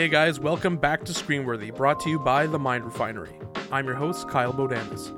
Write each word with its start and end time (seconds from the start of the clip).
Hey 0.00 0.08
guys, 0.08 0.40
welcome 0.40 0.78
back 0.78 1.04
to 1.04 1.12
Screenworthy, 1.12 1.76
brought 1.76 2.00
to 2.00 2.08
you 2.08 2.18
by 2.18 2.46
The 2.46 2.58
Mind 2.58 2.86
Refinery. 2.86 3.34
I'm 3.70 3.84
your 3.84 3.96
host, 3.96 4.30
Kyle 4.30 4.50
Bodanis. 4.50 5.12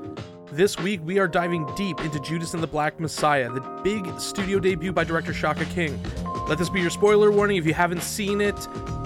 This 0.50 0.77
week, 0.77 1.00
we 1.04 1.20
are 1.20 1.29
diving 1.29 1.72
deep 1.77 2.00
into 2.00 2.18
Judas 2.18 2.52
and 2.52 2.61
the 2.61 2.66
Black 2.66 2.98
Messiah, 2.98 3.48
the 3.48 3.61
big 3.84 4.18
studio 4.18 4.58
debut 4.58 4.93
by 4.93 5.04
director 5.04 5.32
Shaka 5.32 5.66
King. 5.66 6.03
Let 6.48 6.58
this 6.58 6.68
be 6.68 6.80
your 6.80 6.90
spoiler 6.90 7.30
warning 7.30 7.58
if 7.58 7.64
you 7.64 7.75
haven't 7.75 8.03
seen 8.03 8.40
it. 8.40 8.57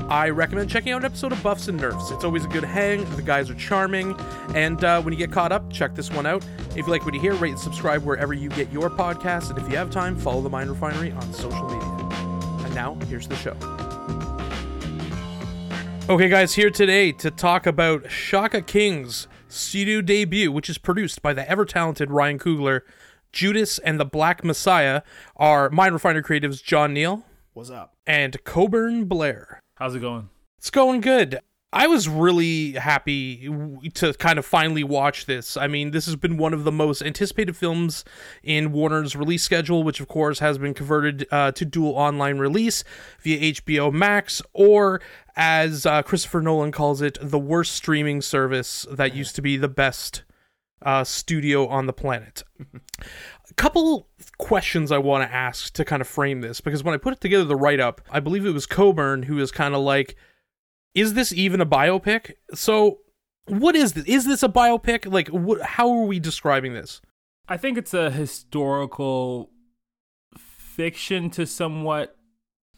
I 0.09 0.31
recommend 0.31 0.71
checking 0.71 0.93
out 0.93 1.03
an 1.03 1.05
episode 1.05 1.33
of 1.33 1.43
Buffs 1.43 1.69
and 1.69 1.79
Nerfs. 1.79 2.11
It's 2.11 2.25
always 2.25 2.47
a 2.47 2.49
good 2.49 2.65
hang, 2.65 3.05
the 3.15 3.21
guys 3.21 3.51
are 3.51 3.55
charming, 3.57 4.19
and 4.55 4.83
uh, 4.83 5.03
when 5.03 5.13
you 5.13 5.19
get 5.19 5.31
caught 5.31 5.53
up, 5.53 5.71
check 5.71 5.95
this 5.95 6.11
one 6.11 6.25
out. 6.25 6.43
If 6.71 6.87
you 6.87 6.87
like 6.87 7.05
what 7.05 7.13
you 7.13 7.21
hear, 7.21 7.35
rate 7.35 7.51
and 7.51 7.61
subscribe 7.61 8.03
wherever 8.03 8.33
you 8.33 8.49
get 8.49 8.73
your 8.73 8.89
podcasts, 8.89 9.51
and 9.51 9.59
if 9.59 9.69
you 9.69 9.77
have 9.77 9.91
time, 9.91 10.17
follow 10.17 10.41
The 10.41 10.49
Mind 10.49 10.71
Refinery 10.71 11.13
on 11.13 11.35
social 11.35 11.65
media. 11.65 12.65
And 12.65 12.75
now, 12.75 12.95
here's 13.11 13.29
the 13.29 13.37
show. 13.37 13.55
Okay, 16.09 16.29
guys, 16.29 16.55
here 16.55 16.71
today 16.71 17.11
to 17.13 17.33
talk 17.33 17.67
about 17.67 18.09
Shaka 18.11 18.63
King's 18.63 19.27
studio 19.49 20.01
debut, 20.01 20.53
which 20.53 20.71
is 20.71 20.79
produced 20.79 21.21
by 21.21 21.33
the 21.33 21.49
ever 21.51 21.65
talented 21.65 22.11
Ryan 22.13 22.39
Coogler. 22.39 22.83
Judas 23.33 23.79
and 23.81 23.99
the 23.99 24.05
Black 24.05 24.45
Messiah 24.45 25.03
are 25.37 25.69
Mind 25.69 25.95
Refinery 25.95 26.23
Creatives 26.23 26.63
Jon 26.63 26.95
Neal 26.95 27.25
What's 27.55 27.71
up? 27.71 27.93
and 28.07 28.43
Coburn 28.45 29.07
Blair. 29.07 29.59
How's 29.75 29.97
it 29.97 30.01
going? 30.01 30.29
It's 30.59 30.71
going 30.71 31.01
good. 31.01 31.41
I 31.73 31.89
was 31.89 32.09
really 32.09 32.73
happy 32.73 33.49
to 33.95 34.15
kind 34.15 34.39
of 34.39 34.47
finally 34.47 34.85
watch 34.85 35.27
this. 35.27 35.57
I 35.57 35.67
mean, 35.67 35.91
this 35.91 36.07
has 36.07 36.17
been 36.17 36.37
one 36.37 36.55
of 36.55 36.65
the 36.65 36.73
most 36.73 37.03
anticipated 37.03 37.57
films 37.57 38.05
in 38.43 38.73
Warner's 38.73 39.17
release 39.17 39.43
schedule, 39.43 39.83
which 39.83 40.01
of 40.01 40.09
course 40.09 40.39
has 40.39 40.59
been 40.59 40.75
converted 40.75 41.27
uh, 41.31 41.53
to 41.53 41.65
dual 41.65 41.93
online 41.93 42.39
release 42.39 42.85
via 43.21 43.53
HBO 43.55 43.93
Max, 43.93 44.41
or 44.53 45.03
as 45.35 45.85
uh, 45.85 46.03
Christopher 46.03 46.41
Nolan 46.41 46.73
calls 46.73 47.03
it, 47.03 47.19
the 47.21 47.39
worst 47.39 47.73
streaming 47.73 48.23
service 48.23 48.87
that 48.91 49.15
used 49.15 49.35
to 49.35 49.43
be 49.43 49.57
the 49.57 49.69
best 49.69 50.23
uh, 50.83 51.05
studio 51.05 51.67
on 51.67 51.87
the 51.87 51.93
planet. 51.93 52.45
A 53.51 53.55
couple 53.55 54.09
questions 54.39 54.93
I 54.93 54.99
want 54.99 55.29
to 55.29 55.35
ask 55.35 55.73
to 55.75 55.85
kind 55.85 56.01
of 56.01 56.09
frame 56.09 56.41
this 56.41 56.61
because 56.61 56.83
when 56.85 56.95
I 56.95 56.99
put 56.99 57.13
it 57.13 57.21
together, 57.21 57.45
the 57.45 57.57
write 57.57 57.81
up, 57.81 58.01
I 58.11 58.21
believe 58.21 58.47
it 58.47 58.53
was 58.53 58.67
Coburn 58.67 59.25
who 59.25 59.37
was 59.37 59.51
kind 59.51 59.75
of 59.75 59.83
like, 59.83 60.17
is 60.97 61.13
this 61.13 61.33
even 61.33 61.61
a 61.61 61.67
biopic? 61.67 62.33
So, 62.55 63.01
what 63.45 63.77
is 63.77 63.93
this? 63.93 64.05
Is 64.07 64.25
this 64.25 64.43
a 64.43 64.49
biopic? 64.49 65.13
Like, 65.13 65.29
wh- 65.29 65.63
how 65.65 65.91
are 65.91 66.07
we 66.07 66.19
describing 66.19 66.73
this? 66.73 67.03
I 67.47 67.59
think 67.59 67.79
it's 67.79 67.95
a 67.95 68.11
historical 68.11 69.51
fiction 70.37 71.31
to 71.31 71.47
somewhat 71.47 72.17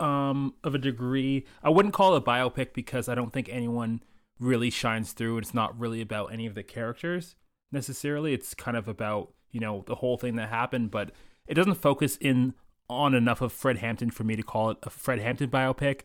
um, 0.00 0.54
of 0.64 0.74
a 0.74 0.78
degree. 0.78 1.46
I 1.62 1.70
wouldn't 1.70 1.94
call 1.94 2.14
it 2.14 2.18
a 2.18 2.20
biopic 2.20 2.74
because 2.74 3.08
I 3.08 3.14
don't 3.14 3.32
think 3.32 3.48
anyone 3.48 4.02
really 4.40 4.68
shines 4.68 5.12
through. 5.12 5.38
It's 5.38 5.54
not 5.54 5.78
really 5.78 6.00
about 6.00 6.32
any 6.32 6.44
of 6.44 6.56
the 6.56 6.64
characters 6.64 7.36
necessarily. 7.70 8.34
It's 8.34 8.52
kind 8.52 8.76
of 8.76 8.88
about 8.88 9.32
you 9.52 9.60
know 9.60 9.84
the 9.86 9.94
whole 9.94 10.18
thing 10.18 10.34
that 10.36 10.48
happened, 10.48 10.90
but 10.90 11.12
it 11.46 11.54
doesn't 11.54 11.74
focus 11.74 12.18
in 12.20 12.54
on 12.90 13.14
enough 13.14 13.40
of 13.40 13.52
Fred 13.52 13.78
Hampton 13.78 14.10
for 14.10 14.24
me 14.24 14.34
to 14.34 14.42
call 14.42 14.70
it 14.70 14.78
a 14.82 14.90
Fred 14.90 15.20
Hampton 15.20 15.50
biopic. 15.50 16.00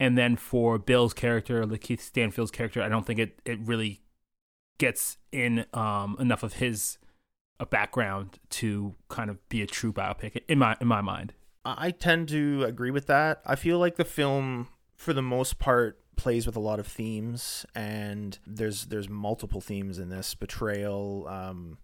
And 0.00 0.16
then 0.16 0.36
for 0.36 0.78
Bill's 0.78 1.12
character, 1.12 1.64
Lakeith 1.64 2.00
Stanfield's 2.00 2.50
character, 2.50 2.82
I 2.82 2.88
don't 2.88 3.04
think 3.04 3.18
it, 3.18 3.40
it 3.44 3.58
really 3.60 4.00
gets 4.78 5.18
in 5.32 5.66
um, 5.74 6.16
enough 6.20 6.42
of 6.42 6.54
his 6.54 6.98
a 7.60 7.66
background 7.66 8.38
to 8.50 8.94
kind 9.08 9.30
of 9.30 9.46
be 9.48 9.62
a 9.62 9.66
true 9.66 9.92
biopic 9.92 10.40
in 10.48 10.58
my 10.58 10.76
in 10.80 10.86
my 10.86 11.00
mind. 11.00 11.34
I 11.64 11.90
tend 11.90 12.28
to 12.28 12.64
agree 12.64 12.90
with 12.90 13.06
that. 13.08 13.42
I 13.44 13.56
feel 13.56 13.78
like 13.78 13.96
the 13.96 14.04
film, 14.04 14.68
for 14.94 15.12
the 15.12 15.22
most 15.22 15.58
part, 15.58 16.00
plays 16.16 16.46
with 16.46 16.56
a 16.56 16.60
lot 16.60 16.78
of 16.78 16.86
themes, 16.86 17.66
and 17.74 18.38
there's 18.46 18.86
there's 18.86 19.08
multiple 19.08 19.60
themes 19.60 19.98
in 19.98 20.08
this 20.08 20.34
betrayal. 20.34 21.26
Um, 21.28 21.78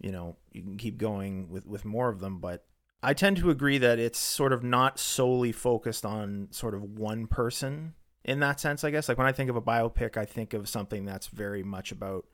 you 0.00 0.10
know, 0.10 0.36
you 0.52 0.62
can 0.62 0.76
keep 0.78 0.98
going 0.98 1.48
with 1.50 1.66
with 1.66 1.84
more 1.84 2.08
of 2.08 2.20
them, 2.20 2.38
but 2.38 2.64
I 3.02 3.14
tend 3.14 3.38
to 3.38 3.50
agree 3.50 3.78
that 3.78 3.98
it's 3.98 4.18
sort 4.18 4.52
of 4.52 4.62
not 4.62 4.98
solely 4.98 5.52
focused 5.52 6.04
on 6.04 6.48
sort 6.50 6.74
of 6.74 6.82
one 6.82 7.26
person 7.26 7.94
in 8.24 8.40
that 8.40 8.60
sense. 8.60 8.84
I 8.84 8.90
guess 8.90 9.08
like 9.08 9.18
when 9.18 9.26
I 9.26 9.32
think 9.32 9.48
of 9.48 9.56
a 9.56 9.62
biopic, 9.62 10.16
I 10.16 10.24
think 10.24 10.52
of 10.52 10.68
something 10.68 11.04
that's 11.04 11.28
very 11.28 11.62
much 11.62 11.92
about 11.92 12.26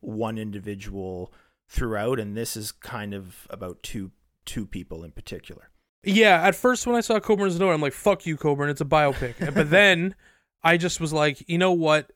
one 0.00 0.36
individual 0.36 1.32
throughout, 1.68 2.18
and 2.20 2.36
this 2.36 2.56
is 2.56 2.72
kind 2.72 3.14
of 3.14 3.46
about 3.48 3.82
two 3.82 4.10
two 4.44 4.66
people 4.66 5.04
in 5.04 5.12
particular. 5.12 5.70
Yeah, 6.04 6.42
at 6.42 6.56
first 6.56 6.86
when 6.86 6.96
I 6.96 7.00
saw 7.00 7.20
Coburn's 7.20 7.58
note, 7.58 7.72
I'm 7.72 7.80
like, 7.80 7.92
"Fuck 7.92 8.26
you, 8.26 8.36
Coburn! 8.36 8.68
It's 8.68 8.80
a 8.80 8.86
biopic." 8.86 9.54
but 9.54 9.70
then 9.70 10.14
I 10.62 10.76
just 10.76 11.00
was 11.00 11.12
like, 11.12 11.48
you 11.48 11.58
know 11.58 11.72
what? 11.72 12.12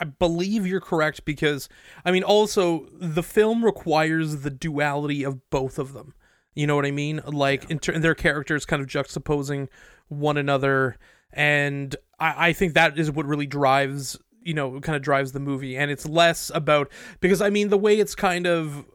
I 0.00 0.04
believe 0.04 0.66
you're 0.66 0.80
correct 0.80 1.24
because 1.24 1.68
I 2.04 2.10
mean, 2.10 2.22
also 2.22 2.88
the 2.92 3.22
film 3.22 3.64
requires 3.64 4.42
the 4.42 4.50
duality 4.50 5.24
of 5.24 5.48
both 5.50 5.78
of 5.78 5.92
them. 5.92 6.14
You 6.58 6.66
know 6.66 6.74
what 6.74 6.86
I 6.86 6.90
mean? 6.90 7.20
Like 7.24 7.70
in, 7.70 7.78
ter- 7.78 7.96
their 8.00 8.16
characters 8.16 8.64
kind 8.64 8.82
of 8.82 8.88
juxtaposing 8.88 9.68
one 10.08 10.36
another, 10.36 10.96
and 11.32 11.94
I, 12.18 12.48
I 12.48 12.52
think 12.52 12.74
that 12.74 12.98
is 12.98 13.12
what 13.12 13.26
really 13.26 13.46
drives 13.46 14.18
you 14.42 14.54
know 14.54 14.80
kind 14.80 14.96
of 14.96 15.02
drives 15.02 15.30
the 15.30 15.38
movie, 15.38 15.76
and 15.76 15.88
it's 15.88 16.04
less 16.04 16.50
about 16.52 16.90
because 17.20 17.40
I 17.40 17.48
mean 17.48 17.68
the 17.68 17.78
way 17.78 18.00
it's 18.00 18.16
kind 18.16 18.44
of 18.44 18.86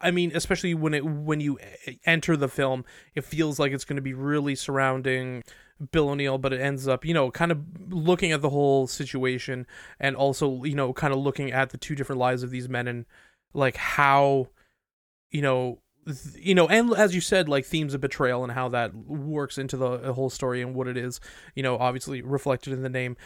I 0.00 0.12
mean, 0.12 0.30
especially 0.32 0.74
when 0.74 0.94
it 0.94 1.04
when 1.04 1.40
you 1.40 1.58
enter 2.06 2.36
the 2.36 2.46
film, 2.46 2.84
it 3.16 3.24
feels 3.24 3.58
like 3.58 3.72
it's 3.72 3.84
going 3.84 3.96
to 3.96 4.02
be 4.02 4.14
really 4.14 4.54
surrounding 4.54 5.42
Bill 5.90 6.10
O'Neal, 6.10 6.38
but 6.38 6.52
it 6.52 6.60
ends 6.60 6.86
up, 6.86 7.04
you 7.04 7.14
know, 7.14 7.32
kind 7.32 7.50
of 7.50 7.64
looking 7.88 8.30
at 8.30 8.42
the 8.42 8.50
whole 8.50 8.86
situation 8.86 9.66
and 9.98 10.14
also, 10.14 10.62
you 10.62 10.76
know, 10.76 10.92
kind 10.92 11.12
of 11.12 11.18
looking 11.18 11.50
at 11.50 11.70
the 11.70 11.78
two 11.78 11.96
different 11.96 12.20
lives 12.20 12.44
of 12.44 12.50
these 12.50 12.68
men 12.68 12.86
and 12.86 13.06
like 13.54 13.76
how, 13.76 14.50
you 15.32 15.42
know, 15.42 15.80
you 16.36 16.54
know, 16.54 16.68
and 16.68 16.92
as 16.94 17.14
you 17.14 17.20
said, 17.20 17.48
like 17.48 17.64
themes 17.64 17.94
of 17.94 18.00
betrayal 18.00 18.42
and 18.42 18.52
how 18.52 18.68
that 18.70 18.94
works 18.94 19.58
into 19.58 19.76
the, 19.76 19.98
the 19.98 20.12
whole 20.12 20.30
story 20.30 20.62
and 20.62 20.74
what 20.74 20.88
it 20.88 20.96
is, 20.96 21.20
you 21.54 21.62
know, 21.62 21.76
obviously 21.76 22.22
reflected 22.22 22.72
in 22.72 22.82
the 22.82 22.88
name. 22.88 23.16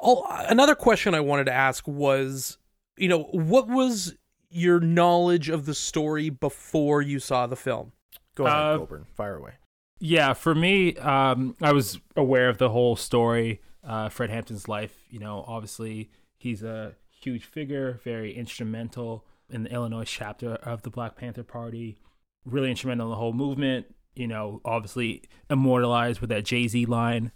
Oh, 0.00 0.24
another 0.48 0.74
question 0.74 1.14
I 1.14 1.20
wanted 1.20 1.44
to 1.44 1.52
ask 1.52 1.86
was, 1.86 2.58
you 2.96 3.08
know, 3.08 3.24
what 3.24 3.68
was 3.68 4.16
your 4.50 4.80
knowledge 4.80 5.48
of 5.48 5.64
the 5.66 5.74
story 5.74 6.28
before 6.28 7.00
you 7.00 7.18
saw 7.18 7.46
the 7.46 7.56
film? 7.56 7.92
Go 8.34 8.46
ahead, 8.46 8.58
Uh, 8.58 8.78
Coburn. 8.78 9.06
Fire 9.14 9.36
away. 9.36 9.52
Yeah, 10.00 10.32
for 10.32 10.54
me, 10.54 10.96
um, 10.96 11.56
I 11.62 11.72
was 11.72 12.00
aware 12.16 12.48
of 12.48 12.58
the 12.58 12.70
whole 12.70 12.96
story, 12.96 13.60
uh, 13.84 14.08
Fred 14.08 14.30
Hampton's 14.30 14.66
life. 14.66 14.98
You 15.10 15.20
know, 15.20 15.44
obviously 15.46 16.10
he's 16.36 16.64
a 16.64 16.96
huge 17.08 17.44
figure, 17.44 18.00
very 18.02 18.34
instrumental 18.34 19.24
in 19.48 19.62
the 19.62 19.70
Illinois 19.72 20.04
chapter 20.04 20.54
of 20.54 20.82
the 20.82 20.90
Black 20.90 21.14
Panther 21.14 21.44
Party. 21.44 21.98
Really 22.44 22.70
instrumental 22.70 23.06
in 23.06 23.10
the 23.10 23.16
whole 23.16 23.32
movement. 23.32 23.86
You 24.14 24.28
know, 24.28 24.60
obviously 24.64 25.22
immortalized 25.48 26.20
with 26.20 26.30
that 26.30 26.44
Jay 26.44 26.68
Z 26.68 26.84
line 26.86 27.32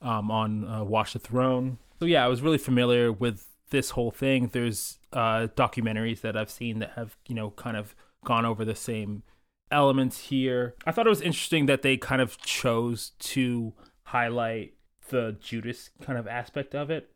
um, 0.00 0.30
on 0.30 0.68
uh, 0.68 0.84
Watch 0.84 1.14
the 1.14 1.18
Throne. 1.18 1.78
So 1.98 2.06
yeah, 2.06 2.24
I 2.24 2.28
was 2.28 2.42
really 2.42 2.58
familiar 2.58 3.10
with 3.10 3.48
this 3.70 3.90
whole 3.90 4.10
thing. 4.10 4.50
There's 4.52 4.98
uh, 5.12 5.48
documentaries 5.56 6.20
that 6.20 6.36
I've 6.36 6.50
seen 6.50 6.78
that 6.78 6.92
have 6.92 7.16
you 7.26 7.34
know 7.34 7.50
kind 7.50 7.76
of 7.76 7.94
gone 8.24 8.44
over 8.44 8.64
the 8.64 8.74
same 8.74 9.22
elements 9.70 10.28
here. 10.28 10.74
I 10.84 10.92
thought 10.92 11.06
it 11.06 11.10
was 11.10 11.20
interesting 11.20 11.66
that 11.66 11.82
they 11.82 11.96
kind 11.96 12.20
of 12.20 12.38
chose 12.38 13.12
to 13.20 13.72
highlight 14.04 14.74
the 15.08 15.36
Judas 15.40 15.90
kind 16.02 16.18
of 16.18 16.26
aspect 16.26 16.74
of 16.74 16.90
it. 16.90 17.10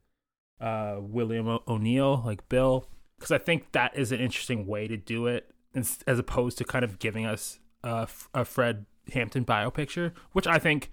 Uh, 0.60 0.96
William 1.00 1.58
O'Neal, 1.66 2.22
like 2.24 2.48
Bill, 2.48 2.86
because 3.18 3.30
I 3.30 3.38
think 3.38 3.72
that 3.72 3.96
is 3.96 4.12
an 4.12 4.20
interesting 4.20 4.66
way 4.66 4.88
to 4.88 4.96
do 4.96 5.26
it, 5.26 5.50
as 5.74 6.18
opposed 6.18 6.58
to 6.58 6.64
kind 6.64 6.84
of 6.84 6.98
giving 6.98 7.26
us 7.26 7.58
a 7.82 8.06
Fred 8.44 8.86
Hampton 9.12 9.44
bio 9.44 9.70
picture, 9.70 10.12
which 10.32 10.46
I 10.46 10.58
think 10.58 10.90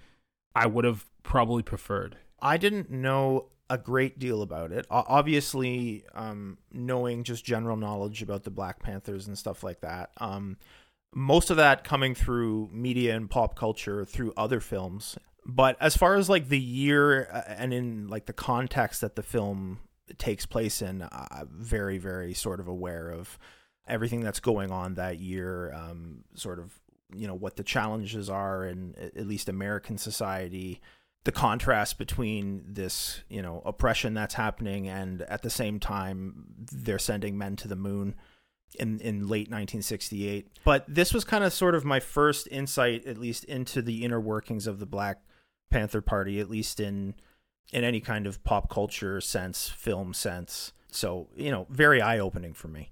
I 0.56 0.68
would 0.68 0.86
have 0.86 1.06
probably 1.24 1.64
preferred. 1.64 2.18
I 2.42 2.58
didn't 2.58 2.90
know 2.90 3.50
a 3.70 3.78
great 3.78 4.18
deal 4.18 4.42
about 4.42 4.72
it. 4.72 4.86
Obviously, 4.90 6.06
um, 6.16 6.58
knowing 6.72 7.24
just 7.24 7.44
general 7.44 7.76
knowledge 7.76 8.22
about 8.22 8.44
the 8.44 8.50
Black 8.50 8.82
Panthers 8.82 9.28
and 9.28 9.38
stuff 9.38 9.64
like 9.64 9.82
that. 9.82 10.12
Um, 10.18 10.58
most 11.14 11.50
of 11.50 11.58
that 11.58 11.84
coming 11.84 12.16
through 12.16 12.70
media 12.72 13.16
and 13.16 13.30
pop 13.30 13.56
culture 13.56 14.06
through 14.06 14.34
other 14.38 14.60
films. 14.60 15.18
But 15.46 15.78
as 15.82 15.98
far 15.98 16.16
as 16.16 16.30
like 16.30 16.50
the 16.50 16.60
year 16.60 17.30
uh, 17.32 17.42
and 17.48 17.74
in 17.74 18.08
like 18.08 18.26
the 18.26 18.34
context 18.34 19.02
that 19.02 19.16
the 19.16 19.24
film 19.24 19.80
takes 20.18 20.46
place 20.46 20.82
in, 20.82 21.08
I'm 21.12 21.50
very, 21.52 21.98
very 21.98 22.34
sort 22.34 22.60
of 22.60 22.68
aware 22.68 23.10
of 23.10 23.38
everything 23.88 24.22
that's 24.22 24.40
going 24.40 24.72
on 24.72 24.96
that 24.96 25.20
year. 25.20 25.74
Um, 25.74 26.24
sort 26.36 26.60
of, 26.60 26.74
you 27.14 27.28
know, 27.28 27.36
what 27.36 27.56
the 27.56 27.64
challenges 27.64 28.30
are 28.30 28.66
in 28.66 28.96
at 28.98 29.28
least 29.28 29.50
American 29.50 29.98
society 29.98 30.82
the 31.28 31.32
contrast 31.34 31.98
between 31.98 32.64
this, 32.66 33.20
you 33.28 33.42
know, 33.42 33.62
oppression 33.66 34.14
that's 34.14 34.36
happening 34.36 34.88
and 34.88 35.24
at 35.24 35.42
the 35.42 35.50
same 35.50 35.78
time 35.78 36.46
they're 36.72 36.98
sending 36.98 37.38
men 37.38 37.58
to 37.58 37.68
the 37.68 37.76
moon 37.76 38.16
in 38.80 39.02
in 39.02 39.28
late 39.28 39.50
1968. 39.50 40.48
But 40.64 40.86
this 40.88 41.14
was 41.14 41.26
kind 41.26 41.44
of 41.44 41.52
sort 41.52 41.76
of 41.76 41.84
my 41.84 42.00
first 42.00 42.48
insight 42.50 43.06
at 43.06 43.18
least 43.18 43.44
into 43.44 43.82
the 43.82 44.06
inner 44.06 44.22
workings 44.22 44.68
of 44.68 44.80
the 44.80 44.86
Black 44.86 45.20
Panther 45.70 46.00
Party 46.00 46.40
at 46.40 46.50
least 46.50 46.80
in 46.80 47.14
in 47.74 47.84
any 47.84 48.00
kind 48.00 48.26
of 48.26 48.42
pop 48.46 48.70
culture 48.70 49.20
sense, 49.20 49.68
film 49.68 50.14
sense. 50.14 50.72
So, 50.94 51.28
you 51.36 51.52
know, 51.52 51.68
very 51.70 52.02
eye 52.02 52.20
opening 52.20 52.54
for 52.54 52.70
me. 52.70 52.90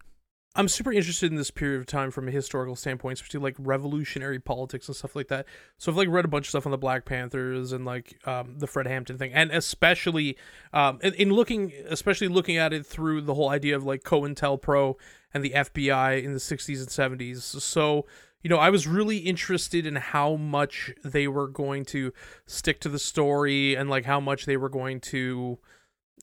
I'm 0.57 0.69
super 0.69 0.92
interested 0.92 1.31
in 1.31 1.38
this 1.38 1.52
period 1.52 1.81
of 1.81 1.86
time 1.86 2.12
from 2.12 2.28
a 2.28 2.31
historical 2.31 2.75
standpoint, 2.75 3.19
especially 3.19 3.42
like 3.42 3.56
revolutionary 3.60 4.40
politics 4.40 4.88
and 4.88 4.96
stuff 4.96 5.16
like 5.16 5.28
that. 5.28 5.46
So 5.78 5.92
I've 5.92 5.98
like 5.98 6.07
read 6.07 6.24
a 6.24 6.30
bunch 6.30 6.46
of 6.46 6.50
stuff 6.50 6.66
on 6.66 6.72
the 6.72 6.78
Black 6.78 7.04
Panthers 7.04 7.74
and 7.74 7.84
like 7.84 8.18
um, 8.25 8.56
the 8.57 8.68
Fred 8.68 8.88
Hampton 8.88 9.18
thing, 9.18 9.34
and 9.34 9.52
especially 9.52 10.38
um, 10.72 11.00
in, 11.04 11.13
in 11.16 11.34
looking, 11.34 11.74
especially 11.90 12.30
looking 12.30 12.57
at 12.57 12.72
it 12.72 12.86
through 12.86 13.22
the 13.22 13.34
whole 13.34 13.50
idea 13.50 13.75
of 13.75 13.84
like 13.84 14.04
COINTELPRO 14.04 14.96
and 15.34 15.44
the 15.44 15.52
FBI 15.52 16.24
in 16.24 16.31
the 16.31 16.40
60s 16.40 16.80
and 16.80 17.19
70s. 17.19 17.42
So 17.62 18.06
you 18.46 18.50
know, 18.50 18.57
I 18.57 18.69
was 18.69 18.86
really 18.86 19.18
interested 19.18 19.88
in 19.88 19.96
how 19.96 20.36
much 20.36 20.94
they 21.04 21.28
were 21.28 21.48
going 21.48 21.84
to 21.86 22.13
stick 22.46 22.80
to 22.81 22.90
the 22.90 23.00
story 23.00 23.74
and 23.74 23.90
like 23.90 24.06
how 24.06 24.19
much 24.19 24.46
they 24.46 24.56
were 24.56 24.69
going 24.69 25.02
to 25.02 25.57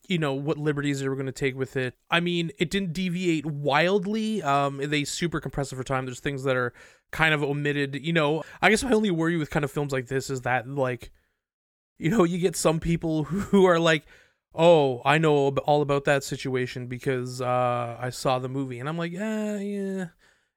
you 0.09 0.19
know 0.19 0.35
what 0.35 0.59
liberties 0.59 1.01
they 1.01 1.09
were 1.09 1.15
going 1.15 1.27
to 1.27 1.33
take 1.33 1.57
with 1.57 1.77
it. 1.77 1.95
I 2.11 2.21
mean, 2.21 2.51
it 2.59 2.71
didn't 2.71 2.93
deviate 2.93 3.47
wildly. 3.47 4.43
Um, 4.43 4.79
they 4.79 5.05
super 5.05 5.41
compress 5.41 5.73
it 5.73 5.77
for 5.77 5.85
time. 5.85 6.07
There's 6.07 6.21
things 6.21 6.45
that 6.45 6.57
are 6.57 6.73
kind 7.11 7.35
of 7.35 7.43
omitted. 7.43 7.95
You 8.05 8.13
know, 8.13 8.43
I 8.61 8.71
guess 8.71 8.83
my 8.83 8.93
only 8.93 9.11
worry 9.11 9.37
with 9.37 9.51
kind 9.51 9.65
of 9.65 9.71
films 9.71 9.93
like 9.93 10.09
this 10.09 10.31
is 10.31 10.43
that 10.43 10.69
like, 10.69 11.11
you 11.99 12.11
know, 12.11 12.25
you 12.25 12.39
get 12.39 12.57
some 12.57 12.81
people 12.81 13.25
who 13.25 13.65
are 13.65 13.79
like, 13.79 14.05
"Oh, 14.55 15.03
I 15.05 15.19
know 15.19 15.49
all 15.49 15.83
about 15.83 16.05
that 16.05 16.25
situation 16.25 16.87
because 16.89 17.41
uh, 17.41 17.97
I 18.01 18.11
saw 18.11 18.39
the 18.39 18.49
movie," 18.49 18.81
and 18.81 18.89
I'm 18.89 18.99
like, 18.99 19.13
"Yeah, 19.13 19.59
yeah." 19.59 20.07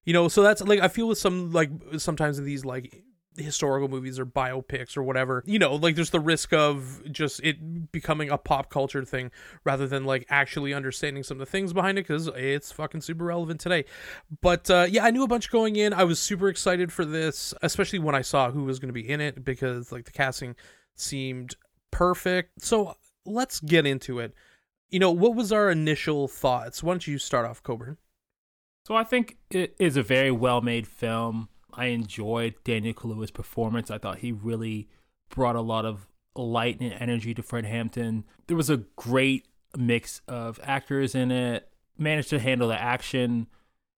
You 0.05 0.13
know, 0.13 0.27
so 0.27 0.43
that's 0.43 0.61
like 0.61 0.79
I 0.79 0.87
feel 0.87 1.07
with 1.07 1.17
some 1.17 1.51
like 1.51 1.69
sometimes 1.97 2.39
in 2.39 2.45
these 2.45 2.65
like 2.65 3.03
historical 3.37 3.87
movies 3.87 4.19
or 4.19 4.25
biopics 4.25 4.95
or 4.95 5.03
whatever 5.03 5.43
you 5.45 5.59
know 5.59 5.75
like 5.75 5.95
there's 5.95 6.09
the 6.11 6.19
risk 6.19 6.53
of 6.53 7.01
just 7.11 7.39
it 7.43 7.91
becoming 7.91 8.29
a 8.29 8.37
pop 8.37 8.69
culture 8.69 9.03
thing 9.03 9.31
rather 9.63 9.87
than 9.87 10.05
like 10.05 10.25
actually 10.29 10.73
understanding 10.73 11.23
some 11.23 11.35
of 11.35 11.39
the 11.39 11.51
things 11.51 11.73
behind 11.73 11.97
it 11.97 12.07
because 12.07 12.27
it's 12.35 12.71
fucking 12.71 13.01
super 13.01 13.25
relevant 13.25 13.59
today. 13.59 13.85
But 14.41 14.69
uh, 14.69 14.87
yeah 14.89 15.03
i 15.03 15.11
knew 15.11 15.23
a 15.23 15.27
bunch 15.27 15.51
going 15.51 15.75
in. 15.75 15.93
I 15.93 16.03
was 16.03 16.19
super 16.19 16.49
excited 16.49 16.91
for 16.91 17.05
this 17.05 17.53
especially 17.61 17.99
when 17.99 18.15
i 18.15 18.21
saw 18.21 18.51
who 18.51 18.63
was 18.63 18.79
going 18.79 18.89
to 18.89 18.93
be 18.93 19.07
in 19.09 19.21
it 19.21 19.43
because 19.43 19.91
like 19.91 20.05
the 20.05 20.11
casting 20.11 20.55
seemed 20.95 21.55
perfect. 21.91 22.61
So 22.61 22.95
let's 23.25 23.59
get 23.59 23.85
into 23.85 24.19
it. 24.19 24.33
You 24.89 24.99
know 24.99 25.11
what 25.11 25.35
was 25.35 25.51
our 25.51 25.69
initial 25.69 26.27
thoughts? 26.27 26.81
Why 26.83 26.93
don't 26.93 27.07
you 27.07 27.17
start 27.17 27.45
off 27.45 27.63
coburn? 27.63 27.97
So 28.85 28.95
i 28.95 29.03
think 29.03 29.37
it 29.49 29.75
is 29.79 29.97
a 29.97 30.03
very 30.03 30.31
well 30.31 30.61
made 30.61 30.87
film 30.87 31.49
I 31.75 31.85
enjoyed 31.87 32.55
Daniel 32.63 32.93
Kaluuya's 32.93 33.31
performance. 33.31 33.91
I 33.91 33.97
thought 33.97 34.19
he 34.19 34.31
really 34.31 34.87
brought 35.29 35.55
a 35.55 35.61
lot 35.61 35.85
of 35.85 36.07
light 36.35 36.79
and 36.79 36.93
energy 36.93 37.33
to 37.33 37.43
Fred 37.43 37.65
Hampton. 37.65 38.23
There 38.47 38.57
was 38.57 38.69
a 38.69 38.77
great 38.95 39.47
mix 39.77 40.21
of 40.27 40.59
actors 40.63 41.15
in 41.15 41.31
it, 41.31 41.69
managed 41.97 42.29
to 42.29 42.39
handle 42.39 42.69
the 42.69 42.81
action, 42.81 43.47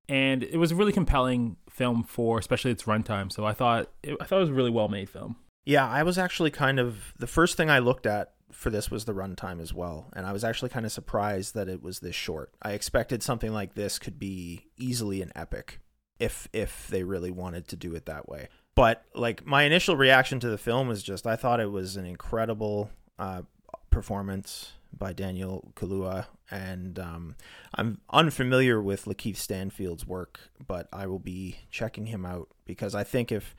and 0.08 0.42
it 0.42 0.56
was 0.56 0.72
a 0.72 0.74
really 0.74 0.92
compelling 0.92 1.56
film 1.68 2.04
for 2.04 2.38
especially 2.38 2.70
its 2.70 2.84
runtime. 2.84 3.32
So 3.32 3.44
I 3.44 3.52
thought 3.52 3.90
it, 4.02 4.16
I 4.20 4.24
thought 4.24 4.38
it 4.38 4.40
was 4.40 4.50
a 4.50 4.54
really 4.54 4.70
well 4.70 4.88
made 4.88 5.10
film. 5.10 5.36
Yeah, 5.64 5.88
I 5.88 6.02
was 6.04 6.16
actually 6.16 6.50
kind 6.50 6.78
of 6.78 7.12
the 7.18 7.26
first 7.26 7.56
thing 7.56 7.70
I 7.70 7.80
looked 7.80 8.06
at 8.06 8.34
for 8.52 8.70
this 8.70 8.90
was 8.90 9.04
the 9.04 9.12
runtime 9.12 9.60
as 9.60 9.74
well, 9.74 10.10
and 10.14 10.24
I 10.24 10.32
was 10.32 10.44
actually 10.44 10.70
kind 10.70 10.86
of 10.86 10.92
surprised 10.92 11.54
that 11.54 11.68
it 11.68 11.82
was 11.82 12.00
this 12.00 12.14
short. 12.14 12.52
I 12.62 12.72
expected 12.72 13.22
something 13.22 13.52
like 13.52 13.74
this 13.74 13.98
could 13.98 14.18
be 14.18 14.66
easily 14.76 15.20
an 15.22 15.32
epic 15.34 15.80
if 16.18 16.48
if 16.52 16.88
they 16.88 17.02
really 17.02 17.30
wanted 17.30 17.68
to 17.68 17.76
do 17.76 17.94
it 17.94 18.06
that 18.06 18.28
way. 18.28 18.48
But 18.74 19.04
like 19.14 19.46
my 19.46 19.62
initial 19.62 19.96
reaction 19.96 20.38
to 20.40 20.48
the 20.48 20.58
film 20.58 20.88
was 20.88 21.02
just 21.02 21.26
I 21.26 21.36
thought 21.36 21.60
it 21.60 21.70
was 21.70 21.96
an 21.96 22.06
incredible 22.06 22.90
uh, 23.18 23.42
performance 23.90 24.72
by 24.96 25.12
Daniel 25.12 25.72
Kaluuya, 25.74 26.26
and 26.50 26.98
um, 26.98 27.36
I'm 27.74 28.00
unfamiliar 28.10 28.80
with 28.80 29.04
Lakeith 29.04 29.36
Stanfield's 29.36 30.06
work, 30.06 30.40
but 30.64 30.88
I 30.92 31.06
will 31.06 31.18
be 31.18 31.58
checking 31.70 32.06
him 32.06 32.24
out 32.24 32.48
because 32.64 32.94
I 32.94 33.04
think 33.04 33.32
if 33.32 33.54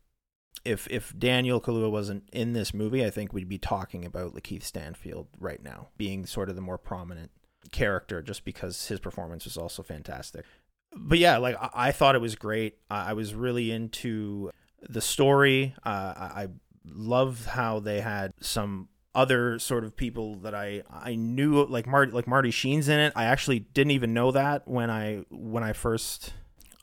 if 0.65 0.87
if 0.89 1.17
Daniel 1.17 1.61
Kaluuya 1.61 1.91
wasn't 1.91 2.29
in 2.31 2.53
this 2.53 2.73
movie, 2.73 3.05
I 3.05 3.09
think 3.09 3.33
we'd 3.33 3.49
be 3.49 3.59
talking 3.59 4.05
about 4.05 4.33
Lakeith 4.33 4.63
Stanfield 4.63 5.27
right 5.39 5.63
now, 5.63 5.89
being 5.97 6.25
sort 6.25 6.49
of 6.49 6.55
the 6.55 6.61
more 6.61 6.77
prominent 6.77 7.31
character, 7.71 8.21
just 8.21 8.45
because 8.45 8.87
his 8.87 8.99
performance 8.99 9.45
was 9.45 9.57
also 9.57 9.83
fantastic 9.83 10.45
but 10.95 11.17
yeah, 11.17 11.37
like 11.37 11.55
I, 11.61 11.69
I 11.73 11.91
thought 11.91 12.15
it 12.15 12.21
was 12.21 12.35
great. 12.35 12.77
I, 12.89 13.09
I, 13.09 13.13
was 13.13 13.33
really 13.33 13.71
into 13.71 14.51
the 14.87 15.01
story. 15.01 15.75
Uh, 15.85 16.13
I, 16.15 16.43
I 16.43 16.47
love 16.85 17.45
how 17.45 17.79
they 17.79 18.01
had 18.01 18.33
some 18.41 18.89
other 19.17 19.57
sort 19.57 19.83
of 19.83 19.97
people 19.97 20.35
that 20.35 20.53
I 20.53 20.83
I 20.91 21.15
knew 21.15 21.65
like 21.65 21.87
Marty 21.87 22.11
like 22.11 22.27
Marty 22.27 22.51
Sheen's 22.51 22.87
in 22.87 22.99
it. 22.99 23.13
I 23.15 23.25
actually 23.25 23.59
didn't 23.59 23.91
even 23.91 24.13
know 24.13 24.31
that 24.31 24.67
when 24.67 24.89
I 24.91 25.23
when 25.29 25.63
I 25.63 25.73
first 25.73 26.33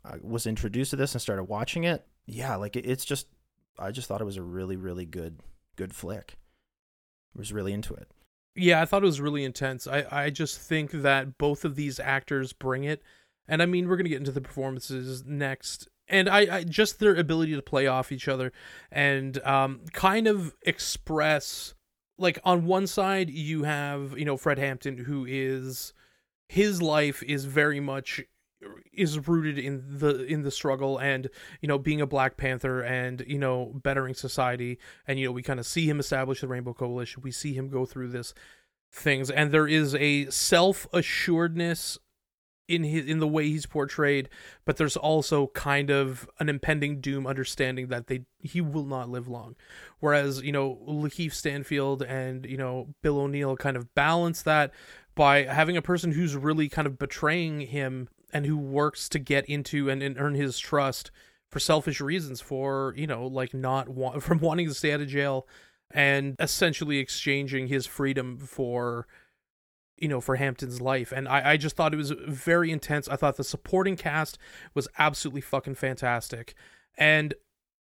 uh, 0.04 0.16
was 0.20 0.46
introduced 0.46 0.90
to 0.90 0.96
this 0.96 1.14
and 1.14 1.22
started 1.22 1.44
watching 1.44 1.84
it. 1.84 2.04
Yeah, 2.26 2.56
like 2.56 2.74
it, 2.74 2.86
it's 2.86 3.04
just 3.04 3.28
I 3.78 3.92
just 3.92 4.08
thought 4.08 4.20
it 4.20 4.24
was 4.24 4.36
a 4.36 4.42
really 4.42 4.76
really 4.76 5.06
good 5.06 5.40
good 5.76 5.94
flick. 5.94 6.36
I 7.36 7.38
was 7.38 7.52
really 7.52 7.72
into 7.72 7.94
it. 7.94 8.10
Yeah, 8.56 8.82
I 8.82 8.84
thought 8.84 9.02
it 9.02 9.06
was 9.06 9.20
really 9.20 9.44
intense. 9.44 9.86
I 9.86 10.04
I 10.10 10.30
just 10.30 10.58
think 10.58 10.90
that 10.90 11.38
both 11.38 11.64
of 11.64 11.76
these 11.76 12.00
actors 12.00 12.52
bring 12.52 12.82
it 12.82 13.00
and 13.48 13.62
I 13.62 13.66
mean, 13.66 13.88
we're 13.88 13.96
going 13.96 14.06
to 14.06 14.10
get 14.10 14.18
into 14.18 14.32
the 14.32 14.40
performances 14.40 15.24
next. 15.26 15.88
And 16.08 16.28
I, 16.28 16.56
I, 16.56 16.64
just 16.64 16.98
their 17.00 17.14
ability 17.14 17.54
to 17.54 17.62
play 17.62 17.86
off 17.86 18.12
each 18.12 18.28
other 18.28 18.52
and 18.90 19.42
um, 19.46 19.80
kind 19.92 20.26
of 20.26 20.54
express 20.62 21.74
like 22.18 22.38
on 22.44 22.66
one 22.66 22.86
side 22.86 23.30
you 23.30 23.64
have 23.64 24.16
you 24.16 24.24
know 24.24 24.36
Fred 24.36 24.58
Hampton 24.58 24.98
who 24.98 25.24
is 25.26 25.94
his 26.48 26.82
life 26.82 27.22
is 27.22 27.46
very 27.46 27.80
much 27.80 28.22
is 28.92 29.26
rooted 29.26 29.58
in 29.58 29.82
the 29.98 30.24
in 30.24 30.42
the 30.42 30.50
struggle 30.50 30.98
and 30.98 31.28
you 31.60 31.68
know 31.68 31.78
being 31.78 32.00
a 32.00 32.06
black 32.06 32.36
panther 32.36 32.82
and 32.82 33.24
you 33.26 33.38
know 33.38 33.72
bettering 33.82 34.14
society. 34.14 34.78
And 35.06 35.18
you 35.18 35.26
know 35.26 35.32
we 35.32 35.42
kind 35.42 35.60
of 35.60 35.66
see 35.66 35.88
him 35.88 36.00
establish 36.00 36.40
the 36.40 36.48
rainbow 36.48 36.74
coalition. 36.74 37.22
We 37.22 37.32
see 37.32 37.54
him 37.54 37.68
go 37.68 37.84
through 37.84 38.08
this 38.08 38.34
things. 38.92 39.30
And 39.30 39.50
there 39.50 39.66
is 39.66 39.94
a 39.96 40.30
self-assuredness 40.30 41.98
in 42.68 42.84
his 42.84 43.06
in 43.06 43.18
the 43.18 43.28
way 43.28 43.48
he's 43.48 43.66
portrayed 43.66 44.28
but 44.64 44.76
there's 44.76 44.96
also 44.96 45.48
kind 45.48 45.90
of 45.90 46.28
an 46.38 46.48
impending 46.48 47.00
doom 47.00 47.26
understanding 47.26 47.88
that 47.88 48.06
they 48.06 48.24
he 48.44 48.60
will 48.60 48.84
not 48.84 49.08
live 49.08 49.26
long. 49.26 49.56
Whereas 50.00 50.42
you 50.42 50.52
know 50.52 50.78
Lakeith 50.86 51.32
Stanfield 51.32 52.02
and 52.02 52.46
you 52.46 52.56
know 52.56 52.94
Bill 53.02 53.18
O'Neal 53.20 53.56
kind 53.56 53.76
of 53.76 53.92
balance 53.94 54.42
that 54.42 54.72
by 55.14 55.44
having 55.44 55.76
a 55.76 55.82
person 55.82 56.12
who's 56.12 56.36
really 56.36 56.68
kind 56.68 56.86
of 56.86 56.98
betraying 56.98 57.62
him 57.62 58.08
and 58.32 58.46
who 58.46 58.58
works 58.58 59.08
to 59.08 59.18
get 59.18 59.46
into 59.46 59.88
and, 59.88 60.02
and 60.02 60.16
earn 60.18 60.34
his 60.34 60.58
trust 60.58 61.10
for 61.50 61.60
selfish 61.60 62.00
reasons 62.00 62.40
for 62.40 62.94
you 62.96 63.06
know 63.06 63.26
like 63.26 63.54
not 63.54 63.88
from 64.22 64.38
wanting 64.38 64.68
to 64.68 64.74
stay 64.74 64.92
out 64.92 65.00
of 65.00 65.08
jail 65.08 65.46
and 65.90 66.36
essentially 66.38 66.98
exchanging 66.98 67.68
his 67.68 67.86
freedom 67.86 68.38
for 68.38 69.06
you 69.98 70.08
know 70.08 70.20
for 70.20 70.36
Hampton's 70.36 70.80
life. 70.80 71.12
And 71.12 71.28
I, 71.28 71.52
I 71.52 71.56
just 71.56 71.76
thought 71.76 71.94
it 71.94 71.98
was 71.98 72.12
very 72.26 72.70
intense. 72.70 73.08
I 73.08 73.16
thought 73.16 73.36
the 73.36 73.44
supporting 73.44 73.96
cast 73.96 74.38
was 74.74 74.88
absolutely 74.98 75.40
fucking 75.40 75.76
fantastic. 75.76 76.54
And 76.96 77.34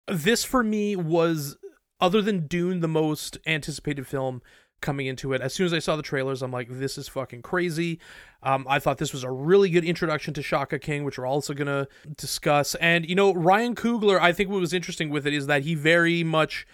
this 0.06 0.44
for 0.44 0.62
me 0.62 0.96
was 0.96 1.56
other 2.00 2.20
than 2.20 2.46
Dune 2.46 2.80
the 2.80 2.88
most 2.88 3.38
anticipated 3.46 4.06
film 4.06 4.42
coming 4.80 5.06
into 5.06 5.32
it. 5.32 5.40
As 5.40 5.54
soon 5.54 5.64
as 5.64 5.72
I 5.72 5.78
saw 5.78 5.96
the 5.96 6.02
trailers 6.02 6.42
I'm 6.42 6.50
like 6.50 6.68
this 6.70 6.98
is 6.98 7.08
fucking 7.08 7.42
crazy. 7.42 8.00
Um, 8.42 8.66
I 8.68 8.78
thought 8.78 8.98
this 8.98 9.14
was 9.14 9.24
a 9.24 9.30
really 9.30 9.70
good 9.70 9.84
introduction 9.84 10.34
to 10.34 10.42
Shaka 10.42 10.78
King 10.78 11.04
which 11.04 11.18
we're 11.18 11.26
also 11.26 11.54
gonna 11.54 11.88
discuss. 12.16 12.74
And 12.76 13.08
you 13.08 13.14
know 13.14 13.32
Ryan 13.32 13.74
Coogler 13.74 14.20
I 14.20 14.32
think 14.32 14.50
what 14.50 14.60
was 14.60 14.74
interesting 14.74 15.08
with 15.08 15.26
it 15.26 15.32
is 15.32 15.46
that 15.46 15.62
he 15.62 15.74
very 15.74 16.22
much 16.22 16.66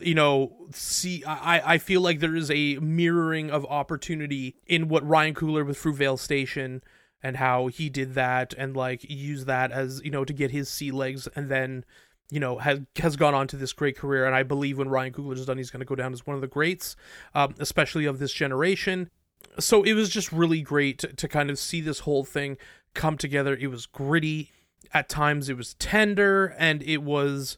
you 0.00 0.14
know, 0.14 0.52
see, 0.72 1.24
I, 1.24 1.74
I 1.74 1.78
feel 1.78 2.00
like 2.00 2.20
there 2.20 2.34
is 2.34 2.50
a 2.50 2.76
mirroring 2.76 3.50
of 3.50 3.64
opportunity 3.66 4.56
in 4.66 4.88
what 4.88 5.06
Ryan 5.06 5.34
Coogler 5.34 5.64
with 5.64 5.78
Fruitvale 5.78 6.18
Station 6.18 6.82
and 7.22 7.36
how 7.36 7.68
he 7.68 7.88
did 7.88 8.14
that 8.14 8.52
and 8.58 8.76
like 8.76 9.04
use 9.08 9.44
that 9.44 9.72
as, 9.72 10.02
you 10.04 10.10
know, 10.10 10.24
to 10.24 10.32
get 10.32 10.50
his 10.50 10.68
sea 10.68 10.90
legs 10.90 11.28
and 11.36 11.48
then, 11.48 11.84
you 12.30 12.40
know, 12.40 12.58
has 12.58 12.80
has 12.96 13.16
gone 13.16 13.34
on 13.34 13.46
to 13.48 13.56
this 13.56 13.72
great 13.72 13.96
career. 13.96 14.26
And 14.26 14.34
I 14.34 14.42
believe 14.42 14.78
when 14.78 14.88
Ryan 14.88 15.12
coogler 15.12 15.34
is 15.34 15.46
done, 15.46 15.58
he's 15.58 15.70
going 15.70 15.80
to 15.80 15.86
go 15.86 15.94
down 15.94 16.12
as 16.12 16.26
one 16.26 16.34
of 16.34 16.40
the 16.40 16.48
greats, 16.48 16.96
um, 17.34 17.54
especially 17.58 18.06
of 18.06 18.18
this 18.18 18.32
generation. 18.32 19.10
So 19.58 19.82
it 19.82 19.94
was 19.94 20.08
just 20.08 20.32
really 20.32 20.62
great 20.62 20.98
to, 20.98 21.12
to 21.12 21.28
kind 21.28 21.48
of 21.48 21.58
see 21.58 21.80
this 21.80 22.00
whole 22.00 22.24
thing 22.24 22.58
come 22.94 23.16
together. 23.16 23.54
It 23.54 23.68
was 23.68 23.86
gritty. 23.86 24.50
At 24.92 25.08
times 25.08 25.48
it 25.48 25.56
was 25.56 25.74
tender 25.74 26.54
and 26.58 26.82
it 26.82 27.02
was 27.02 27.56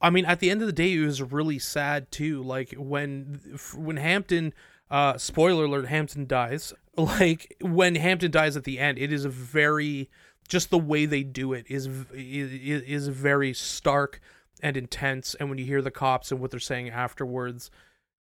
I 0.00 0.10
mean, 0.10 0.24
at 0.24 0.40
the 0.40 0.50
end 0.50 0.60
of 0.60 0.66
the 0.66 0.72
day, 0.72 0.94
it 0.94 1.04
was 1.04 1.20
really 1.22 1.58
sad 1.58 2.10
too. 2.10 2.42
Like 2.42 2.74
when 2.76 3.58
when 3.74 3.96
Hampton, 3.96 4.54
uh, 4.90 5.18
spoiler 5.18 5.64
alert, 5.64 5.86
Hampton 5.86 6.26
dies. 6.26 6.72
Like 6.98 7.56
when 7.60 7.94
Hampton 7.94 8.32
dies 8.32 8.56
at 8.56 8.64
the 8.64 8.80
end, 8.80 8.98
it 8.98 9.12
is 9.12 9.24
a 9.24 9.28
very 9.28 10.10
just 10.48 10.70
the 10.70 10.78
way 10.78 11.06
they 11.06 11.22
do 11.22 11.52
it 11.52 11.64
is 11.68 11.86
is, 12.12 12.82
is 12.82 13.06
very 13.06 13.54
stark 13.54 14.20
and 14.62 14.76
intense. 14.76 15.36
And 15.38 15.48
when 15.48 15.58
you 15.58 15.64
hear 15.64 15.80
the 15.80 15.92
cops 15.92 16.32
and 16.32 16.40
what 16.40 16.50
they're 16.50 16.58
saying 16.58 16.90
afterwards, 16.90 17.70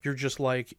you're 0.04 0.14
just 0.14 0.40
like, 0.40 0.78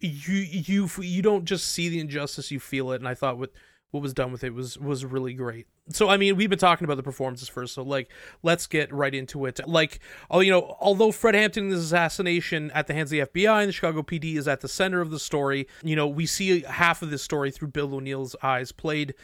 you 0.00 0.34
you 0.34 0.88
you 0.98 1.22
don't 1.22 1.44
just 1.44 1.68
see 1.68 1.88
the 1.88 2.00
injustice, 2.00 2.50
you 2.50 2.58
feel 2.58 2.90
it. 2.92 2.96
And 2.96 3.06
I 3.06 3.14
thought 3.14 3.38
what 3.38 3.52
what 3.90 4.02
was 4.02 4.12
done 4.12 4.32
with 4.32 4.42
it 4.42 4.54
was 4.54 4.76
was 4.76 5.04
really 5.04 5.34
great. 5.34 5.68
So 5.90 6.08
I 6.08 6.16
mean, 6.16 6.36
we've 6.36 6.48
been 6.48 6.58
talking 6.58 6.86
about 6.86 6.96
the 6.96 7.02
performances 7.02 7.48
first, 7.48 7.74
so 7.74 7.82
like 7.82 8.10
let's 8.42 8.66
get 8.66 8.92
right 8.92 9.14
into 9.14 9.44
it. 9.44 9.60
Like, 9.66 10.00
oh, 10.30 10.40
you 10.40 10.50
know, 10.50 10.76
although 10.80 11.12
Fred 11.12 11.34
Hampton's 11.34 11.74
assassination 11.74 12.70
at 12.70 12.86
the 12.86 12.94
hands 12.94 13.12
of 13.12 13.18
the 13.18 13.40
FBI 13.42 13.60
and 13.60 13.68
the 13.68 13.72
Chicago 13.72 14.02
PD 14.02 14.36
is 14.36 14.48
at 14.48 14.62
the 14.62 14.68
center 14.68 15.00
of 15.00 15.10
the 15.10 15.18
story, 15.18 15.66
you 15.82 15.94
know, 15.94 16.08
we 16.08 16.24
see 16.24 16.62
half 16.62 17.02
of 17.02 17.10
this 17.10 17.22
story 17.22 17.50
through 17.50 17.68
Bill 17.68 17.94
O'Neal's 17.94 18.34
eyes, 18.42 18.72
played 18.72 19.14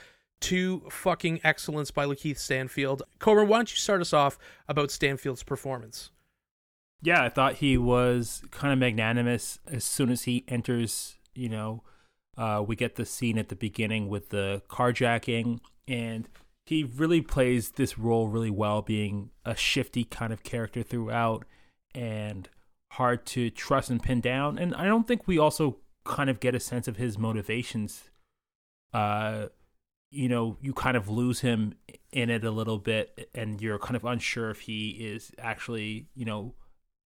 to 0.40 0.80
fucking 0.90 1.40
excellence 1.44 1.90
by 1.90 2.04
Lakeith 2.04 2.38
Stanfield. 2.38 3.02
Coburn, 3.18 3.48
why 3.48 3.58
don't 3.58 3.70
you 3.70 3.76
start 3.76 4.00
us 4.00 4.12
off 4.12 4.38
about 4.68 4.90
Stanfield's 4.90 5.42
performance? 5.42 6.10
Yeah, 7.02 7.22
I 7.22 7.28
thought 7.30 7.56
he 7.56 7.78
was 7.78 8.42
kind 8.50 8.72
of 8.72 8.78
magnanimous 8.78 9.58
as 9.66 9.84
soon 9.84 10.10
as 10.10 10.24
he 10.24 10.44
enters, 10.48 11.16
you 11.34 11.48
know, 11.48 11.82
uh, 12.36 12.62
we 12.66 12.76
get 12.76 12.96
the 12.96 13.06
scene 13.06 13.38
at 13.38 13.48
the 13.48 13.56
beginning 13.56 14.08
with 14.08 14.30
the 14.30 14.62
carjacking, 14.68 15.60
and 15.88 16.28
he 16.66 16.84
really 16.84 17.20
plays 17.20 17.70
this 17.70 17.98
role 17.98 18.28
really 18.28 18.50
well, 18.50 18.82
being 18.82 19.30
a 19.44 19.56
shifty 19.56 20.04
kind 20.04 20.32
of 20.32 20.42
character 20.42 20.82
throughout 20.82 21.44
and 21.94 22.48
hard 22.92 23.26
to 23.26 23.50
trust 23.50 23.90
and 23.90 24.02
pin 24.02 24.20
down. 24.20 24.58
And 24.58 24.74
I 24.74 24.84
don't 24.84 25.06
think 25.06 25.26
we 25.26 25.38
also 25.38 25.78
kind 26.04 26.30
of 26.30 26.40
get 26.40 26.54
a 26.54 26.60
sense 26.60 26.86
of 26.88 26.96
his 26.96 27.18
motivations. 27.18 28.10
Uh, 28.92 29.46
you 30.10 30.28
know, 30.28 30.56
you 30.60 30.72
kind 30.72 30.96
of 30.96 31.08
lose 31.08 31.40
him 31.40 31.74
in 32.12 32.30
it 32.30 32.44
a 32.44 32.50
little 32.50 32.78
bit, 32.78 33.30
and 33.34 33.60
you're 33.60 33.78
kind 33.78 33.96
of 33.96 34.04
unsure 34.04 34.50
if 34.50 34.62
he 34.62 34.90
is 34.90 35.32
actually, 35.38 36.08
you 36.14 36.24
know, 36.24 36.54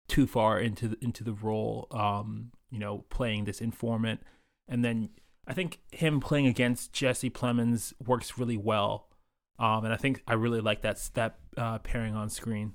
too 0.09 0.27
far 0.27 0.61
into 0.61 0.89
the, 0.89 0.97
into 1.01 1.25
the 1.25 1.33
role. 1.33 1.87
Um, 1.91 2.53
you 2.71 2.79
know, 2.79 3.05
playing 3.11 3.45
this 3.45 3.61
informant 3.61 4.21
and 4.71 4.85
then 4.85 5.11
I 5.47 5.53
think 5.53 5.81
him 5.91 6.21
playing 6.21 6.47
against 6.47 6.93
Jesse 6.93 7.29
Plemons 7.29 7.93
works 8.07 8.39
really 8.39 8.57
well. 8.57 9.09
Um, 9.61 9.85
and 9.85 9.93
I 9.93 9.97
think 9.99 10.23
I 10.27 10.33
really 10.33 10.61
like 10.61 10.81
that 10.81 11.11
that 11.15 11.39
uh, 11.57 11.79
pairing 11.79 12.17
on 12.17 12.31
screen. 12.31 12.73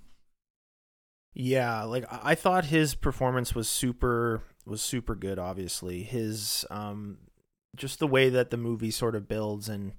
Yeah, 1.34 1.84
like 1.84 2.06
I 2.10 2.36
thought 2.36 2.66
his 2.66 2.94
performance 2.94 3.56
was 3.56 3.68
super 3.68 4.44
was 4.66 4.82
super 4.82 5.16
good. 5.16 5.40
Obviously, 5.40 6.04
his 6.04 6.64
um, 6.70 7.18
just 7.76 7.98
the 7.98 8.08
way 8.08 8.30
that 8.30 8.52
the 8.52 8.58
movie 8.58 8.92
sort 8.92 9.16
of 9.16 9.28
builds, 9.28 9.68
and 9.68 9.94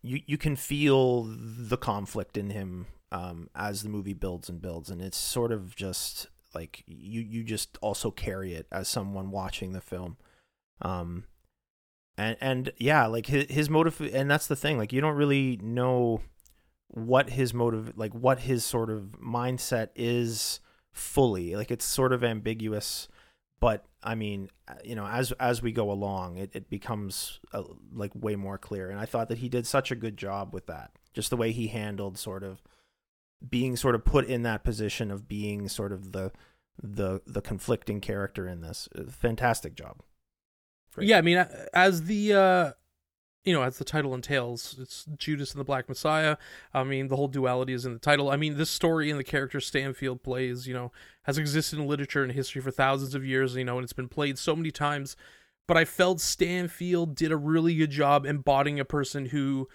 you 0.00 0.20
you 0.26 0.38
can 0.38 0.56
feel 0.56 1.24
the 1.28 1.76
conflict 1.76 2.38
in 2.38 2.50
him 2.50 2.86
um, 3.12 3.50
as 3.54 3.82
the 3.82 3.90
movie 3.90 4.14
builds 4.14 4.48
and 4.48 4.62
builds, 4.62 4.88
and 4.88 5.02
it's 5.02 5.18
sort 5.18 5.52
of 5.52 5.76
just 5.76 6.28
like 6.54 6.82
you 6.86 7.20
you 7.20 7.44
just 7.44 7.76
also 7.82 8.10
carry 8.10 8.54
it 8.54 8.66
as 8.72 8.88
someone 8.88 9.30
watching 9.30 9.72
the 9.72 9.80
film. 9.82 10.16
Um, 10.80 11.24
and 12.16 12.36
and 12.40 12.72
yeah, 12.78 13.06
like 13.06 13.26
his 13.26 13.46
his 13.48 13.70
motive, 13.70 14.00
and 14.00 14.30
that's 14.30 14.46
the 14.46 14.56
thing. 14.56 14.78
Like 14.78 14.92
you 14.92 15.00
don't 15.00 15.16
really 15.16 15.58
know 15.62 16.20
what 16.88 17.30
his 17.30 17.54
motive, 17.54 17.92
like 17.96 18.12
what 18.12 18.40
his 18.40 18.64
sort 18.64 18.90
of 18.90 19.16
mindset 19.22 19.88
is 19.96 20.60
fully. 20.92 21.56
Like 21.56 21.70
it's 21.70 21.84
sort 21.84 22.12
of 22.12 22.22
ambiguous, 22.22 23.08
but 23.60 23.86
I 24.02 24.14
mean, 24.14 24.50
uh, 24.68 24.74
you 24.84 24.94
know, 24.94 25.06
as 25.06 25.32
as 25.32 25.62
we 25.62 25.72
go 25.72 25.90
along, 25.90 26.36
it 26.36 26.50
it 26.52 26.68
becomes 26.68 27.40
uh, 27.52 27.62
like 27.92 28.12
way 28.14 28.36
more 28.36 28.58
clear. 28.58 28.90
And 28.90 29.00
I 29.00 29.06
thought 29.06 29.28
that 29.28 29.38
he 29.38 29.48
did 29.48 29.66
such 29.66 29.90
a 29.90 29.96
good 29.96 30.16
job 30.16 30.52
with 30.52 30.66
that. 30.66 30.90
Just 31.14 31.30
the 31.30 31.36
way 31.36 31.52
he 31.52 31.68
handled 31.68 32.18
sort 32.18 32.42
of 32.42 32.62
being 33.48 33.76
sort 33.76 33.94
of 33.94 34.04
put 34.04 34.26
in 34.26 34.42
that 34.42 34.64
position 34.64 35.10
of 35.10 35.26
being 35.28 35.68
sort 35.68 35.92
of 35.92 36.12
the 36.12 36.30
the 36.82 37.20
the 37.26 37.40
conflicting 37.40 38.00
character 38.00 38.46
in 38.46 38.60
this. 38.60 38.88
Fantastic 39.08 39.74
job. 39.74 40.02
Great. 40.94 41.08
Yeah, 41.08 41.18
I 41.18 41.22
mean, 41.22 41.44
as 41.72 42.04
the 42.04 42.34
uh, 42.34 42.72
you 43.44 43.52
know, 43.52 43.62
as 43.62 43.78
the 43.78 43.84
title 43.84 44.14
entails, 44.14 44.76
it's 44.78 45.04
Judas 45.16 45.52
and 45.52 45.60
the 45.60 45.64
Black 45.64 45.88
Messiah. 45.88 46.36
I 46.72 46.84
mean, 46.84 47.08
the 47.08 47.16
whole 47.16 47.28
duality 47.28 47.72
is 47.72 47.84
in 47.84 47.92
the 47.92 47.98
title. 47.98 48.30
I 48.30 48.36
mean, 48.36 48.56
this 48.56 48.70
story 48.70 49.10
and 49.10 49.18
the 49.18 49.24
character 49.24 49.58
Stanfield 49.60 50.22
plays, 50.22 50.66
you 50.68 50.74
know, 50.74 50.92
has 51.24 51.38
existed 51.38 51.78
in 51.78 51.86
literature 51.86 52.22
and 52.22 52.32
history 52.32 52.62
for 52.62 52.70
thousands 52.70 53.14
of 53.14 53.24
years, 53.24 53.56
you 53.56 53.64
know, 53.64 53.78
and 53.78 53.84
it's 53.84 53.92
been 53.92 54.08
played 54.08 54.38
so 54.38 54.54
many 54.54 54.70
times. 54.70 55.16
But 55.66 55.76
I 55.76 55.84
felt 55.84 56.20
Stanfield 56.20 57.16
did 57.16 57.32
a 57.32 57.36
really 57.36 57.74
good 57.74 57.90
job 57.90 58.26
embodying 58.26 58.78
a 58.78 58.84
person 58.84 59.26
who, 59.26 59.68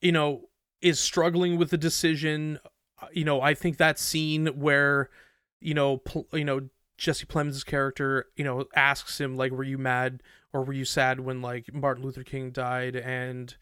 you 0.00 0.12
know, 0.12 0.48
is 0.80 1.00
struggling 1.00 1.56
with 1.56 1.72
a 1.72 1.78
decision. 1.78 2.60
You 3.12 3.24
know, 3.24 3.40
I 3.40 3.54
think 3.54 3.78
that 3.78 3.98
scene 3.98 4.46
where, 4.48 5.10
you 5.60 5.74
know, 5.74 5.98
pl- 5.98 6.28
you 6.32 6.44
know, 6.44 6.68
Jesse 6.96 7.26
Plemons' 7.26 7.64
character, 7.64 8.26
you 8.36 8.44
know, 8.44 8.66
asks 8.74 9.20
him 9.20 9.36
like, 9.36 9.52
"Were 9.52 9.64
you 9.64 9.78
mad 9.78 10.22
or 10.52 10.64
were 10.64 10.72
you 10.72 10.84
sad 10.84 11.20
when 11.20 11.42
like 11.42 11.72
Martin 11.72 12.04
Luther 12.04 12.24
King 12.24 12.50
died 12.50 12.96
and 12.96 13.54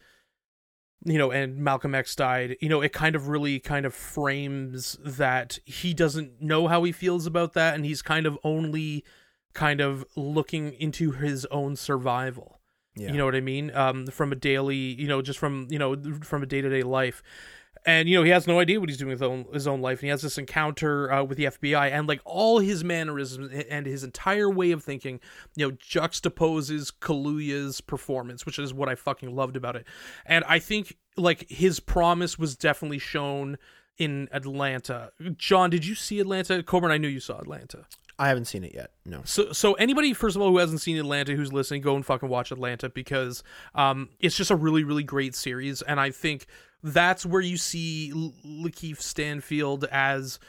you 1.03 1.17
know 1.17 1.31
and 1.31 1.57
Malcolm 1.57 1.95
X 1.95 2.15
died?" 2.15 2.57
You 2.61 2.69
know, 2.69 2.81
it 2.81 2.93
kind 2.93 3.15
of 3.15 3.27
really 3.27 3.59
kind 3.59 3.85
of 3.85 3.93
frames 3.93 4.97
that 5.03 5.59
he 5.65 5.93
doesn't 5.93 6.41
know 6.41 6.67
how 6.67 6.83
he 6.83 6.91
feels 6.91 7.25
about 7.25 7.53
that, 7.53 7.75
and 7.75 7.85
he's 7.85 8.01
kind 8.01 8.25
of 8.25 8.37
only 8.43 9.03
kind 9.53 9.81
of 9.81 10.05
looking 10.15 10.73
into 10.73 11.11
his 11.11 11.45
own 11.45 11.75
survival. 11.75 12.59
Yeah. 12.95 13.11
You 13.11 13.17
know 13.17 13.25
what 13.25 13.35
I 13.35 13.41
mean? 13.41 13.75
Um, 13.75 14.07
from 14.07 14.31
a 14.31 14.35
daily, 14.35 14.77
you 14.77 15.07
know, 15.07 15.21
just 15.21 15.39
from 15.39 15.67
you 15.69 15.79
know 15.79 15.95
from 16.21 16.43
a 16.43 16.45
day 16.45 16.61
to 16.61 16.69
day 16.69 16.83
life 16.83 17.21
and 17.85 18.09
you 18.09 18.17
know 18.17 18.23
he 18.23 18.31
has 18.31 18.47
no 18.47 18.59
idea 18.59 18.79
what 18.79 18.89
he's 18.89 18.97
doing 18.97 19.09
with 19.09 19.19
his 19.19 19.27
own, 19.27 19.45
his 19.53 19.67
own 19.67 19.81
life 19.81 19.99
and 19.99 20.05
he 20.05 20.09
has 20.09 20.21
this 20.21 20.37
encounter 20.37 21.11
uh, 21.11 21.23
with 21.23 21.37
the 21.37 21.45
fbi 21.45 21.91
and 21.91 22.07
like 22.07 22.21
all 22.25 22.59
his 22.59 22.83
mannerisms 22.83 23.51
and 23.69 23.85
his 23.85 24.03
entire 24.03 24.49
way 24.49 24.71
of 24.71 24.83
thinking 24.83 25.19
you 25.55 25.67
know 25.67 25.75
juxtaposes 25.75 26.91
kaluuya's 26.99 27.81
performance 27.81 28.45
which 28.45 28.59
is 28.59 28.73
what 28.73 28.89
i 28.89 28.95
fucking 28.95 29.35
loved 29.35 29.55
about 29.55 29.75
it 29.75 29.85
and 30.25 30.43
i 30.47 30.59
think 30.59 30.97
like 31.17 31.49
his 31.49 31.79
promise 31.79 32.37
was 32.37 32.55
definitely 32.55 32.99
shown 32.99 33.57
in 33.97 34.27
atlanta 34.31 35.11
Jon 35.37 35.69
did 35.69 35.85
you 35.85 35.95
see 35.95 36.19
atlanta 36.19 36.61
coburn 36.63 36.91
i 36.91 36.97
knew 36.97 37.07
you 37.07 37.19
saw 37.19 37.39
atlanta 37.39 37.85
I 38.17 38.29
haven't 38.29 38.45
seen 38.45 38.63
it 38.63 38.73
yet. 38.73 38.91
No. 39.05 39.21
So, 39.25 39.51
so 39.51 39.73
anybody, 39.73 40.13
first 40.13 40.35
of 40.35 40.41
all, 40.41 40.49
who 40.49 40.57
hasn't 40.57 40.81
seen 40.81 40.97
Atlanta, 40.97 41.35
who's 41.35 41.51
listening, 41.51 41.81
go 41.81 41.95
and 41.95 42.05
fucking 42.05 42.29
watch 42.29 42.51
Atlanta 42.51 42.89
because 42.89 43.43
um, 43.73 44.09
it's 44.19 44.37
just 44.37 44.51
a 44.51 44.55
really, 44.55 44.83
really 44.85 45.03
great 45.03 45.35
series, 45.35 45.81
and 45.81 45.99
I 45.99 46.11
think 46.11 46.45
that's 46.83 47.25
where 47.25 47.41
you 47.41 47.57
see 47.57 48.11
Lakeith 48.45 49.01
Stanfield 49.01 49.85
as, 49.85 50.39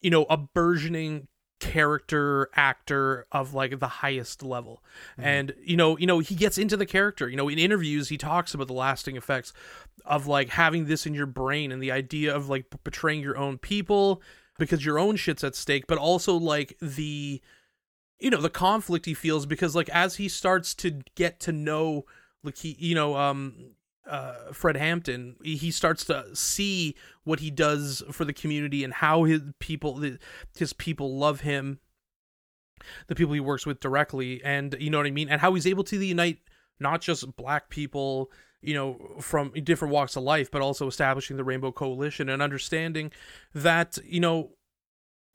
you 0.00 0.10
know, 0.10 0.26
a 0.28 0.36
burgeoning 0.36 1.28
character 1.60 2.48
actor 2.54 3.26
of 3.32 3.52
like 3.52 3.80
the 3.80 3.88
highest 3.88 4.44
level 4.44 4.82
mm-hmm. 5.12 5.22
and 5.28 5.54
you 5.60 5.76
know 5.76 5.98
you 5.98 6.06
know 6.06 6.20
he 6.20 6.36
gets 6.36 6.56
into 6.56 6.76
the 6.76 6.86
character 6.86 7.28
you 7.28 7.36
know 7.36 7.48
in 7.48 7.58
interviews 7.58 8.08
he 8.08 8.16
talks 8.16 8.54
about 8.54 8.68
the 8.68 8.72
lasting 8.72 9.16
effects 9.16 9.52
of 10.04 10.28
like 10.28 10.50
having 10.50 10.86
this 10.86 11.04
in 11.04 11.14
your 11.14 11.26
brain 11.26 11.72
and 11.72 11.82
the 11.82 11.90
idea 11.90 12.34
of 12.34 12.48
like 12.48 12.66
betraying 12.84 13.20
your 13.20 13.36
own 13.36 13.58
people 13.58 14.22
because 14.56 14.84
your 14.84 15.00
own 15.00 15.16
shit's 15.16 15.42
at 15.42 15.56
stake 15.56 15.88
but 15.88 15.98
also 15.98 16.36
like 16.36 16.76
the 16.80 17.40
you 18.20 18.30
know 18.30 18.40
the 18.40 18.50
conflict 18.50 19.06
he 19.06 19.14
feels 19.14 19.44
because 19.44 19.74
like 19.74 19.88
as 19.88 20.16
he 20.16 20.28
starts 20.28 20.74
to 20.74 21.00
get 21.16 21.40
to 21.40 21.50
know 21.50 22.04
like 22.44 22.56
he 22.58 22.76
you 22.78 22.94
know 22.94 23.16
um 23.16 23.72
uh, 24.08 24.52
Fred 24.52 24.76
Hampton, 24.76 25.36
he 25.42 25.70
starts 25.70 26.04
to 26.06 26.34
see 26.34 26.94
what 27.24 27.40
he 27.40 27.50
does 27.50 28.02
for 28.10 28.24
the 28.24 28.32
community 28.32 28.82
and 28.82 28.92
how 28.92 29.24
his 29.24 29.42
people 29.58 30.02
his 30.56 30.72
people 30.72 31.16
love 31.16 31.40
him, 31.40 31.80
the 33.06 33.14
people 33.14 33.34
he 33.34 33.40
works 33.40 33.66
with 33.66 33.80
directly, 33.80 34.42
and 34.42 34.76
you 34.80 34.90
know 34.90 34.98
what 34.98 35.06
I 35.06 35.10
mean, 35.10 35.28
and 35.28 35.40
how 35.40 35.54
he's 35.54 35.66
able 35.66 35.84
to 35.84 36.04
unite 36.04 36.38
not 36.80 37.00
just 37.00 37.36
black 37.36 37.68
people, 37.70 38.30
you 38.62 38.74
know, 38.74 38.98
from 39.20 39.52
different 39.64 39.92
walks 39.92 40.16
of 40.16 40.22
life, 40.22 40.50
but 40.50 40.62
also 40.62 40.86
establishing 40.86 41.36
the 41.36 41.44
Rainbow 41.44 41.72
Coalition 41.72 42.28
and 42.28 42.40
understanding 42.40 43.12
that 43.54 43.98
you 44.04 44.20
know 44.20 44.52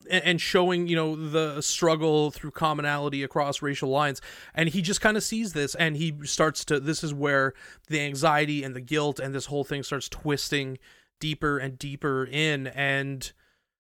and 0.10 0.40
showing 0.40 0.88
you 0.88 0.96
know 0.96 1.16
the 1.16 1.62
struggle 1.62 2.32
through 2.32 2.52
commonality 2.52 3.24
across 3.24 3.62
racial 3.62 3.90
lines. 3.90 4.22
And 4.54 4.70
he 4.70 4.82
just 4.82 5.02
kind 5.02 5.18
of 5.18 5.24
sees 5.24 5.54
this 5.54 5.76
and 5.76 5.98
he 5.98 6.16
starts 6.24 6.66
to 6.66 6.80
this 6.80 7.04
is 7.04 7.14
where 7.14 7.54
the 7.88 8.00
anxiety 8.00 8.64
and 8.64 8.76
the 8.76 8.82
guilt 8.82 9.20
and 9.20 9.34
this 9.34 9.48
whole 9.48 9.64
thing 9.64 9.84
starts 9.84 10.10
twisting 10.10 10.78
deeper 11.20 11.58
and 11.58 11.78
deeper 11.78 12.26
in. 12.26 12.68
And 12.68 13.32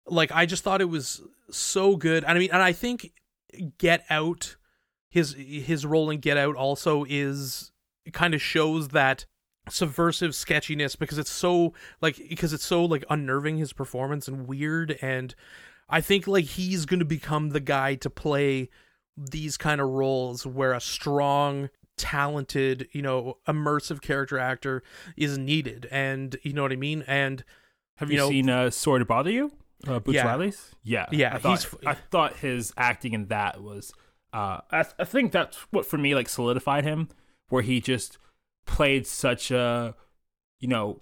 like 0.06 0.30
i 0.32 0.46
just 0.46 0.62
thought 0.62 0.80
it 0.80 0.90
was 0.90 1.22
so 1.50 1.96
good. 1.96 2.24
And 2.24 2.36
i 2.36 2.40
mean 2.40 2.50
and 2.52 2.62
i 2.62 2.72
think 2.72 3.12
get 3.78 4.04
out 4.10 4.56
his 5.08 5.34
his 5.38 5.86
role 5.86 6.10
in 6.10 6.20
get 6.20 6.36
out 6.36 6.56
also 6.56 7.04
is 7.08 7.70
kind 8.12 8.34
of 8.34 8.42
shows 8.42 8.88
that 8.88 9.26
subversive 9.70 10.34
sketchiness 10.34 10.96
because 10.96 11.18
it's 11.18 11.30
so 11.30 11.72
like 12.02 12.16
because 12.28 12.52
it's 12.52 12.66
so 12.66 12.84
like 12.84 13.04
unnerving 13.08 13.56
his 13.56 13.72
performance 13.72 14.28
and 14.28 14.46
weird 14.46 14.98
and 15.00 15.34
I 15.88 16.00
think 16.00 16.26
like 16.26 16.44
he's 16.44 16.86
going 16.86 17.00
to 17.00 17.04
become 17.04 17.50
the 17.50 17.60
guy 17.60 17.94
to 17.96 18.10
play 18.10 18.70
these 19.16 19.56
kind 19.56 19.80
of 19.80 19.88
roles 19.88 20.46
where 20.46 20.72
a 20.72 20.80
strong 20.80 21.70
talented, 21.96 22.88
you 22.92 23.02
know, 23.02 23.38
immersive 23.46 24.00
character 24.00 24.38
actor 24.38 24.82
is 25.16 25.38
needed 25.38 25.86
and 25.90 26.36
you 26.42 26.52
know 26.52 26.62
what 26.62 26.72
I 26.72 26.76
mean? 26.76 27.04
And 27.06 27.44
have 27.96 28.10
you, 28.10 28.16
you 28.16 28.20
know, 28.20 28.28
seen 28.30 28.50
uh, 28.50 28.70
Sorry 28.70 29.00
to 29.00 29.04
Bother 29.04 29.30
You? 29.30 29.52
Uh, 29.86 30.00
Boots 30.00 30.16
yeah. 30.16 30.26
Riley's? 30.26 30.74
Yeah. 30.82 31.06
Yeah. 31.12 31.34
I 31.34 31.38
thought, 31.38 31.66
I 31.86 31.94
thought 31.94 32.36
his 32.38 32.72
acting 32.76 33.12
in 33.12 33.26
that 33.26 33.62
was 33.62 33.92
Uh, 34.32 34.60
I, 34.72 34.84
I 34.98 35.04
think 35.04 35.30
that's 35.30 35.58
what 35.70 35.86
for 35.86 35.96
me 35.96 36.14
like 36.14 36.28
solidified 36.28 36.82
him, 36.84 37.08
where 37.50 37.62
he 37.62 37.80
just 37.80 38.18
played 38.66 39.06
such 39.06 39.52
a, 39.52 39.94
you 40.58 40.66
know, 40.66 41.00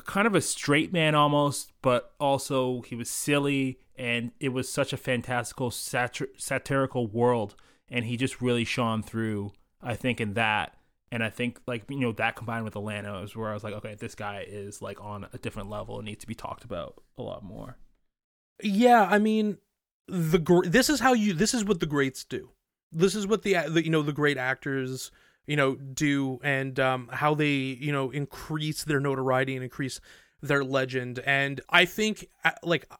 kind 0.00 0.26
of 0.26 0.34
a 0.34 0.40
straight 0.40 0.92
man 0.92 1.14
almost, 1.14 1.72
but 1.82 2.14
also 2.18 2.80
he 2.82 2.94
was 2.94 3.10
silly, 3.10 3.78
and 3.96 4.32
it 4.40 4.48
was 4.48 4.72
such 4.72 4.92
a 4.92 4.96
fantastical 4.96 5.70
satir- 5.70 6.28
satirical 6.38 7.06
world, 7.06 7.54
and 7.90 8.06
he 8.06 8.16
just 8.16 8.40
really 8.40 8.64
shone 8.64 9.02
through. 9.02 9.52
I 9.82 9.94
think 9.94 10.20
in 10.20 10.34
that, 10.34 10.76
and 11.10 11.22
I 11.22 11.28
think 11.28 11.60
like 11.66 11.84
you 11.90 12.00
know 12.00 12.12
that 12.12 12.36
combined 12.36 12.64
with 12.64 12.76
Atlanta 12.76 13.20
is 13.22 13.36
where 13.36 13.50
I 13.50 13.54
was 13.54 13.64
like, 13.64 13.74
okay, 13.74 13.94
this 13.94 14.14
guy 14.14 14.46
is 14.48 14.80
like 14.80 15.02
on 15.02 15.26
a 15.32 15.38
different 15.38 15.68
level 15.68 15.98
and 15.98 16.06
needs 16.06 16.20
to 16.20 16.26
be 16.26 16.34
talked 16.34 16.64
about 16.64 17.02
a 17.18 17.22
lot 17.22 17.44
more. 17.44 17.76
Yeah, 18.62 19.02
I 19.10 19.18
mean, 19.18 19.58
the 20.08 20.62
this 20.66 20.88
is 20.88 21.00
how 21.00 21.12
you 21.12 21.34
this 21.34 21.52
is 21.52 21.64
what 21.64 21.80
the 21.80 21.86
greats 21.86 22.24
do. 22.24 22.50
This 22.90 23.14
is 23.14 23.26
what 23.26 23.42
the, 23.42 23.54
the 23.68 23.84
you 23.84 23.90
know 23.90 24.02
the 24.02 24.12
great 24.12 24.38
actors 24.38 25.10
you 25.46 25.56
know 25.56 25.74
do 25.74 26.40
and 26.42 26.78
um 26.78 27.08
how 27.12 27.34
they 27.34 27.50
you 27.50 27.92
know 27.92 28.10
increase 28.10 28.84
their 28.84 29.00
notoriety 29.00 29.54
and 29.54 29.64
increase 29.64 30.00
their 30.40 30.64
legend. 30.64 31.20
And 31.20 31.60
I 31.70 31.84
think 31.84 32.26
uh, 32.44 32.50
like 32.62 32.90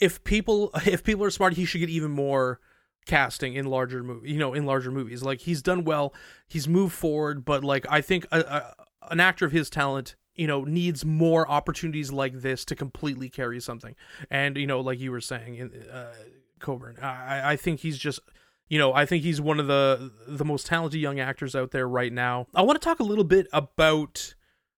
if 0.00 0.22
people 0.24 0.70
if 0.86 1.02
people 1.02 1.24
are 1.24 1.30
smart 1.30 1.54
he 1.54 1.64
should 1.64 1.78
get 1.78 1.88
even 1.90 2.10
more 2.10 2.60
casting 3.04 3.54
in 3.54 3.66
larger 3.66 4.02
movie 4.04 4.30
you 4.30 4.38
know 4.38 4.54
in 4.54 4.66
larger 4.66 4.90
movies. 4.90 5.22
Like 5.22 5.40
he's 5.40 5.62
done 5.62 5.84
well 5.84 6.14
he's 6.48 6.68
moved 6.68 6.94
forward 6.94 7.44
but 7.44 7.64
like 7.64 7.86
I 7.90 8.00
think 8.00 8.26
a, 8.30 8.40
a, 8.40 8.74
an 9.10 9.20
actor 9.20 9.44
of 9.44 9.52
his 9.52 9.68
talent 9.68 10.14
you 10.34 10.46
know 10.46 10.64
needs 10.64 11.04
more 11.04 11.48
opportunities 11.50 12.12
like 12.12 12.40
this 12.40 12.64
to 12.66 12.76
completely 12.76 13.28
carry 13.28 13.60
something. 13.60 13.94
And 14.30 14.56
you 14.56 14.66
know 14.66 14.80
like 14.80 15.00
you 15.00 15.10
were 15.10 15.20
saying 15.20 15.72
uh 15.92 16.12
coburn 16.60 16.96
i 17.02 17.52
i 17.52 17.56
think 17.56 17.80
he's 17.80 17.98
just 17.98 18.20
you 18.68 18.78
know 18.78 18.92
i 18.92 19.04
think 19.04 19.22
he's 19.22 19.40
one 19.40 19.60
of 19.60 19.66
the 19.66 20.10
the 20.26 20.44
most 20.44 20.66
talented 20.66 21.00
young 21.00 21.20
actors 21.20 21.54
out 21.54 21.70
there 21.70 21.88
right 21.88 22.12
now 22.12 22.46
i 22.54 22.62
want 22.62 22.80
to 22.80 22.84
talk 22.84 23.00
a 23.00 23.04
little 23.04 23.24
bit 23.24 23.46
about 23.52 24.34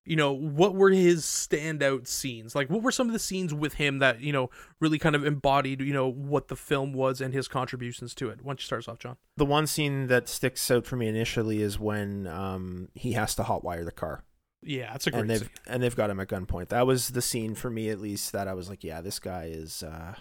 you 0.07 0.17
know 0.17 0.33
what 0.33 0.75
were 0.75 0.91
his 0.91 1.25
standout 1.25 2.07
scenes 2.07 2.55
like 2.55 2.69
what 2.69 2.83
were 2.83 2.93
some 2.93 3.07
of 3.07 3.13
the 3.13 3.19
scenes 3.19 3.55
with 3.55 3.75
him 3.75 3.99
that 4.01 4.21
you 4.21 4.33
know 4.33 4.51
really 4.81 4.99
kind 4.99 5.17
of 5.17 5.25
embodied 5.25 5.81
you 5.81 5.93
know 5.93 6.11
what 6.11 6.49
the 6.49 6.57
film 6.57 6.93
was 6.93 7.21
and 7.21 7.33
his 7.33 7.49
contributions 7.49 8.15
to 8.15 8.29
it 8.29 8.41
why 8.43 8.51
don't 8.51 8.61
you 8.61 8.65
start 8.65 8.81
us 8.81 8.89
off 8.89 8.99
Jon 8.99 9.17
The 9.37 9.47
one 9.47 9.67
scene 9.67 10.09
that 10.09 10.29
sticks 10.29 10.71
out 10.71 10.87
for 10.87 10.97
me 10.97 11.09
initially 11.09 11.63
is 11.63 11.79
when 11.79 12.27
um, 12.27 12.89
he 12.95 13.13
has 13.13 13.35
to 13.37 13.45
hotwire 13.45 13.85
the 13.85 13.93
car. 13.93 14.25
yeah 14.63 14.93
that's 14.93 15.07
a 15.07 15.11
great 15.11 15.21
and 15.21 15.31
they've 15.31 15.39
scene. 15.39 15.51
and 15.67 15.83
they've 15.83 15.97
got 15.97 16.11
him 16.11 16.21
at 16.21 16.29
gunpoint. 16.29 16.69
That 16.69 16.87
was 16.87 17.11
the 17.11 17.23
scene 17.23 17.55
for 17.55 17.71
me, 17.71 17.89
at 17.89 18.01
least, 18.01 18.33
that 18.33 18.47
I 18.47 18.55
was 18.55 18.69
like, 18.69 18.85
yeah, 18.85 19.01
this 19.01 19.19
guy 19.19 19.45
is, 19.51 19.83
uh, 19.83 20.15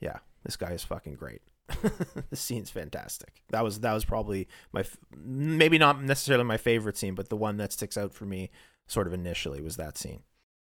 yeah, 0.00 0.18
this 0.44 0.56
guy 0.56 0.72
is 0.72 0.82
fucking 0.84 1.14
great. 1.16 1.42
the 2.30 2.36
scene's 2.36 2.70
fantastic. 2.70 3.42
That 3.50 3.62
was 3.62 3.80
that 3.80 3.92
was 3.92 4.04
probably 4.04 4.48
my 4.72 4.84
maybe 5.16 5.78
not 5.78 6.02
necessarily 6.02 6.44
my 6.44 6.56
favorite 6.56 6.96
scene, 6.96 7.14
but 7.14 7.28
the 7.28 7.36
one 7.36 7.56
that 7.58 7.72
sticks 7.72 7.96
out 7.96 8.14
for 8.14 8.24
me, 8.24 8.50
sort 8.86 9.06
of 9.06 9.12
initially, 9.12 9.60
was 9.60 9.76
that 9.76 9.98
scene. 9.98 10.22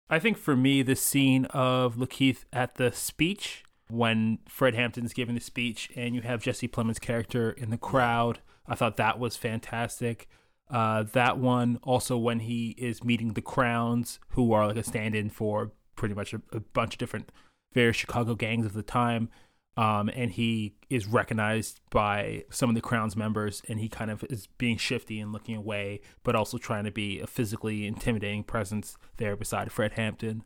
I 0.08 0.18
think 0.18 0.36
for 0.36 0.54
me, 0.54 0.82
the 0.82 0.96
scene 0.96 1.46
of 1.46 1.96
Lakeith 1.96 2.44
at 2.52 2.76
the 2.76 2.92
speech 2.92 3.64
when 3.88 4.38
Fred 4.48 4.74
Hampton's 4.74 5.12
giving 5.12 5.34
the 5.34 5.40
speech 5.40 5.90
and 5.96 6.14
you 6.14 6.22
have 6.22 6.42
Jesse 6.42 6.68
Plemons' 6.68 7.00
character 7.00 7.50
in 7.50 7.70
the 7.70 7.78
crowd, 7.78 8.40
I 8.66 8.74
thought 8.74 8.96
that 8.96 9.18
was 9.18 9.36
fantastic. 9.36 10.28
Uh, 10.70 11.04
that 11.12 11.38
one 11.38 11.78
also 11.82 12.16
when 12.16 12.40
he 12.40 12.70
is 12.78 13.04
meeting 13.04 13.34
the 13.34 13.42
Crowns, 13.42 14.18
who 14.30 14.52
are 14.52 14.66
like 14.66 14.76
a 14.76 14.82
stand-in 14.82 15.30
for 15.30 15.72
pretty 15.96 16.14
much 16.14 16.32
a, 16.32 16.40
a 16.52 16.60
bunch 16.60 16.94
of 16.94 16.98
different 16.98 17.30
various 17.72 17.96
Chicago 17.96 18.34
gangs 18.34 18.64
of 18.64 18.72
the 18.72 18.82
time. 18.82 19.28
Um, 19.76 20.08
and 20.15 20.30
he 20.30 20.76
is 20.89 21.06
recognized 21.06 21.80
by 21.91 22.45
some 22.49 22.69
of 22.69 22.76
the 22.76 22.80
Crown's 22.80 23.17
members, 23.17 23.60
and 23.69 23.80
he 23.80 23.89
kind 23.89 24.10
of 24.10 24.23
is 24.30 24.47
being 24.58 24.76
shifty 24.76 25.19
and 25.19 25.32
looking 25.32 25.56
away, 25.56 26.00
but 26.23 26.37
also 26.37 26.58
trying 26.58 26.84
to 26.84 26.93
be 26.93 27.19
a 27.21 27.26
physically 27.26 27.87
intimidating 27.87 28.45
presence 28.45 28.97
there 29.17 29.34
beside 29.37 29.73
Fred 29.73 29.93
Hampton. 29.93 30.45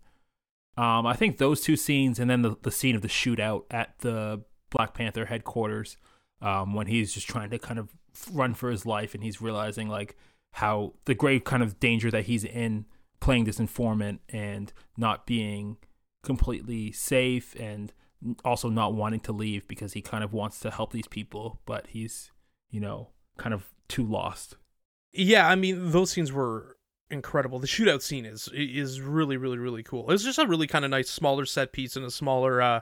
Um, 0.79 1.07
I 1.07 1.15
think 1.15 1.37
those 1.37 1.61
two 1.61 1.77
scenes, 1.77 2.19
and 2.19 2.31
then 2.31 2.43
the, 2.43 2.57
the 2.63 2.71
scene 2.71 2.97
of 2.97 3.03
the 3.03 3.09
shootout 3.09 3.65
at 3.71 3.99
the 3.99 4.43
Black 4.71 4.95
Panther 4.95 5.27
headquarters, 5.27 5.97
um, 6.41 6.73
when 6.73 6.87
he's 6.87 7.13
just 7.13 7.29
trying 7.29 7.51
to 7.51 7.59
kind 7.59 7.79
of 7.79 7.91
run 8.33 8.55
for 8.55 8.71
his 8.71 8.87
life, 8.87 9.15
and 9.15 9.23
he's 9.23 9.43
realizing 9.43 9.89
like 9.89 10.17
how 10.53 10.95
the 11.05 11.15
grave 11.15 11.45
kind 11.45 11.63
of 11.63 11.79
danger 11.79 12.11
that 12.11 12.25
he's 12.25 12.45
in 12.45 12.87
playing 13.21 13.45
this 13.45 13.61
informant 13.61 14.21
and 14.31 14.73
not 14.97 15.27
being 15.27 15.77
completely 16.23 16.93
safe 16.93 17.55
and 17.59 17.93
also 18.45 18.69
not 18.69 18.95
wanting 18.95 19.21
to 19.21 19.33
leave 19.33 19.67
because 19.69 19.93
he 19.93 20.03
kind 20.03 20.25
of 20.25 20.33
wants 20.33 20.61
to 20.61 20.71
help 20.71 20.93
these 20.93 21.09
people, 21.09 21.61
but 21.67 21.89
he's, 21.89 22.31
you 22.71 22.81
know, 22.81 23.09
kind 23.37 23.55
of 23.55 23.67
too 23.89 24.05
lost. 24.05 24.57
Yeah, 25.13 25.49
I 25.49 25.55
mean 25.55 25.91
those 25.91 26.11
scenes 26.11 26.33
were 26.33 26.77
incredible. 27.11 27.59
The 27.59 27.67
shootout 27.67 28.03
scene 28.03 28.27
is 28.27 28.49
is 28.53 29.01
really 29.01 29.37
really 29.37 29.59
really 29.59 29.83
cool. 29.83 30.11
It's 30.11 30.25
just 30.25 30.39
a 30.39 30.47
really 30.47 30.67
kind 30.67 30.85
of 30.85 30.91
nice 30.91 31.09
smaller 31.09 31.47
set 31.47 31.73
piece 31.73 31.97
in 31.97 32.05
a 32.05 32.11
smaller 32.11 32.61
uh 32.61 32.81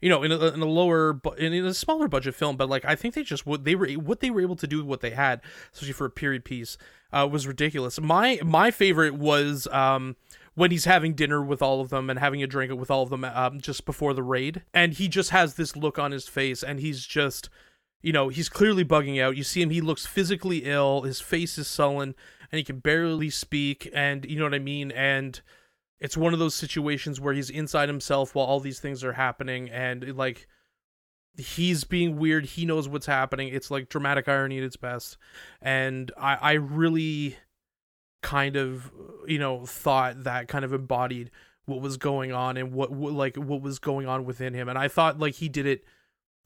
you 0.00 0.08
know 0.08 0.22
in 0.22 0.32
a, 0.32 0.38
in 0.46 0.60
a 0.60 0.66
lower 0.66 1.12
bu- 1.12 1.34
in 1.34 1.52
a 1.52 1.74
smaller 1.74 2.08
budget 2.08 2.34
film, 2.34 2.56
but 2.56 2.68
like 2.68 2.84
I 2.84 2.96
think 2.96 3.14
they 3.14 3.22
just 3.22 3.46
what 3.46 3.64
they 3.64 3.74
were 3.74 3.88
what 3.92 4.20
they 4.20 4.30
were 4.30 4.40
able 4.40 4.56
to 4.56 4.66
do 4.66 4.78
with 4.78 4.86
what 4.86 5.00
they 5.00 5.10
had, 5.10 5.40
especially 5.72 5.92
for 5.92 6.06
a 6.06 6.10
period 6.10 6.44
piece, 6.44 6.76
uh, 7.12 7.28
was 7.30 7.46
ridiculous. 7.46 8.00
My 8.00 8.40
my 8.44 8.70
favorite 8.70 9.14
was 9.14 9.68
um 9.68 10.16
when 10.58 10.70
he's 10.70 10.84
having 10.84 11.14
dinner 11.14 11.42
with 11.42 11.62
all 11.62 11.80
of 11.80 11.88
them 11.88 12.10
and 12.10 12.18
having 12.18 12.42
a 12.42 12.46
drink 12.46 12.72
with 12.72 12.90
all 12.90 13.02
of 13.02 13.10
them 13.10 13.24
um, 13.24 13.60
just 13.60 13.84
before 13.84 14.12
the 14.12 14.22
raid, 14.22 14.62
and 14.74 14.94
he 14.94 15.08
just 15.08 15.30
has 15.30 15.54
this 15.54 15.76
look 15.76 15.98
on 15.98 16.10
his 16.10 16.28
face, 16.28 16.62
and 16.62 16.80
he's 16.80 17.06
just 17.06 17.48
you 18.00 18.12
know, 18.12 18.28
he's 18.28 18.48
clearly 18.48 18.84
bugging 18.84 19.20
out. 19.20 19.36
You 19.36 19.42
see 19.42 19.60
him, 19.60 19.70
he 19.70 19.80
looks 19.80 20.06
physically 20.06 20.58
ill. 20.58 21.02
His 21.02 21.20
face 21.20 21.58
is 21.58 21.66
sullen 21.66 22.14
and 22.50 22.58
he 22.58 22.64
can 22.64 22.78
barely 22.78 23.30
speak. 23.30 23.90
And 23.92 24.24
you 24.24 24.38
know 24.38 24.44
what 24.44 24.54
I 24.54 24.60
mean? 24.60 24.90
And 24.92 25.40
it's 25.98 26.16
one 26.16 26.32
of 26.32 26.38
those 26.38 26.54
situations 26.54 27.20
where 27.20 27.34
he's 27.34 27.50
inside 27.50 27.88
himself 27.88 28.34
while 28.34 28.46
all 28.46 28.60
these 28.60 28.80
things 28.80 29.02
are 29.02 29.14
happening. 29.14 29.68
And 29.68 30.16
like, 30.16 30.46
he's 31.36 31.84
being 31.84 32.18
weird. 32.18 32.44
He 32.44 32.64
knows 32.64 32.88
what's 32.88 33.06
happening. 33.06 33.48
It's 33.48 33.70
like 33.70 33.88
dramatic 33.88 34.28
irony 34.28 34.58
at 34.58 34.64
its 34.64 34.76
best. 34.76 35.16
And 35.60 36.12
I, 36.16 36.34
I 36.36 36.52
really 36.52 37.36
kind 38.22 38.56
of, 38.56 38.90
you 39.26 39.38
know, 39.38 39.64
thought 39.66 40.24
that 40.24 40.48
kind 40.48 40.64
of 40.64 40.72
embodied 40.72 41.30
what 41.66 41.80
was 41.80 41.96
going 41.96 42.32
on 42.32 42.56
and 42.56 42.72
what, 42.72 42.90
what 42.90 43.12
like 43.12 43.36
what 43.36 43.62
was 43.62 43.78
going 43.78 44.06
on 44.06 44.24
within 44.24 44.54
him. 44.54 44.68
And 44.68 44.78
I 44.78 44.88
thought 44.88 45.18
like 45.18 45.34
he 45.34 45.48
did 45.48 45.66
it 45.66 45.84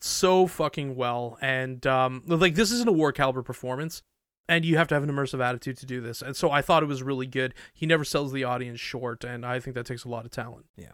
so 0.01 0.49
fucking 0.49 0.97
well 0.97 1.39
and 1.41 1.87
um 1.87 2.25
like 2.27 2.57
this 2.57 2.73
isn't 2.73 2.89
a 2.89 2.93
war 2.93 3.13
caliber 3.13 3.41
performance 3.41 4.03
and 4.49 4.65
you 4.65 4.77
have 4.77 4.89
to 4.89 4.95
have 4.97 5.05
an 5.05 5.11
immersive 5.11 5.41
attitude 5.41 5.77
to 5.77 5.87
do 5.87 6.01
this 6.01 6.21
and 6.21 6.35
so 6.35 6.51
i 6.51 6.61
thought 6.61 6.83
it 6.83 6.87
was 6.87 7.05
really 7.05 7.25
good 7.25 7.55
he 7.73 7.87
never 7.87 8.03
sells 8.03 8.33
the 8.33 8.43
audience 8.43 8.81
short 8.81 9.23
and 9.23 9.47
i 9.47 9.61
think 9.61 9.77
that 9.77 9.87
takes 9.87 10.03
a 10.03 10.09
lot 10.09 10.25
of 10.25 10.33
talent 10.33 10.67
Yeah. 10.77 10.93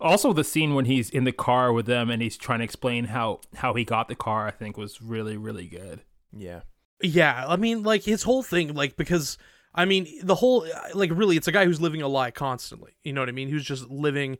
Also, 0.00 0.32
the 0.32 0.44
scene 0.44 0.74
when 0.74 0.86
he's 0.86 1.10
in 1.10 1.24
the 1.24 1.32
car 1.32 1.74
with 1.74 1.84
them 1.84 2.08
and 2.08 2.22
he's 2.22 2.38
trying 2.38 2.60
to 2.60 2.64
explain 2.64 3.04
how 3.04 3.40
how 3.56 3.74
he 3.74 3.84
got 3.84 4.08
the 4.08 4.14
car, 4.14 4.48
I 4.48 4.50
think 4.50 4.78
was 4.78 5.02
really 5.02 5.36
really 5.36 5.66
good. 5.66 6.00
Yeah, 6.32 6.60
yeah 7.02 7.44
i 7.46 7.56
mean 7.56 7.82
like 7.82 8.02
his 8.04 8.22
whole 8.22 8.42
thing 8.42 8.74
like 8.74 8.96
because 8.96 9.36
i 9.74 9.84
mean 9.84 10.06
the 10.22 10.34
whole 10.34 10.66
like 10.94 11.10
really 11.12 11.36
it's 11.36 11.48
a 11.48 11.52
guy 11.52 11.64
who's 11.64 11.80
living 11.80 12.02
a 12.02 12.08
lie 12.08 12.30
constantly. 12.30 12.92
You 13.02 13.12
know 13.12 13.20
what 13.20 13.28
i 13.28 13.32
mean? 13.32 13.48
Who's 13.48 13.64
just 13.64 13.88
living 13.88 14.38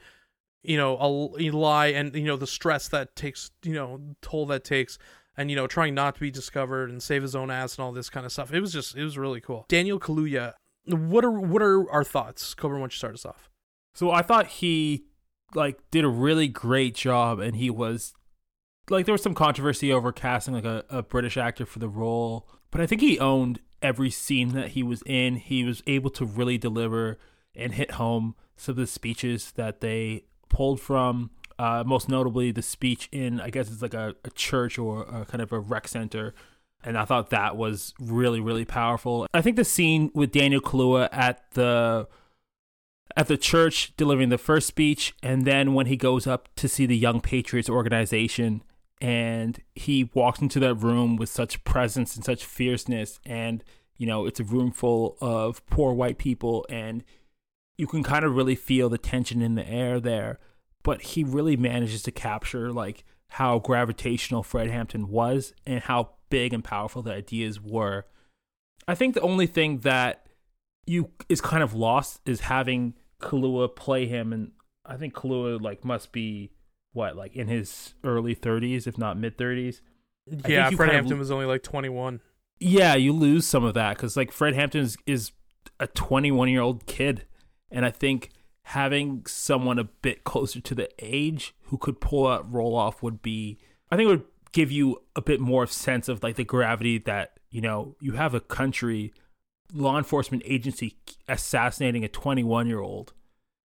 you 0.62 0.76
know 0.76 0.96
a, 0.98 1.48
a 1.48 1.50
lie 1.50 1.88
and 1.88 2.14
you 2.14 2.24
know 2.24 2.36
the 2.36 2.46
stress 2.46 2.88
that 2.88 3.16
takes 3.16 3.50
you 3.62 3.74
know 3.74 4.00
toll 4.20 4.46
that 4.46 4.64
takes 4.64 4.98
and 5.36 5.50
you 5.50 5.56
know 5.56 5.66
trying 5.66 5.94
not 5.94 6.14
to 6.14 6.20
be 6.20 6.30
discovered 6.30 6.90
and 6.90 7.02
save 7.02 7.22
his 7.22 7.34
own 7.34 7.50
ass 7.50 7.76
and 7.76 7.84
all 7.84 7.92
this 7.92 8.10
kind 8.10 8.26
of 8.26 8.32
stuff. 8.32 8.52
It 8.52 8.60
was 8.60 8.72
just 8.72 8.96
it 8.96 9.04
was 9.04 9.16
really 9.16 9.40
cool. 9.40 9.64
Daniel 9.68 9.98
kaluuya 9.98 10.54
what 10.86 11.24
are 11.24 11.30
what 11.30 11.62
are 11.62 11.90
our 11.90 12.04
thoughts? 12.04 12.54
Coburn 12.54 12.78
why 12.78 12.84
don't 12.84 12.92
you 12.92 12.96
start 12.96 13.14
us 13.14 13.24
off? 13.24 13.50
So 13.94 14.10
I 14.10 14.22
thought 14.22 14.46
he 14.46 15.04
like 15.54 15.78
did 15.90 16.04
a 16.04 16.08
really 16.08 16.48
great 16.48 16.94
job, 16.94 17.40
and 17.40 17.56
he 17.56 17.70
was 17.70 18.14
like 18.88 19.06
there 19.06 19.12
was 19.12 19.22
some 19.22 19.34
controversy 19.34 19.92
over 19.92 20.12
casting 20.12 20.54
like 20.54 20.64
a, 20.64 20.84
a 20.88 21.02
British 21.02 21.36
actor 21.36 21.66
for 21.66 21.78
the 21.78 21.88
role, 21.88 22.48
but 22.70 22.80
I 22.80 22.86
think 22.86 23.00
he 23.00 23.18
owned 23.18 23.60
every 23.82 24.10
scene 24.10 24.50
that 24.50 24.68
he 24.68 24.82
was 24.82 25.02
in. 25.06 25.36
He 25.36 25.64
was 25.64 25.82
able 25.86 26.10
to 26.10 26.24
really 26.24 26.58
deliver 26.58 27.18
and 27.54 27.74
hit 27.74 27.92
home 27.92 28.34
some 28.56 28.72
of 28.72 28.76
the 28.76 28.86
speeches 28.86 29.52
that 29.52 29.80
they 29.80 30.24
pulled 30.48 30.80
from. 30.80 31.30
Uh, 31.58 31.84
most 31.84 32.08
notably, 32.08 32.50
the 32.50 32.62
speech 32.62 33.08
in 33.12 33.40
I 33.40 33.50
guess 33.50 33.70
it's 33.70 33.82
like 33.82 33.94
a, 33.94 34.14
a 34.24 34.30
church 34.30 34.78
or 34.78 35.02
a 35.02 35.24
kind 35.26 35.42
of 35.42 35.52
a 35.52 35.60
rec 35.60 35.88
center. 35.88 36.34
And 36.82 36.96
I 36.96 37.04
thought 37.04 37.28
that 37.30 37.56
was 37.56 37.92
really, 38.00 38.40
really 38.40 38.64
powerful. 38.64 39.26
I 39.34 39.42
think 39.42 39.56
the 39.56 39.64
scene 39.64 40.10
with 40.14 40.32
Daniel 40.32 40.62
Kaluuya 40.62 41.10
at 41.12 41.50
the 41.52 42.08
at 43.16 43.26
the 43.28 43.36
church 43.36 43.92
delivering 43.96 44.28
the 44.28 44.38
first 44.38 44.68
speech 44.68 45.14
and 45.22 45.44
then 45.44 45.74
when 45.74 45.86
he 45.86 45.96
goes 45.96 46.28
up 46.28 46.48
to 46.54 46.68
see 46.68 46.86
the 46.86 46.96
young 46.96 47.20
patriots 47.20 47.68
organization 47.68 48.62
and 49.00 49.60
he 49.74 50.10
walks 50.14 50.40
into 50.40 50.60
that 50.60 50.74
room 50.74 51.16
with 51.16 51.28
such 51.28 51.62
presence 51.64 52.16
and 52.16 52.24
such 52.24 52.44
fierceness 52.44 53.18
and 53.24 53.64
you 53.96 54.06
know 54.06 54.26
it's 54.26 54.40
a 54.40 54.44
room 54.44 54.70
full 54.70 55.16
of 55.20 55.64
poor 55.66 55.92
white 55.92 56.18
people 56.18 56.66
and 56.68 57.02
you 57.78 57.86
can 57.86 58.02
kind 58.02 58.24
of 58.24 58.36
really 58.36 58.54
feel 58.54 58.88
the 58.88 58.98
tension 58.98 59.40
in 59.40 59.54
the 59.54 59.66
air 59.66 59.98
there 59.98 60.38
but 60.82 61.02
he 61.02 61.24
really 61.24 61.56
manages 61.56 62.02
to 62.02 62.10
capture 62.10 62.72
like 62.72 63.04
how 63.30 63.58
gravitational 63.58 64.42
Fred 64.42 64.70
Hampton 64.70 65.08
was 65.08 65.54
and 65.64 65.82
how 65.82 66.10
big 66.30 66.52
and 66.52 66.64
powerful 66.64 67.02
the 67.02 67.12
ideas 67.12 67.60
were. 67.60 68.06
I 68.88 68.94
think 68.94 69.14
the 69.14 69.20
only 69.20 69.46
thing 69.46 69.78
that 69.78 70.26
you 70.86 71.10
is 71.28 71.40
kind 71.40 71.62
of 71.62 71.74
lost 71.74 72.20
is 72.26 72.40
having 72.40 72.94
Kaluuya 73.20 73.74
play 73.76 74.06
him, 74.06 74.32
and 74.32 74.52
I 74.84 74.96
think 74.96 75.14
Kaluuya 75.14 75.60
like 75.60 75.84
must 75.84 76.10
be 76.10 76.50
what 76.92 77.16
like 77.16 77.36
in 77.36 77.48
his 77.48 77.94
early 78.04 78.34
30s, 78.34 78.86
if 78.86 78.98
not 78.98 79.16
mid 79.18 79.36
30s. 79.36 79.80
Yeah, 80.46 80.70
Fred 80.70 80.78
kind 80.78 80.90
of- 80.90 80.94
Hampton 80.96 81.18
was 81.18 81.30
only 81.30 81.46
like 81.46 81.62
21. 81.62 82.20
Yeah, 82.62 82.94
you 82.94 83.12
lose 83.12 83.46
some 83.46 83.64
of 83.64 83.74
that 83.74 83.96
because 83.96 84.16
like 84.16 84.30
Fred 84.32 84.54
Hampton 84.54 84.82
is, 84.82 84.96
is 85.06 85.32
a 85.78 85.86
21 85.86 86.48
year 86.48 86.60
old 86.60 86.86
kid, 86.86 87.24
and 87.70 87.86
I 87.86 87.90
think 87.90 88.30
having 88.64 89.24
someone 89.26 89.78
a 89.78 89.84
bit 89.84 90.24
closer 90.24 90.60
to 90.60 90.74
the 90.74 90.88
age 90.98 91.54
who 91.64 91.78
could 91.78 92.00
pull 92.00 92.28
that 92.28 92.44
role 92.48 92.76
off 92.76 93.02
would 93.02 93.22
be, 93.22 93.58
I 93.90 93.96
think, 93.96 94.08
it 94.08 94.10
would 94.10 94.24
give 94.52 94.70
you 94.70 95.02
a 95.16 95.22
bit 95.22 95.40
more 95.40 95.66
sense 95.66 96.08
of 96.08 96.22
like 96.22 96.36
the 96.36 96.44
gravity 96.44 96.98
that 96.98 97.38
you 97.50 97.60
know 97.60 97.96
you 98.00 98.12
have 98.12 98.34
a 98.34 98.40
country 98.40 99.12
law 99.72 99.96
enforcement 99.96 100.42
agency 100.44 100.96
assassinating 101.28 102.04
a 102.04 102.08
21 102.08 102.66
year 102.66 102.80
old 102.80 103.12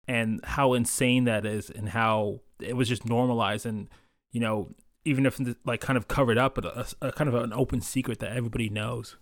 and 0.08 0.42
how 0.44 0.74
insane 0.74 1.24
that 1.24 1.46
is 1.46 1.70
and 1.70 1.90
how 1.90 2.42
it 2.60 2.76
was 2.76 2.88
just 2.90 3.06
normalized 3.06 3.66
and 3.66 3.90
you 4.32 4.40
know 4.40 4.70
even 5.06 5.26
if 5.26 5.40
like 5.66 5.82
kind 5.82 5.98
of 5.98 6.08
covered 6.08 6.38
up 6.38 6.56
but 6.56 6.66
a, 6.66 6.88
a 7.02 7.12
kind 7.12 7.28
of 7.28 7.36
an 7.36 7.54
open 7.54 7.82
secret 7.82 8.20
that 8.20 8.36
everybody 8.36 8.70
knows 8.70 9.18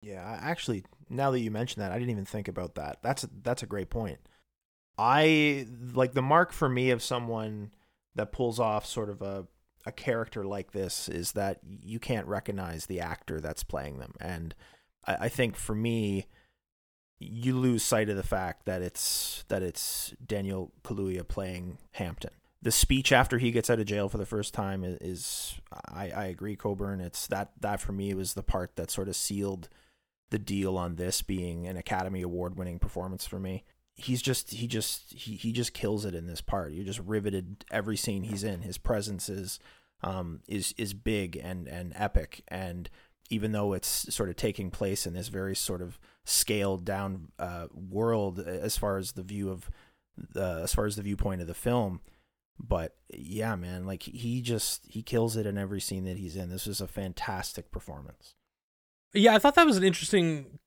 Yeah, 0.00 0.24
I- 0.24 0.50
actually, 0.50 0.84
now 1.08 1.30
that 1.30 1.40
you 1.40 1.50
mention 1.50 1.80
that, 1.80 1.92
I 1.92 1.98
didn't 1.98 2.10
even 2.10 2.24
think 2.24 2.48
about 2.48 2.74
that. 2.76 2.98
That's 3.02 3.26
that's 3.42 3.62
a 3.62 3.66
great 3.66 3.90
point. 3.90 4.18
I 4.98 5.66
like 5.94 6.12
the 6.12 6.22
mark 6.22 6.52
for 6.52 6.68
me 6.68 6.90
of 6.90 7.02
someone 7.02 7.72
that 8.14 8.32
pulls 8.32 8.60
off 8.60 8.86
sort 8.86 9.10
of 9.10 9.22
a 9.22 9.46
a 9.86 9.92
character 9.92 10.44
like 10.44 10.72
this 10.72 11.08
is 11.08 11.32
that 11.32 11.60
you 11.64 11.98
can't 12.00 12.26
recognize 12.26 12.86
the 12.86 13.00
actor 13.00 13.40
that's 13.40 13.64
playing 13.64 13.98
them, 13.98 14.14
and 14.20 14.54
I, 15.06 15.16
I 15.26 15.28
think 15.28 15.56
for 15.56 15.74
me, 15.74 16.26
you 17.18 17.56
lose 17.56 17.82
sight 17.82 18.08
of 18.08 18.16
the 18.16 18.22
fact 18.22 18.64
that 18.66 18.82
it's 18.82 19.44
that 19.48 19.62
it's 19.62 20.14
Daniel 20.24 20.72
Kaluuya 20.84 21.26
playing 21.26 21.78
Hampton. 21.92 22.30
The 22.60 22.72
speech 22.72 23.12
after 23.12 23.38
he 23.38 23.50
gets 23.50 23.70
out 23.70 23.78
of 23.78 23.86
jail 23.86 24.08
for 24.08 24.18
the 24.18 24.26
first 24.26 24.52
time 24.52 24.82
is, 24.82 24.98
is 25.00 25.60
I, 25.88 26.10
I 26.10 26.24
agree, 26.26 26.56
Coburn. 26.56 27.00
It's 27.00 27.26
that 27.28 27.52
that 27.60 27.80
for 27.80 27.92
me 27.92 28.14
was 28.14 28.34
the 28.34 28.42
part 28.42 28.76
that 28.76 28.90
sort 28.90 29.08
of 29.08 29.16
sealed 29.16 29.68
the 30.30 30.38
deal 30.38 30.76
on 30.76 30.96
this 30.96 31.22
being 31.22 31.66
an 31.66 31.76
Academy 31.76 32.22
Award 32.22 32.56
winning 32.56 32.78
performance 32.78 33.26
for 33.26 33.38
me. 33.38 33.64
He's 33.94 34.22
just 34.22 34.52
he 34.52 34.66
just 34.66 35.12
he, 35.12 35.34
he 35.36 35.52
just 35.52 35.74
kills 35.74 36.04
it 36.04 36.14
in 36.14 36.26
this 36.26 36.40
part. 36.40 36.72
You're 36.72 36.84
just 36.84 37.00
riveted 37.00 37.64
every 37.70 37.96
scene 37.96 38.24
he's 38.24 38.44
in. 38.44 38.62
His 38.62 38.78
presence 38.78 39.28
is 39.28 39.58
um 40.02 40.40
is 40.46 40.74
is 40.78 40.94
big 40.94 41.36
and 41.36 41.66
and 41.66 41.92
epic 41.96 42.44
and 42.46 42.88
even 43.30 43.52
though 43.52 43.72
it's 43.72 44.14
sort 44.14 44.28
of 44.28 44.36
taking 44.36 44.70
place 44.70 45.06
in 45.06 45.14
this 45.14 45.28
very 45.28 45.54
sort 45.54 45.82
of 45.82 45.98
scaled 46.28 46.84
down 46.84 47.28
uh, 47.38 47.66
world 47.72 48.40
as 48.40 48.76
far 48.76 48.98
as 48.98 49.12
the 49.12 49.22
view 49.22 49.50
of 49.50 49.70
the 50.16 50.60
as 50.62 50.74
far 50.74 50.86
as 50.86 50.96
the 50.96 51.02
viewpoint 51.02 51.40
of 51.40 51.46
the 51.46 51.54
film. 51.54 52.00
But 52.60 52.96
yeah 53.08 53.54
man 53.54 53.86
like 53.86 54.02
he 54.02 54.42
just 54.42 54.84
he 54.88 55.02
kills 55.02 55.36
it 55.36 55.46
in 55.46 55.56
every 55.56 55.80
scene 55.80 56.04
that 56.04 56.18
he's 56.18 56.36
in. 56.36 56.50
This 56.50 56.66
is 56.66 56.80
a 56.80 56.88
fantastic 56.88 57.70
performance. 57.70 58.34
Yeah, 59.14 59.34
I 59.34 59.38
thought 59.38 59.54
that 59.54 59.66
was 59.66 59.78
an 59.78 59.84
interesting 59.84 60.58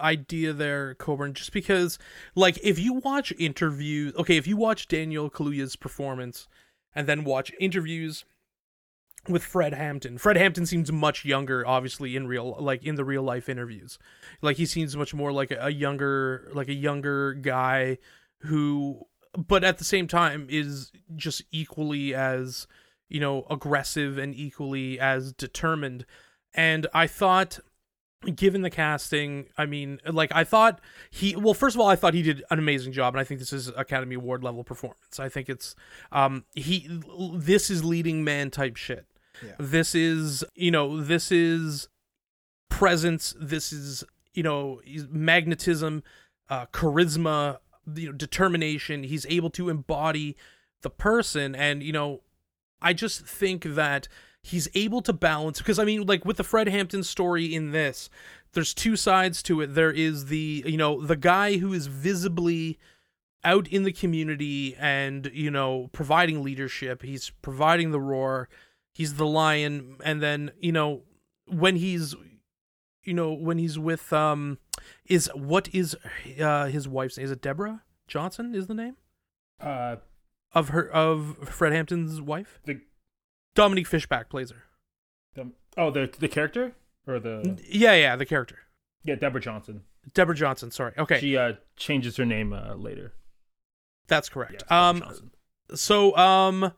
idea 0.00 0.52
there, 0.52 0.94
Coburn, 0.94 1.34
just 1.34 1.52
because, 1.52 1.98
like, 2.34 2.58
if 2.62 2.78
you 2.78 2.94
watch 2.94 3.32
interviews, 3.38 4.14
okay, 4.16 4.36
if 4.36 4.46
you 4.46 4.56
watch 4.56 4.88
Daniel 4.88 5.30
Kaluuya's 5.30 5.76
performance 5.76 6.48
and 6.94 7.06
then 7.06 7.24
watch 7.24 7.52
interviews 7.60 8.24
with 9.28 9.42
Fred 9.42 9.74
Hampton, 9.74 10.18
Fred 10.18 10.36
Hampton 10.36 10.66
seems 10.66 10.90
much 10.90 11.24
younger, 11.24 11.66
obviously, 11.66 12.16
in 12.16 12.26
real, 12.26 12.56
like, 12.58 12.84
in 12.84 12.94
the 12.94 13.04
real 13.04 13.22
life 13.22 13.48
interviews. 13.48 13.98
Like, 14.42 14.56
he 14.56 14.66
seems 14.66 14.96
much 14.96 15.14
more 15.14 15.32
like 15.32 15.52
a, 15.58 15.70
younger, 15.70 16.48
like, 16.52 16.68
a 16.68 16.74
younger 16.74 17.34
guy 17.34 17.98
who, 18.40 19.06
but 19.36 19.64
at 19.64 19.78
the 19.78 19.84
same 19.84 20.06
time, 20.06 20.46
is 20.50 20.92
just 21.16 21.42
equally 21.50 22.14
as, 22.14 22.66
you 23.08 23.20
know, 23.20 23.46
aggressive 23.50 24.18
and 24.18 24.34
equally 24.34 24.98
as 25.00 25.32
determined. 25.32 26.06
And 26.54 26.86
I 26.94 27.06
thought 27.06 27.60
given 28.34 28.62
the 28.62 28.70
casting, 28.70 29.46
I 29.56 29.66
mean, 29.66 30.00
like 30.04 30.32
I 30.34 30.44
thought 30.44 30.80
he 31.10 31.36
well, 31.36 31.54
first 31.54 31.76
of 31.76 31.80
all, 31.80 31.88
I 31.88 31.96
thought 31.96 32.14
he 32.14 32.22
did 32.22 32.42
an 32.50 32.58
amazing 32.58 32.92
job, 32.92 33.14
and 33.14 33.20
I 33.20 33.24
think 33.24 33.40
this 33.40 33.52
is 33.52 33.68
Academy 33.76 34.16
Award 34.16 34.42
level 34.42 34.64
performance. 34.64 35.20
I 35.20 35.28
think 35.28 35.48
it's 35.48 35.74
um 36.10 36.44
he 36.54 36.88
this 37.34 37.70
is 37.70 37.84
leading 37.84 38.24
man 38.24 38.50
type 38.50 38.76
shit. 38.76 39.06
Yeah. 39.44 39.52
This 39.58 39.94
is 39.94 40.44
you 40.54 40.70
know 40.70 41.00
this 41.00 41.30
is 41.32 41.88
presence. 42.68 43.34
This 43.38 43.72
is 43.72 44.04
you 44.34 44.42
know 44.42 44.80
magnetism, 45.10 46.02
uh, 46.48 46.66
charisma, 46.66 47.58
you 47.94 48.06
know 48.06 48.12
determination. 48.12 49.02
He's 49.02 49.26
able 49.26 49.50
to 49.50 49.68
embody 49.68 50.36
the 50.82 50.90
person, 50.90 51.54
and 51.54 51.82
you 51.82 51.92
know 51.92 52.22
I 52.80 52.92
just 52.92 53.26
think 53.26 53.64
that 53.64 54.08
he's 54.42 54.68
able 54.74 55.02
to 55.02 55.12
balance 55.12 55.58
because 55.58 55.78
I 55.78 55.84
mean, 55.84 56.06
like 56.06 56.24
with 56.24 56.36
the 56.36 56.44
Fred 56.44 56.68
Hampton 56.68 57.02
story 57.02 57.54
in 57.54 57.72
this, 57.72 58.08
there's 58.52 58.74
two 58.74 58.96
sides 58.96 59.42
to 59.44 59.60
it. 59.60 59.74
There 59.74 59.90
is 59.90 60.26
the 60.26 60.64
you 60.66 60.76
know 60.76 61.04
the 61.04 61.16
guy 61.16 61.58
who 61.58 61.72
is 61.72 61.86
visibly 61.86 62.78
out 63.44 63.68
in 63.68 63.84
the 63.84 63.92
community 63.92 64.76
and 64.78 65.30
you 65.32 65.50
know 65.50 65.88
providing 65.92 66.42
leadership. 66.42 67.02
He's 67.02 67.30
providing 67.42 67.90
the 67.90 68.00
roar. 68.00 68.48
He's 68.98 69.14
the 69.14 69.26
lion, 69.26 69.96
and 70.02 70.20
then 70.20 70.50
you 70.60 70.72
know 70.72 71.02
when 71.46 71.76
he's 71.76 72.16
you 73.04 73.14
know 73.14 73.32
when 73.32 73.56
he's 73.56 73.78
with 73.78 74.12
um 74.12 74.58
is 75.06 75.30
what 75.36 75.68
is 75.72 75.96
uh 76.42 76.66
his 76.66 76.88
wife's 76.88 77.16
name? 77.16 77.24
Is 77.26 77.30
it 77.30 77.40
Deborah 77.40 77.84
Johnson? 78.08 78.56
Is 78.56 78.66
the 78.66 78.74
name 78.74 78.96
uh 79.60 79.96
of 80.52 80.70
her 80.70 80.90
of 80.90 81.36
Fred 81.48 81.72
Hampton's 81.72 82.20
wife? 82.20 82.58
the, 82.64 82.80
Dominique 83.54 83.86
Fishback 83.86 84.28
plays 84.28 84.50
her. 84.50 84.64
the 85.36 85.52
oh 85.76 85.92
the 85.92 86.10
the 86.18 86.26
character 86.28 86.72
or 87.06 87.20
the 87.20 87.56
Yeah, 87.68 87.94
yeah, 87.94 88.16
the 88.16 88.26
character. 88.26 88.58
yeah 89.04 89.14
deborah 89.14 89.40
johnson 89.40 89.82
Deborah 90.14 90.34
Johnson, 90.34 90.70
sorry. 90.72 90.94
Okay, 90.98 91.20
she 91.20 91.36
uh 91.36 91.52
changes 91.76 92.16
her 92.16 92.24
name 92.24 92.52
uh 92.52 92.74
later 92.74 93.12
that's 94.08 94.28
correct. 94.28 94.64
um 94.72 95.04
so 95.74 96.16
um 96.16 96.72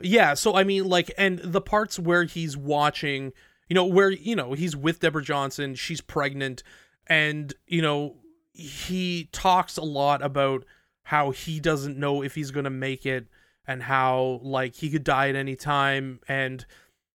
yeah, 0.00 0.34
so 0.34 0.54
I 0.54 0.64
mean 0.64 0.88
like 0.88 1.10
and 1.18 1.38
the 1.38 1.60
parts 1.60 1.98
where 1.98 2.24
he's 2.24 2.56
watching, 2.56 3.32
you 3.68 3.74
know, 3.74 3.84
where 3.84 4.10
you 4.10 4.36
know, 4.36 4.52
he's 4.52 4.76
with 4.76 5.00
Deborah 5.00 5.22
Johnson, 5.22 5.74
she's 5.74 6.00
pregnant 6.00 6.62
and 7.06 7.54
you 7.66 7.82
know, 7.82 8.16
he 8.52 9.28
talks 9.32 9.76
a 9.76 9.84
lot 9.84 10.22
about 10.22 10.64
how 11.04 11.30
he 11.30 11.58
doesn't 11.58 11.98
know 11.98 12.22
if 12.22 12.34
he's 12.34 12.50
to 12.50 12.70
make 12.70 13.06
it 13.06 13.26
and 13.66 13.82
how 13.82 14.40
like 14.42 14.74
he 14.74 14.90
could 14.90 15.04
die 15.04 15.28
at 15.28 15.36
any 15.36 15.56
time 15.56 16.20
and 16.28 16.66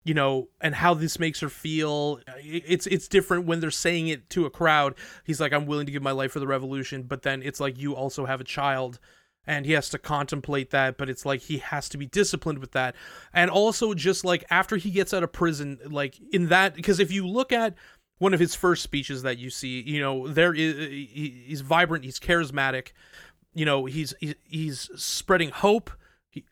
you 0.03 0.13
know 0.13 0.47
and 0.61 0.75
how 0.75 0.93
this 0.93 1.19
makes 1.19 1.39
her 1.39 1.49
feel. 1.49 2.19
It's 2.43 2.87
it's 2.87 3.07
different 3.07 3.45
when 3.45 3.59
they're 3.59 3.71
saying 3.71 4.07
it 4.07 4.29
to 4.31 4.45
a 4.45 4.49
crowd. 4.49 4.95
He's 5.25 5.41
like 5.41 5.53
i'm 5.53 5.65
willing 5.65 5.85
to 5.85 5.91
give 5.91 6.03
my 6.03 6.11
life 6.11 6.31
for 6.31 6.39
the 6.39 6.47
revolution 6.47 7.03
but 7.03 7.23
then 7.23 7.41
it's 7.43 7.59
like 7.59 7.77
you 7.77 7.95
also 7.95 8.25
have 8.25 8.41
a 8.41 8.45
child 8.45 8.99
and 9.47 9.65
he 9.65 9.71
has 9.71 9.89
to 9.89 9.97
contemplate 9.97 10.69
that 10.71 10.97
but 10.97 11.09
it's 11.09 11.25
like 11.25 11.41
he 11.41 11.57
has 11.57 11.89
to 11.89 11.97
be 11.97 12.05
disciplined 12.05 12.59
with 12.59 12.71
that. 12.71 12.95
And 13.33 13.49
also 13.49 13.93
just 13.93 14.23
like 14.23 14.43
after 14.49 14.77
he 14.77 14.91
gets 14.91 15.13
out 15.13 15.23
of 15.23 15.31
prison 15.31 15.79
like 15.85 16.19
in 16.31 16.49
that 16.49 16.75
because 16.75 16.99
if 16.99 17.11
you 17.11 17.27
look 17.27 17.51
at 17.51 17.75
one 18.19 18.33
of 18.33 18.39
his 18.39 18.53
first 18.53 18.83
speeches 18.83 19.23
that 19.23 19.37
you 19.37 19.49
see 19.49 19.81
you 19.81 19.99
know 19.99 20.27
there 20.27 20.53
is 20.53 20.75
uh, 20.75 20.89
he's 20.89 21.61
vibrant 21.61 22.05
he's 22.05 22.19
charismatic 22.19 22.89
you 23.53 23.65
know 23.65 23.85
he's 23.85 24.13
he's 24.43 24.89
spreading 24.95 25.49
hope 25.49 25.89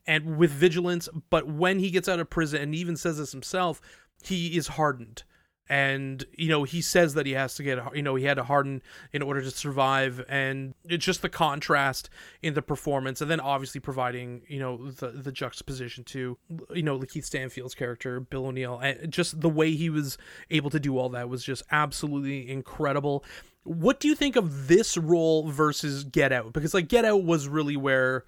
and 0.08 0.38
with 0.38 0.50
vigilance 0.50 1.08
but 1.30 1.48
when 1.48 1.80
he 1.80 1.92
gets 1.92 2.10
out 2.10 2.20
of 2.20 2.30
prison 2.30 2.62
and 2.62 2.74
even 2.74 2.98
says 2.98 3.18
this 3.20 3.32
himself 3.32 3.80
he 4.24 4.58
is 4.58 4.70
hardened 4.70 5.24
and 5.70 6.26
you 6.38 6.50
know 6.50 6.64
he 6.64 6.82
says 6.82 7.14
that 7.14 7.26
he 7.26 7.34
has 7.34 7.56
to 7.56 7.64
get 7.64 7.80
you 7.96 8.02
know 8.02 8.16
he 8.16 8.26
had 8.26 8.36
to 8.36 8.44
harden 8.44 8.82
in 9.12 9.22
order 9.22 9.42
to 9.42 9.52
survive 9.52 10.24
and 10.30 10.74
it's 10.86 11.06
just 11.06 11.22
the 11.22 11.30
contrast 11.30 12.10
in 12.42 12.54
the 12.54 12.62
performance 12.62 13.22
and 13.22 13.30
then 13.30 13.40
obviously 13.40 13.82
providing 13.82 14.42
you 14.48 14.60
know 14.60 14.90
the 14.92 15.10
the 15.10 15.32
juxtaposition 15.32 16.04
to 16.04 16.38
you 16.74 16.84
know 16.84 16.98
Lakeith 16.98 17.26
Stanfield's 17.26 17.76
character 17.76 18.20
Bill 18.20 18.48
O'Neal 18.48 18.80
and 18.80 19.12
just 19.12 19.42
the 19.42 19.50
way 19.50 19.72
he 19.72 19.90
was 19.90 20.18
able 20.50 20.70
to 20.70 20.80
do 20.80 20.98
all 20.98 21.10
that 21.10 21.30
was 21.30 21.44
just 21.44 21.64
absolutely 21.72 22.50
incredible. 22.50 23.24
What 23.64 24.00
do 24.00 24.08
you 24.08 24.16
think 24.16 24.36
of 24.36 24.68
this 24.68 24.98
role 24.98 25.50
versus 25.50 26.04
Get 26.06 26.32
Out? 26.32 26.54
Because 26.54 26.74
like 26.74 26.88
Get 26.88 27.06
Out 27.06 27.24
was 27.24 27.48
really 27.48 27.76
where 27.76 28.24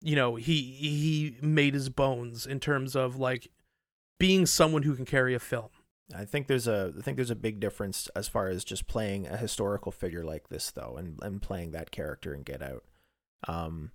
you 0.00 0.16
know 0.16 0.36
he 0.36 0.62
he 0.62 1.36
made 1.40 1.74
his 1.74 1.88
bones 1.88 2.46
in 2.46 2.58
terms 2.58 2.96
of 2.96 3.16
like 3.16 3.50
being 4.18 4.46
someone 4.46 4.82
who 4.82 4.94
can 4.94 5.04
carry 5.04 5.34
a 5.34 5.38
film 5.38 5.70
I 6.14 6.24
think 6.24 6.46
there's 6.46 6.66
a 6.66 6.92
I 6.98 7.02
think 7.02 7.16
there's 7.16 7.30
a 7.30 7.36
big 7.36 7.60
difference 7.60 8.08
as 8.16 8.28
far 8.28 8.48
as 8.48 8.64
just 8.64 8.86
playing 8.86 9.26
a 9.26 9.36
historical 9.36 9.92
figure 9.92 10.24
like 10.24 10.48
this 10.48 10.70
though 10.70 10.96
and 10.98 11.18
and 11.22 11.40
playing 11.40 11.72
that 11.72 11.90
character 11.90 12.34
in 12.34 12.42
Get 12.42 12.62
Out. 12.62 12.84
Um 13.46 13.92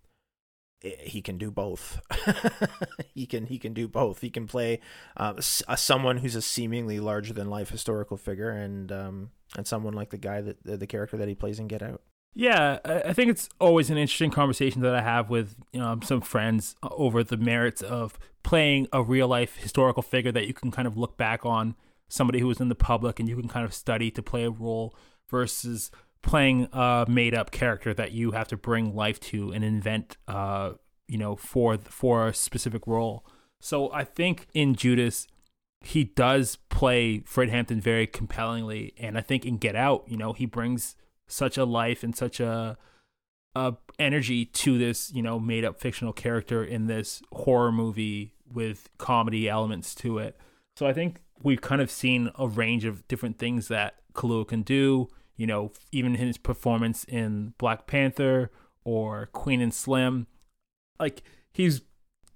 he 0.82 1.22
can 1.22 1.38
do 1.38 1.52
both. 1.52 2.00
he 3.14 3.26
can 3.26 3.48
he 3.48 3.58
can 3.58 3.74
do 3.74 3.88
both. 3.88 4.22
He 4.22 4.30
can 4.30 4.48
play 4.48 4.80
uh, 5.18 5.34
a, 5.68 5.78
someone 5.78 6.18
who's 6.18 6.36
a 6.36 6.42
seemingly 6.42 7.00
larger 7.00 7.34
than 7.34 7.50
life 7.50 7.70
historical 7.70 8.18
figure, 8.18 8.50
and 8.50 8.92
um, 8.92 9.32
and 9.58 9.66
someone 9.66 9.94
like 9.94 10.12
the 10.12 10.18
guy 10.18 10.42
that 10.42 10.58
the 10.64 10.88
character 10.88 11.18
that 11.18 11.28
he 11.28 11.36
plays 11.36 11.60
in 11.60 11.68
Get 11.68 11.82
Out. 11.82 12.02
Yeah, 12.38 12.80
I 12.84 13.14
think 13.14 13.32
it's 13.32 13.48
always 13.62 13.90
an 13.90 13.98
interesting 13.98 14.30
conversation 14.30 14.82
that 14.82 14.94
I 14.94 15.02
have 15.02 15.30
with 15.30 15.56
you 15.72 15.80
know, 15.80 15.98
some 16.04 16.20
friends 16.20 16.76
over 16.84 17.24
the 17.24 17.38
merits 17.38 17.82
of 17.82 18.20
playing 18.44 18.90
a 18.92 19.02
real 19.02 19.30
life 19.30 19.56
historical 19.56 20.04
figure 20.04 20.34
that 20.34 20.46
you 20.46 20.54
can 20.54 20.70
kind 20.70 20.86
of 20.86 20.98
look 20.98 21.16
back 21.16 21.46
on, 21.46 21.76
somebody 22.08 22.40
who 22.40 22.48
was 22.48 22.60
in 22.60 22.70
the 22.70 22.76
public 22.76 23.20
and 23.20 23.28
you 23.28 23.36
can 23.36 23.48
kind 23.48 23.66
of 23.66 23.74
study 23.74 24.12
to 24.12 24.22
play 24.22 24.44
a 24.44 24.50
role 24.50 24.96
versus 25.30 25.92
playing 26.22 26.68
a 26.74 27.06
made 27.08 27.36
up 27.36 27.52
character 27.52 27.94
that 27.94 28.12
you 28.12 28.32
have 28.32 28.48
to 28.48 28.58
bring 28.58 28.96
life 28.96 29.20
to 29.20 29.52
and 29.52 29.64
invent 29.64 30.18
uh 30.28 30.72
you 31.08 31.18
know 31.18 31.36
for 31.36 31.78
for 31.78 32.28
a 32.28 32.34
specific 32.34 32.88
role. 32.88 33.26
So 33.62 33.92
I 33.92 34.04
think 34.04 34.48
in 34.54 34.76
Judas 34.76 35.28
he 35.82 36.04
does 36.04 36.58
play 36.70 37.20
Fred 37.20 37.50
Hampton 37.50 37.80
very 37.80 38.08
compellingly 38.08 38.94
and 38.98 39.18
I 39.18 39.22
think 39.22 39.46
in 39.46 39.58
Get 39.58 39.76
Out, 39.76 40.06
you 40.08 40.18
know, 40.18 40.34
he 40.34 40.46
brings 40.46 40.96
such 41.28 41.58
a 41.58 41.66
life 41.66 42.04
and 42.04 42.16
such 42.16 42.40
a 42.40 42.78
a 43.56 43.76
energy 43.98 44.46
to 44.46 44.78
this, 44.78 45.14
you 45.14 45.22
know, 45.22 45.40
made 45.40 45.64
up 45.64 45.80
fictional 45.80 46.12
character 46.12 46.64
in 46.64 46.88
this 46.88 47.22
horror 47.32 47.72
movie 47.72 48.34
with 48.52 48.90
comedy 48.98 49.48
elements 49.48 49.96
to 49.96 50.18
it. 50.18 50.38
So 50.76 50.86
I 50.86 50.94
think 50.94 51.22
we've 51.44 51.62
kind 51.62 51.82
of 51.82 51.92
seen 51.92 52.32
a 52.38 52.48
range 52.48 52.86
of 52.86 53.08
different 53.08 53.38
things 53.38 53.68
that 53.68 53.96
Kaluuya 54.14 54.48
can 54.48 54.62
do. 54.64 55.08
You 55.36 55.48
know, 55.48 55.72
even 55.92 56.16
his 56.16 56.38
performance 56.38 57.04
in 57.06 57.54
Black 57.58 57.88
Panther 57.88 58.52
or 58.84 59.28
Queen 59.34 59.62
and 59.62 59.74
Slim, 59.74 60.28
like 61.00 61.24
he's 61.52 61.82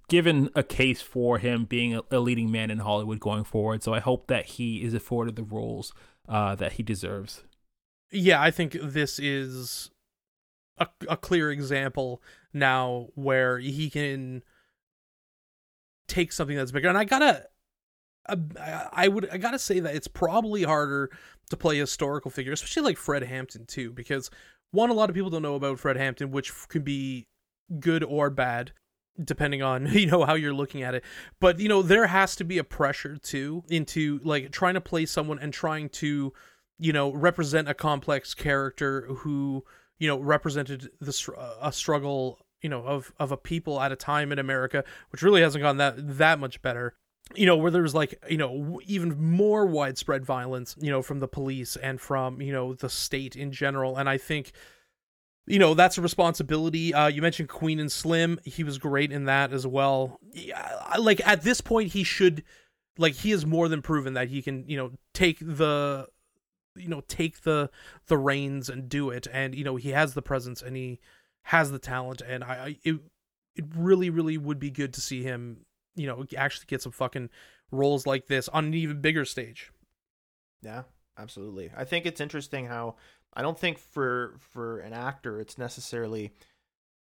given 0.08 0.50
a 0.54 0.62
case 0.62 1.00
for 1.00 1.38
him 1.38 1.64
being 1.64 1.94
a, 1.94 2.02
a 2.10 2.18
leading 2.18 2.50
man 2.50 2.70
in 2.70 2.80
Hollywood 2.80 3.20
going 3.20 3.44
forward. 3.44 3.82
So 3.82 3.94
I 3.94 4.00
hope 4.00 4.26
that 4.26 4.46
he 4.46 4.82
is 4.82 4.92
afforded 4.92 5.36
the 5.36 5.44
roles 5.44 5.94
uh, 6.28 6.54
that 6.56 6.72
he 6.72 6.82
deserves 6.82 7.44
yeah, 8.12 8.40
I 8.40 8.50
think 8.50 8.76
this 8.80 9.18
is 9.18 9.90
a, 10.78 10.88
a 11.08 11.16
clear 11.16 11.50
example 11.50 12.22
now 12.52 13.08
where 13.14 13.58
he 13.58 13.90
can 13.90 14.42
take 16.08 16.32
something 16.32 16.56
that's 16.56 16.72
bigger. 16.72 16.88
And 16.88 16.98
I 16.98 17.04
gotta, 17.04 17.46
I 18.94 19.08
would, 19.08 19.28
I 19.30 19.38
gotta 19.38 19.58
say 19.58 19.80
that 19.80 19.94
it's 19.94 20.08
probably 20.08 20.62
harder 20.62 21.10
to 21.50 21.56
play 21.56 21.78
a 21.78 21.82
historical 21.82 22.30
figure, 22.30 22.52
especially 22.52 22.82
like 22.82 22.96
Fred 22.96 23.22
Hampton 23.24 23.66
too, 23.66 23.92
because 23.92 24.30
one, 24.72 24.90
a 24.90 24.94
lot 24.94 25.10
of 25.10 25.14
people 25.14 25.30
don't 25.30 25.42
know 25.42 25.56
about 25.56 25.78
Fred 25.78 25.96
Hampton, 25.96 26.30
which 26.30 26.52
can 26.68 26.82
be 26.82 27.26
good 27.78 28.02
or 28.02 28.30
bad 28.30 28.72
depending 29.22 29.62
on 29.62 29.86
you 29.92 30.06
know 30.06 30.24
how 30.24 30.34
you're 30.34 30.54
looking 30.54 30.82
at 30.82 30.94
it. 30.94 31.04
But 31.40 31.60
you 31.60 31.68
know 31.68 31.82
there 31.82 32.06
has 32.06 32.36
to 32.36 32.44
be 32.44 32.58
a 32.58 32.64
pressure 32.64 33.16
too 33.16 33.64
into 33.68 34.20
like 34.24 34.50
trying 34.50 34.74
to 34.74 34.80
play 34.80 35.06
someone 35.06 35.38
and 35.38 35.52
trying 35.52 35.88
to 35.90 36.32
you 36.78 36.92
know 36.92 37.12
represent 37.12 37.68
a 37.68 37.74
complex 37.74 38.34
character 38.34 39.06
who 39.18 39.64
you 39.98 40.08
know 40.08 40.18
represented 40.18 40.90
the 41.00 41.56
a 41.60 41.72
struggle 41.72 42.38
you 42.62 42.68
know 42.68 42.82
of 42.82 43.12
of 43.18 43.32
a 43.32 43.36
people 43.36 43.80
at 43.80 43.92
a 43.92 43.96
time 43.96 44.32
in 44.32 44.38
America 44.38 44.84
which 45.10 45.22
really 45.22 45.42
hasn't 45.42 45.62
gone 45.62 45.76
that 45.76 45.94
that 46.18 46.38
much 46.38 46.62
better 46.62 46.94
you 47.34 47.46
know 47.46 47.56
where 47.56 47.70
there 47.70 47.82
was 47.82 47.94
like 47.94 48.22
you 48.28 48.36
know 48.36 48.80
even 48.86 49.20
more 49.32 49.66
widespread 49.66 50.24
violence 50.24 50.74
you 50.80 50.90
know 50.90 51.02
from 51.02 51.20
the 51.20 51.28
police 51.28 51.76
and 51.76 52.00
from 52.00 52.40
you 52.40 52.52
know 52.52 52.74
the 52.74 52.88
state 52.88 53.36
in 53.36 53.52
general. 53.52 53.96
And 53.96 54.08
i 54.08 54.18
think 54.18 54.52
you 55.46 55.58
know 55.58 55.74
that's 55.74 55.98
a 55.98 56.02
responsibility. 56.02 56.92
Uh 56.92 57.08
you 57.08 57.22
mentioned 57.22 57.48
queen 57.48 57.78
and 57.80 57.90
slim. 57.90 58.38
He 58.44 58.64
was 58.64 58.78
great 58.78 59.12
in 59.12 59.24
that 59.24 59.52
as 59.52 59.66
well. 59.66 60.18
Yeah, 60.32 60.94
like 60.98 61.26
at 61.26 61.42
this 61.42 61.60
point 61.60 61.92
he 61.92 62.04
should 62.04 62.44
like 62.98 63.14
he 63.14 63.30
has 63.30 63.46
more 63.46 63.68
than 63.68 63.82
proven 63.82 64.14
that 64.14 64.28
he 64.28 64.42
can 64.42 64.64
you 64.68 64.76
know 64.76 64.92
take 65.14 65.38
the 65.40 66.06
you 66.76 66.88
know 66.88 67.02
take 67.08 67.42
the 67.42 67.70
the 68.06 68.18
reins 68.18 68.68
and 68.68 68.88
do 68.88 69.10
it. 69.10 69.26
And 69.32 69.54
you 69.54 69.64
know 69.64 69.76
he 69.76 69.90
has 69.90 70.14
the 70.14 70.22
presence 70.22 70.62
and 70.62 70.76
he 70.76 71.00
has 71.44 71.70
the 71.70 71.78
talent. 71.78 72.20
And 72.20 72.44
i, 72.44 72.54
I 72.54 72.76
it, 72.84 73.00
it 73.56 73.64
really 73.76 74.10
really 74.10 74.38
would 74.38 74.58
be 74.58 74.70
good 74.70 74.92
to 74.94 75.00
see 75.00 75.22
him 75.22 75.64
you 76.00 76.06
know 76.06 76.24
actually 76.36 76.66
get 76.66 76.82
some 76.82 76.92
fucking 76.92 77.28
roles 77.70 78.06
like 78.06 78.26
this 78.26 78.48
on 78.48 78.66
an 78.66 78.74
even 78.74 79.00
bigger 79.00 79.24
stage 79.24 79.70
yeah 80.62 80.82
absolutely 81.18 81.70
i 81.76 81.84
think 81.84 82.06
it's 82.06 82.20
interesting 82.20 82.66
how 82.66 82.96
i 83.34 83.42
don't 83.42 83.58
think 83.58 83.78
for 83.78 84.36
for 84.38 84.80
an 84.80 84.92
actor 84.92 85.40
it's 85.40 85.58
necessarily 85.58 86.32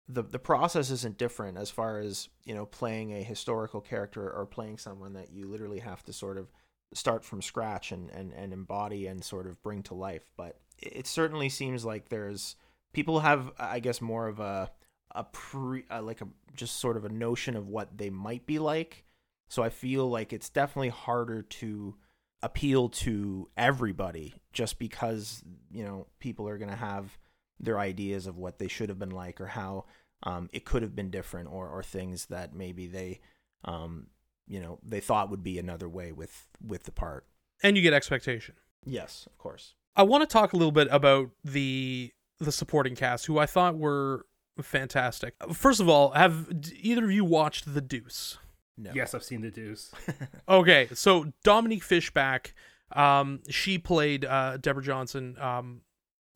the 0.10 0.24
the 0.24 0.40
process 0.40 0.90
isn't 0.90 1.18
different 1.18 1.58
as 1.58 1.70
far 1.70 2.00
as 2.00 2.30
you 2.46 2.54
know 2.54 2.66
playing 2.66 3.14
a 3.14 3.24
historical 3.24 3.82
character 3.82 4.30
or 4.30 4.46
playing 4.46 4.78
someone 4.78 5.14
that 5.14 5.32
you 5.32 5.48
literally 5.48 5.80
have 5.80 6.04
to 6.04 6.14
sort 6.14 6.38
of 6.38 6.52
start 6.94 7.24
from 7.24 7.42
scratch 7.42 7.92
and, 7.92 8.10
and, 8.12 8.34
and 8.34 8.54
embody 8.54 9.08
and 9.08 9.24
sort 9.24 9.48
of 9.48 9.62
bring 9.62 9.84
to 9.84 9.94
life. 9.94 10.26
But 10.38 10.58
it 10.80 11.08
certainly 11.08 11.50
seems 11.50 11.84
like 11.84 12.10
there's 12.10 12.56
people 12.94 13.20
have, 13.20 13.52
I 13.60 13.80
guess, 13.80 14.02
more 14.02 14.28
of 14.28 14.40
a 14.40 14.72
a 15.18 15.24
pre 15.24 15.84
uh, 15.90 16.02
like 16.02 16.22
a 16.22 16.28
just 16.56 16.80
sort 16.80 16.96
of 16.96 17.04
a 17.04 17.10
notion 17.10 17.56
of 17.56 17.68
what 17.68 17.98
they 17.98 18.10
might 18.10 18.46
be 18.46 18.60
like. 18.60 19.04
So 19.50 19.64
I 19.64 19.70
feel 19.70 20.10
like 20.10 20.32
it's 20.32 20.50
definitely 20.50 20.90
harder 20.90 21.42
to 21.42 21.96
appeal 22.44 22.90
to 22.90 23.50
everybody 23.58 24.36
just 24.54 24.78
because 24.78 25.44
you 25.72 25.84
know 25.84 26.08
people 26.20 26.48
are 26.48 26.58
going 26.58 26.70
to 26.70 26.76
have 26.76 27.18
their 27.60 27.80
ideas 27.80 28.28
of 28.28 28.38
what 28.38 28.60
they 28.60 28.68
should 28.68 28.90
have 28.90 29.00
been 29.00 29.10
like 29.10 29.42
or 29.42 29.48
how 29.48 29.86
um, 30.24 30.50
it 30.54 30.64
could 30.64 30.84
have 30.84 30.96
been 30.96 31.10
different 31.10 31.50
or 31.52 31.68
or 31.68 31.82
things 31.82 32.28
that 32.28 32.54
maybe 32.54 32.86
they 32.86 33.20
um, 33.66 34.08
you 34.48 34.60
know 34.60 34.80
they 34.84 35.00
thought 35.00 35.32
would 35.32 35.44
be 35.44 35.58
another 35.58 35.90
way 35.90 36.12
with 36.12 36.48
with 36.66 36.84
the 36.84 36.92
part. 36.92 37.26
And 37.64 37.76
you 37.76 37.82
get 37.82 37.94
expectation. 37.94 38.56
Yes 38.86 39.26
of 39.26 39.38
course. 39.38 39.74
I 39.96 40.04
want 40.04 40.22
to 40.22 40.32
talk 40.32 40.54
a 40.54 40.58
little 40.58 40.72
bit 40.72 40.88
about 40.92 41.32
the 41.44 42.12
the 42.40 42.52
supporting 42.52 42.96
cast 42.96 43.26
who 43.26 43.40
i 43.40 43.46
thought 43.46 43.76
were 43.78 44.26
fantastic. 44.62 45.36
First 45.54 45.80
of 45.80 45.90
all 45.90 46.12
have 46.12 46.48
either 46.80 47.06
of 47.06 47.12
you 47.12 47.26
watched 47.26 47.74
the 47.74 47.82
deuce? 47.82 48.38
No. 48.78 48.92
Yes 48.94 49.14
i've 49.14 49.24
seen 49.24 49.42
the 49.42 49.52
deuce. 49.52 49.92
Okay 50.50 50.90
so 50.94 51.32
dominique 51.44 51.84
fishback 51.84 52.54
um 52.94 53.42
she 53.50 53.78
played 53.78 54.24
uh 54.24 54.58
deborah 54.58 54.84
johnson 54.84 55.36
um 55.40 55.82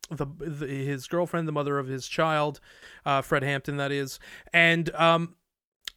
the, 0.10 0.26
the, 0.26 0.68
his 0.68 1.08
girlfriend, 1.08 1.48
the 1.48 1.54
mother 1.54 1.80
of 1.80 1.88
his 1.88 2.06
child, 2.06 2.60
uh, 3.06 3.22
Fred 3.22 3.44
Hampton, 3.44 3.78
that 3.78 3.94
is, 3.94 4.20
and 4.52 4.94
um, 4.96 5.36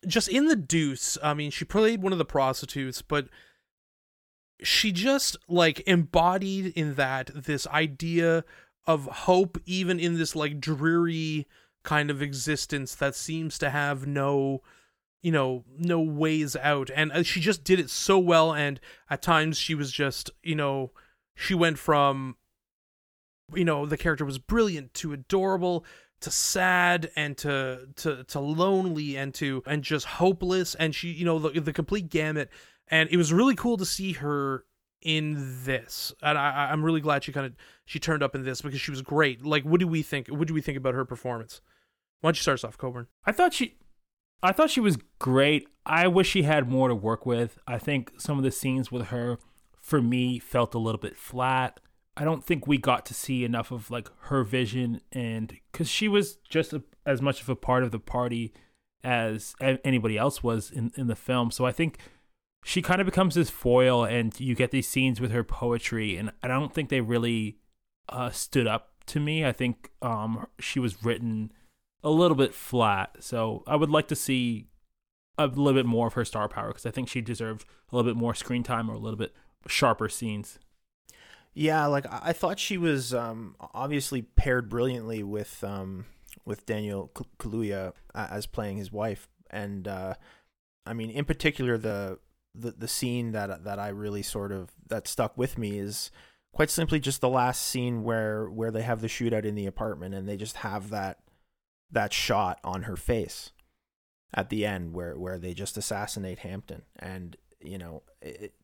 just 0.06 0.28
in 0.28 0.46
the 0.46 0.56
deuce 0.56 1.18
i 1.22 1.34
mean 1.34 1.50
she 1.50 1.64
played 1.64 2.02
one 2.02 2.12
of 2.12 2.18
the 2.18 2.24
prostitutes 2.24 3.02
but 3.02 3.28
she 4.62 4.92
just 4.92 5.36
like 5.48 5.80
embodied 5.86 6.66
in 6.76 6.94
that 6.94 7.30
this 7.34 7.66
idea 7.68 8.44
of 8.86 9.06
hope 9.06 9.58
even 9.66 9.98
in 9.98 10.18
this 10.18 10.36
like 10.36 10.60
dreary 10.60 11.46
kind 11.84 12.10
of 12.10 12.20
existence 12.20 12.94
that 12.96 13.14
seems 13.14 13.58
to 13.58 13.70
have 13.70 14.06
no 14.06 14.62
you 15.22 15.32
know 15.32 15.64
no 15.78 16.00
ways 16.00 16.54
out. 16.56 16.90
And 16.94 17.10
uh, 17.12 17.22
she 17.22 17.40
just 17.40 17.64
did 17.64 17.80
it 17.80 17.90
so 17.90 18.18
well 18.18 18.52
and 18.52 18.78
at 19.08 19.22
times 19.22 19.56
she 19.58 19.74
was 19.74 19.90
just 19.90 20.30
you 20.42 20.54
know 20.54 20.90
she 21.34 21.54
went 21.54 21.78
from 21.78 22.36
you 23.54 23.64
know 23.64 23.86
the 23.86 23.96
character 23.96 24.24
was 24.24 24.38
brilliant 24.38 24.94
to 24.94 25.12
adorable 25.12 25.84
to 26.20 26.30
sad 26.30 27.10
and 27.16 27.36
to 27.38 27.88
to 27.96 28.24
to 28.24 28.40
lonely 28.40 29.16
and 29.16 29.34
to 29.34 29.62
and 29.66 29.82
just 29.82 30.06
hopeless. 30.06 30.74
And 30.74 30.94
she 30.94 31.08
you 31.08 31.24
know 31.24 31.38
the, 31.38 31.60
the 31.60 31.72
complete 31.72 32.10
gamut. 32.10 32.50
And 32.88 33.08
it 33.10 33.16
was 33.16 33.32
really 33.32 33.54
cool 33.54 33.78
to 33.78 33.86
see 33.86 34.12
her 34.12 34.64
in 35.00 35.64
this. 35.64 36.12
And 36.22 36.36
I, 36.36 36.68
i'm 36.70 36.84
really 36.84 37.00
glad 37.00 37.24
she 37.24 37.32
kind 37.32 37.46
of 37.46 37.54
she 37.86 37.98
turned 37.98 38.22
up 38.22 38.34
in 38.34 38.44
this 38.44 38.60
because 38.60 38.80
she 38.80 38.90
was 38.90 39.02
great. 39.02 39.44
Like 39.44 39.64
what 39.64 39.80
do 39.80 39.88
we 39.88 40.02
think 40.02 40.28
what 40.28 40.48
do 40.48 40.54
we 40.54 40.60
think 40.60 40.76
about 40.76 40.94
her 40.94 41.04
performance 41.04 41.60
why 42.24 42.28
don't 42.28 42.36
you 42.36 42.42
start 42.42 42.58
us 42.58 42.64
off 42.64 42.78
coburn 42.78 43.06
i 43.26 43.32
thought 43.32 43.52
she 43.52 43.76
i 44.42 44.50
thought 44.50 44.70
she 44.70 44.80
was 44.80 44.96
great 45.18 45.68
i 45.84 46.06
wish 46.06 46.28
she 46.28 46.42
had 46.42 46.68
more 46.68 46.88
to 46.88 46.94
work 46.94 47.26
with 47.26 47.58
i 47.66 47.78
think 47.78 48.12
some 48.18 48.38
of 48.38 48.44
the 48.44 48.50
scenes 48.50 48.90
with 48.90 49.08
her 49.08 49.38
for 49.80 50.00
me 50.00 50.38
felt 50.38 50.74
a 50.74 50.78
little 50.78 51.00
bit 51.00 51.16
flat 51.16 51.80
I 52.16 52.24
don't 52.24 52.44
think 52.44 52.66
we 52.66 52.78
got 52.78 53.04
to 53.06 53.14
see 53.14 53.44
enough 53.44 53.70
of 53.70 53.90
like 53.90 54.08
her 54.26 54.44
vision 54.44 55.00
and 55.12 55.56
because 55.72 55.88
she 55.88 56.06
was 56.08 56.36
just 56.48 56.72
a, 56.72 56.82
as 57.04 57.20
much 57.20 57.42
of 57.42 57.48
a 57.48 57.56
part 57.56 57.82
of 57.82 57.90
the 57.90 57.98
party 57.98 58.52
as 59.02 59.54
anybody 59.60 60.16
else 60.16 60.42
was 60.42 60.70
in, 60.70 60.92
in 60.96 61.08
the 61.08 61.16
film. 61.16 61.50
So 61.50 61.66
I 61.66 61.72
think 61.72 61.98
she 62.64 62.80
kind 62.80 63.00
of 63.00 63.04
becomes 63.04 63.34
this 63.34 63.50
foil 63.50 64.04
and 64.04 64.38
you 64.38 64.54
get 64.54 64.70
these 64.70 64.88
scenes 64.88 65.20
with 65.20 65.32
her 65.32 65.44
poetry 65.44 66.16
and 66.16 66.30
I 66.42 66.48
don't 66.48 66.72
think 66.72 66.88
they 66.88 67.00
really 67.00 67.58
uh, 68.08 68.30
stood 68.30 68.66
up 68.66 68.92
to 69.06 69.20
me. 69.20 69.44
I 69.44 69.52
think 69.52 69.90
um, 70.00 70.46
she 70.60 70.78
was 70.78 71.04
written 71.04 71.52
a 72.04 72.10
little 72.10 72.36
bit 72.36 72.54
flat. 72.54 73.16
So 73.20 73.64
I 73.66 73.74
would 73.74 73.90
like 73.90 74.06
to 74.08 74.16
see 74.16 74.68
a 75.36 75.46
little 75.46 75.72
bit 75.72 75.86
more 75.86 76.06
of 76.06 76.12
her 76.12 76.24
star 76.24 76.48
power 76.48 76.68
because 76.68 76.86
I 76.86 76.90
think 76.90 77.08
she 77.08 77.20
deserved 77.20 77.64
a 77.90 77.96
little 77.96 78.08
bit 78.08 78.16
more 78.16 78.34
screen 78.34 78.62
time 78.62 78.88
or 78.88 78.94
a 78.94 78.98
little 78.98 79.18
bit 79.18 79.34
sharper 79.66 80.08
scenes. 80.08 80.60
Yeah, 81.54 81.86
like 81.86 82.04
I 82.10 82.32
thought 82.32 82.58
she 82.58 82.76
was 82.76 83.14
um, 83.14 83.54
obviously 83.72 84.22
paired 84.22 84.68
brilliantly 84.68 85.22
with 85.22 85.62
um, 85.62 86.06
with 86.44 86.66
Daniel 86.66 87.12
Kaluuya 87.38 87.92
uh, 88.14 88.26
as 88.28 88.46
playing 88.46 88.76
his 88.76 88.90
wife, 88.90 89.28
and 89.50 89.86
uh, 89.86 90.14
I 90.84 90.94
mean, 90.94 91.10
in 91.10 91.24
particular, 91.24 91.78
the, 91.78 92.18
the 92.56 92.72
the 92.72 92.88
scene 92.88 93.30
that 93.32 93.62
that 93.62 93.78
I 93.78 93.88
really 93.88 94.22
sort 94.22 94.50
of 94.50 94.70
that 94.88 95.06
stuck 95.06 95.38
with 95.38 95.56
me 95.56 95.78
is 95.78 96.10
quite 96.52 96.70
simply 96.70 96.98
just 96.98 97.20
the 97.20 97.28
last 97.28 97.62
scene 97.62 98.02
where 98.02 98.50
where 98.50 98.72
they 98.72 98.82
have 98.82 99.00
the 99.00 99.06
shootout 99.06 99.44
in 99.44 99.54
the 99.54 99.66
apartment, 99.66 100.12
and 100.12 100.28
they 100.28 100.36
just 100.36 100.56
have 100.56 100.90
that 100.90 101.20
that 101.90 102.12
shot 102.12 102.58
on 102.64 102.82
her 102.82 102.96
face 102.96 103.50
at 104.32 104.50
the 104.50 104.66
end 104.66 104.94
where 104.94 105.16
where 105.16 105.38
they 105.38 105.54
just 105.54 105.76
assassinate 105.76 106.40
Hampton, 106.40 106.82
and 106.98 107.36
you 107.60 107.78
know. 107.78 108.02
It, 108.20 108.54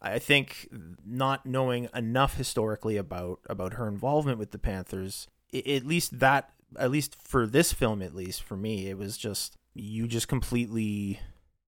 I 0.00 0.18
think 0.18 0.68
not 1.04 1.44
knowing 1.44 1.88
enough 1.94 2.36
historically 2.36 2.96
about 2.96 3.40
about 3.48 3.74
her 3.74 3.88
involvement 3.88 4.38
with 4.38 4.52
the 4.52 4.58
Panthers, 4.58 5.26
at 5.52 5.84
least 5.84 6.20
that 6.20 6.52
at 6.78 6.90
least 6.90 7.16
for 7.16 7.46
this 7.46 7.72
film 7.72 8.02
at 8.02 8.14
least 8.14 8.42
for 8.42 8.56
me, 8.56 8.88
it 8.88 8.98
was 8.98 9.16
just 9.16 9.56
you 9.74 10.06
just 10.06 10.28
completely 10.28 11.20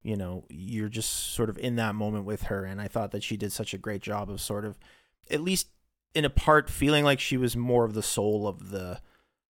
you 0.02 0.16
know, 0.16 0.44
you're 0.48 0.88
just 0.88 1.34
sort 1.34 1.50
of 1.50 1.58
in 1.58 1.76
that 1.76 1.94
moment 1.94 2.24
with 2.24 2.44
her 2.44 2.64
and 2.64 2.80
I 2.80 2.88
thought 2.88 3.10
that 3.10 3.22
she 3.22 3.36
did 3.36 3.52
such 3.52 3.74
a 3.74 3.78
great 3.78 4.00
job 4.00 4.30
of 4.30 4.40
sort 4.40 4.64
of 4.64 4.78
at 5.30 5.42
least 5.42 5.68
in 6.14 6.24
a 6.24 6.30
part 6.30 6.70
feeling 6.70 7.04
like 7.04 7.20
she 7.20 7.36
was 7.36 7.56
more 7.56 7.84
of 7.84 7.94
the 7.94 8.02
soul 8.02 8.46
of 8.46 8.70
the 8.70 9.00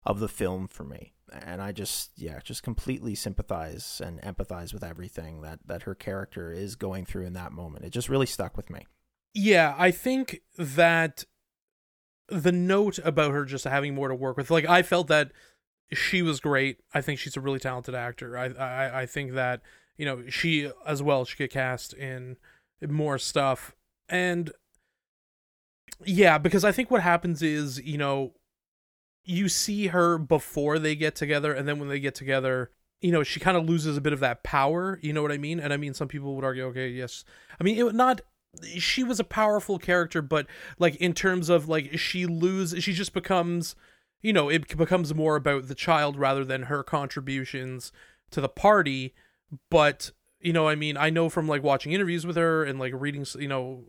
of 0.04 0.20
the 0.20 0.28
film 0.28 0.68
for 0.68 0.84
me 0.84 1.12
and 1.32 1.60
I 1.62 1.72
just 1.72 2.10
yeah 2.16 2.40
just 2.42 2.62
completely 2.62 3.14
sympathize 3.14 4.00
and 4.04 4.20
empathize 4.22 4.72
with 4.72 4.84
everything 4.84 5.42
that 5.42 5.60
that 5.66 5.82
her 5.82 5.94
character 5.94 6.52
is 6.52 6.76
going 6.76 7.04
through 7.04 7.26
in 7.26 7.32
that 7.34 7.52
moment. 7.52 7.84
It 7.84 7.90
just 7.90 8.08
really 8.08 8.26
stuck 8.26 8.56
with 8.56 8.70
me. 8.70 8.86
Yeah, 9.34 9.74
I 9.78 9.90
think 9.90 10.40
that 10.56 11.24
the 12.28 12.52
note 12.52 12.98
about 13.04 13.32
her 13.32 13.44
just 13.44 13.64
having 13.64 13.94
more 13.94 14.08
to 14.08 14.14
work 14.14 14.36
with, 14.36 14.50
like 14.50 14.66
I 14.66 14.82
felt 14.82 15.08
that 15.08 15.32
she 15.92 16.22
was 16.22 16.40
great. 16.40 16.78
I 16.92 17.00
think 17.00 17.18
she's 17.18 17.36
a 17.36 17.40
really 17.40 17.58
talented 17.58 17.94
actor. 17.94 18.36
I 18.36 18.46
I, 18.46 19.02
I 19.02 19.06
think 19.06 19.32
that 19.32 19.62
you 19.96 20.06
know 20.06 20.22
she 20.28 20.70
as 20.86 21.02
well 21.02 21.24
should 21.24 21.38
get 21.38 21.50
cast 21.50 21.92
in 21.92 22.36
more 22.86 23.18
stuff 23.18 23.74
and 24.08 24.52
yeah 26.04 26.38
because 26.38 26.64
i 26.64 26.72
think 26.72 26.90
what 26.90 27.02
happens 27.02 27.42
is 27.42 27.80
you 27.82 27.98
know 27.98 28.32
you 29.28 29.48
see 29.48 29.88
her 29.88 30.18
before 30.18 30.78
they 30.78 30.96
get 30.96 31.14
together 31.14 31.52
and 31.52 31.68
then 31.68 31.78
when 31.78 31.88
they 31.88 32.00
get 32.00 32.14
together 32.14 32.70
you 33.00 33.12
know 33.12 33.22
she 33.22 33.38
kind 33.38 33.56
of 33.56 33.68
loses 33.68 33.96
a 33.96 34.00
bit 34.00 34.12
of 34.12 34.20
that 34.20 34.42
power 34.42 34.98
you 35.02 35.12
know 35.12 35.22
what 35.22 35.32
i 35.32 35.38
mean? 35.38 35.60
And 35.60 35.72
i 35.72 35.76
mean 35.76 35.94
some 35.94 36.08
people 36.08 36.34
would 36.34 36.44
argue 36.44 36.64
okay 36.66 36.88
yes. 36.88 37.24
I 37.60 37.64
mean 37.64 37.78
it 37.78 37.94
not 37.94 38.22
she 38.64 39.04
was 39.04 39.20
a 39.20 39.24
powerful 39.24 39.78
character 39.78 40.22
but 40.22 40.46
like 40.78 40.96
in 40.96 41.12
terms 41.12 41.48
of 41.48 41.68
like 41.68 41.98
she 41.98 42.26
lose 42.26 42.74
she 42.82 42.92
just 42.92 43.12
becomes 43.12 43.76
you 44.22 44.32
know 44.32 44.48
it 44.48 44.76
becomes 44.76 45.14
more 45.14 45.36
about 45.36 45.68
the 45.68 45.74
child 45.74 46.16
rather 46.16 46.44
than 46.44 46.64
her 46.64 46.82
contributions 46.82 47.92
to 48.30 48.40
the 48.40 48.48
party. 48.48 49.14
But 49.70 50.10
you 50.40 50.52
know 50.52 50.68
i 50.68 50.74
mean 50.74 50.96
i 50.96 51.10
know 51.10 51.28
from 51.28 51.48
like 51.48 51.62
watching 51.62 51.92
interviews 51.92 52.26
with 52.26 52.36
her 52.36 52.64
and 52.64 52.78
like 52.78 52.92
reading 52.94 53.26
you 53.38 53.48
know 53.48 53.84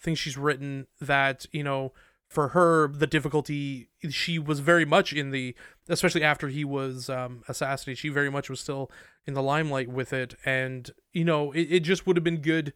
things 0.00 0.18
she's 0.18 0.36
written 0.36 0.86
that 1.00 1.46
you 1.52 1.62
know 1.64 1.92
for 2.30 2.48
her 2.48 2.86
the 2.86 3.08
difficulty 3.08 3.88
she 4.08 4.38
was 4.38 4.60
very 4.60 4.84
much 4.84 5.12
in 5.12 5.32
the 5.32 5.54
especially 5.88 6.22
after 6.22 6.46
he 6.46 6.64
was 6.64 7.10
um, 7.10 7.42
assassinated 7.48 7.98
she 7.98 8.08
very 8.08 8.30
much 8.30 8.48
was 8.48 8.60
still 8.60 8.88
in 9.26 9.34
the 9.34 9.42
limelight 9.42 9.88
with 9.88 10.12
it. 10.12 10.34
And 10.44 10.90
you 11.12 11.24
know 11.24 11.50
it, 11.50 11.62
it 11.70 11.80
just 11.80 12.06
would 12.06 12.16
have 12.16 12.24
been 12.24 12.40
good. 12.40 12.72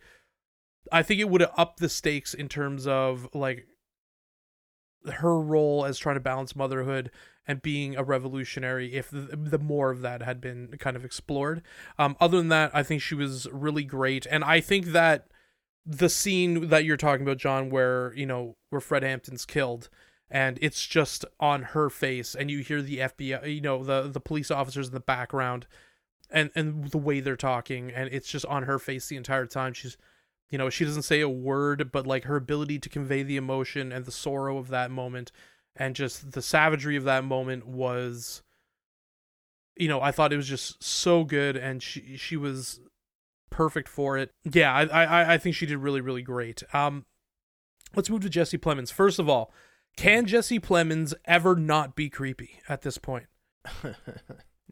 I 0.92 1.02
think 1.02 1.20
it 1.20 1.30
would 1.30 1.40
have 1.40 1.52
upped 1.56 1.78
the 1.78 1.88
stakes 1.88 2.34
in 2.34 2.48
terms 2.48 2.86
of 2.86 3.28
like 3.32 3.66
her 5.06 5.38
role 5.38 5.84
as 5.84 5.98
trying 5.98 6.16
to 6.16 6.20
balance 6.20 6.56
motherhood 6.56 7.10
and 7.46 7.62
being 7.62 7.94
a 7.94 8.02
revolutionary 8.02 8.94
if 8.94 9.10
the, 9.10 9.36
the 9.36 9.58
more 9.58 9.90
of 9.90 10.00
that 10.00 10.22
had 10.22 10.40
been 10.40 10.74
kind 10.80 10.96
of 10.96 11.04
explored. 11.04 11.62
Um, 11.96 12.16
other 12.20 12.38
than 12.38 12.48
that 12.48 12.72
i 12.74 12.82
think 12.82 13.02
she 13.02 13.14
was 13.14 13.46
really 13.52 13.84
great. 13.84 14.26
And 14.28 14.42
i 14.42 14.60
think 14.60 14.86
that 14.86 15.28
the 15.86 16.08
scene 16.08 16.68
that 16.68 16.84
you're 16.84 16.96
talking 16.96 17.26
about, 17.26 17.38
Jon, 17.38 17.70
where 17.70 18.12
you 18.14 18.26
know 18.26 18.56
where 18.70 18.80
Fred 18.80 19.02
Hampton's 19.02 19.44
killed, 19.44 19.88
and 20.30 20.58
it's 20.62 20.86
just 20.86 21.24
on 21.38 21.62
her 21.62 21.90
face, 21.90 22.34
and 22.34 22.50
you 22.50 22.60
hear 22.60 22.80
the 22.82 22.98
FBI, 22.98 23.54
you 23.54 23.60
know, 23.60 23.82
the 23.84 24.08
the 24.08 24.20
police 24.20 24.50
officers 24.50 24.88
in 24.88 24.94
the 24.94 25.00
background, 25.00 25.66
and 26.30 26.50
and 26.54 26.90
the 26.90 26.98
way 26.98 27.20
they're 27.20 27.36
talking, 27.36 27.90
and 27.90 28.08
it's 28.12 28.28
just 28.28 28.46
on 28.46 28.64
her 28.64 28.78
face 28.78 29.08
the 29.08 29.16
entire 29.16 29.46
time. 29.46 29.74
She's, 29.74 29.96
you 30.50 30.58
know, 30.58 30.70
she 30.70 30.84
doesn't 30.84 31.02
say 31.02 31.20
a 31.20 31.28
word, 31.28 31.92
but 31.92 32.06
like 32.06 32.24
her 32.24 32.36
ability 32.36 32.78
to 32.80 32.88
convey 32.88 33.22
the 33.22 33.36
emotion 33.36 33.92
and 33.92 34.04
the 34.04 34.12
sorrow 34.12 34.58
of 34.58 34.68
that 34.68 34.90
moment, 34.90 35.32
and 35.76 35.94
just 35.94 36.32
the 36.32 36.42
savagery 36.42 36.96
of 36.96 37.04
that 37.04 37.24
moment 37.24 37.66
was. 37.66 38.42
You 39.76 39.88
know, 39.88 40.00
I 40.00 40.12
thought 40.12 40.32
it 40.32 40.36
was 40.36 40.46
just 40.48 40.84
so 40.84 41.24
good, 41.24 41.56
and 41.56 41.82
she 41.82 42.16
she 42.16 42.36
was 42.36 42.80
perfect 43.50 43.88
for 43.88 44.16
it. 44.18 44.30
Yeah, 44.50 44.72
I, 44.74 44.82
I 44.84 45.34
I 45.34 45.38
think 45.38 45.54
she 45.54 45.66
did 45.66 45.78
really 45.78 46.00
really 46.00 46.22
great. 46.22 46.62
Um, 46.74 47.04
let's 47.94 48.10
move 48.10 48.22
to 48.22 48.28
Jesse 48.28 48.58
Plemons. 48.58 48.92
First 48.92 49.18
of 49.18 49.28
all, 49.28 49.52
can 49.96 50.26
Jesse 50.26 50.58
Plemons 50.60 51.14
ever 51.24 51.54
not 51.56 51.94
be 51.96 52.08
creepy 52.10 52.60
at 52.68 52.82
this 52.82 52.98
point? 52.98 53.26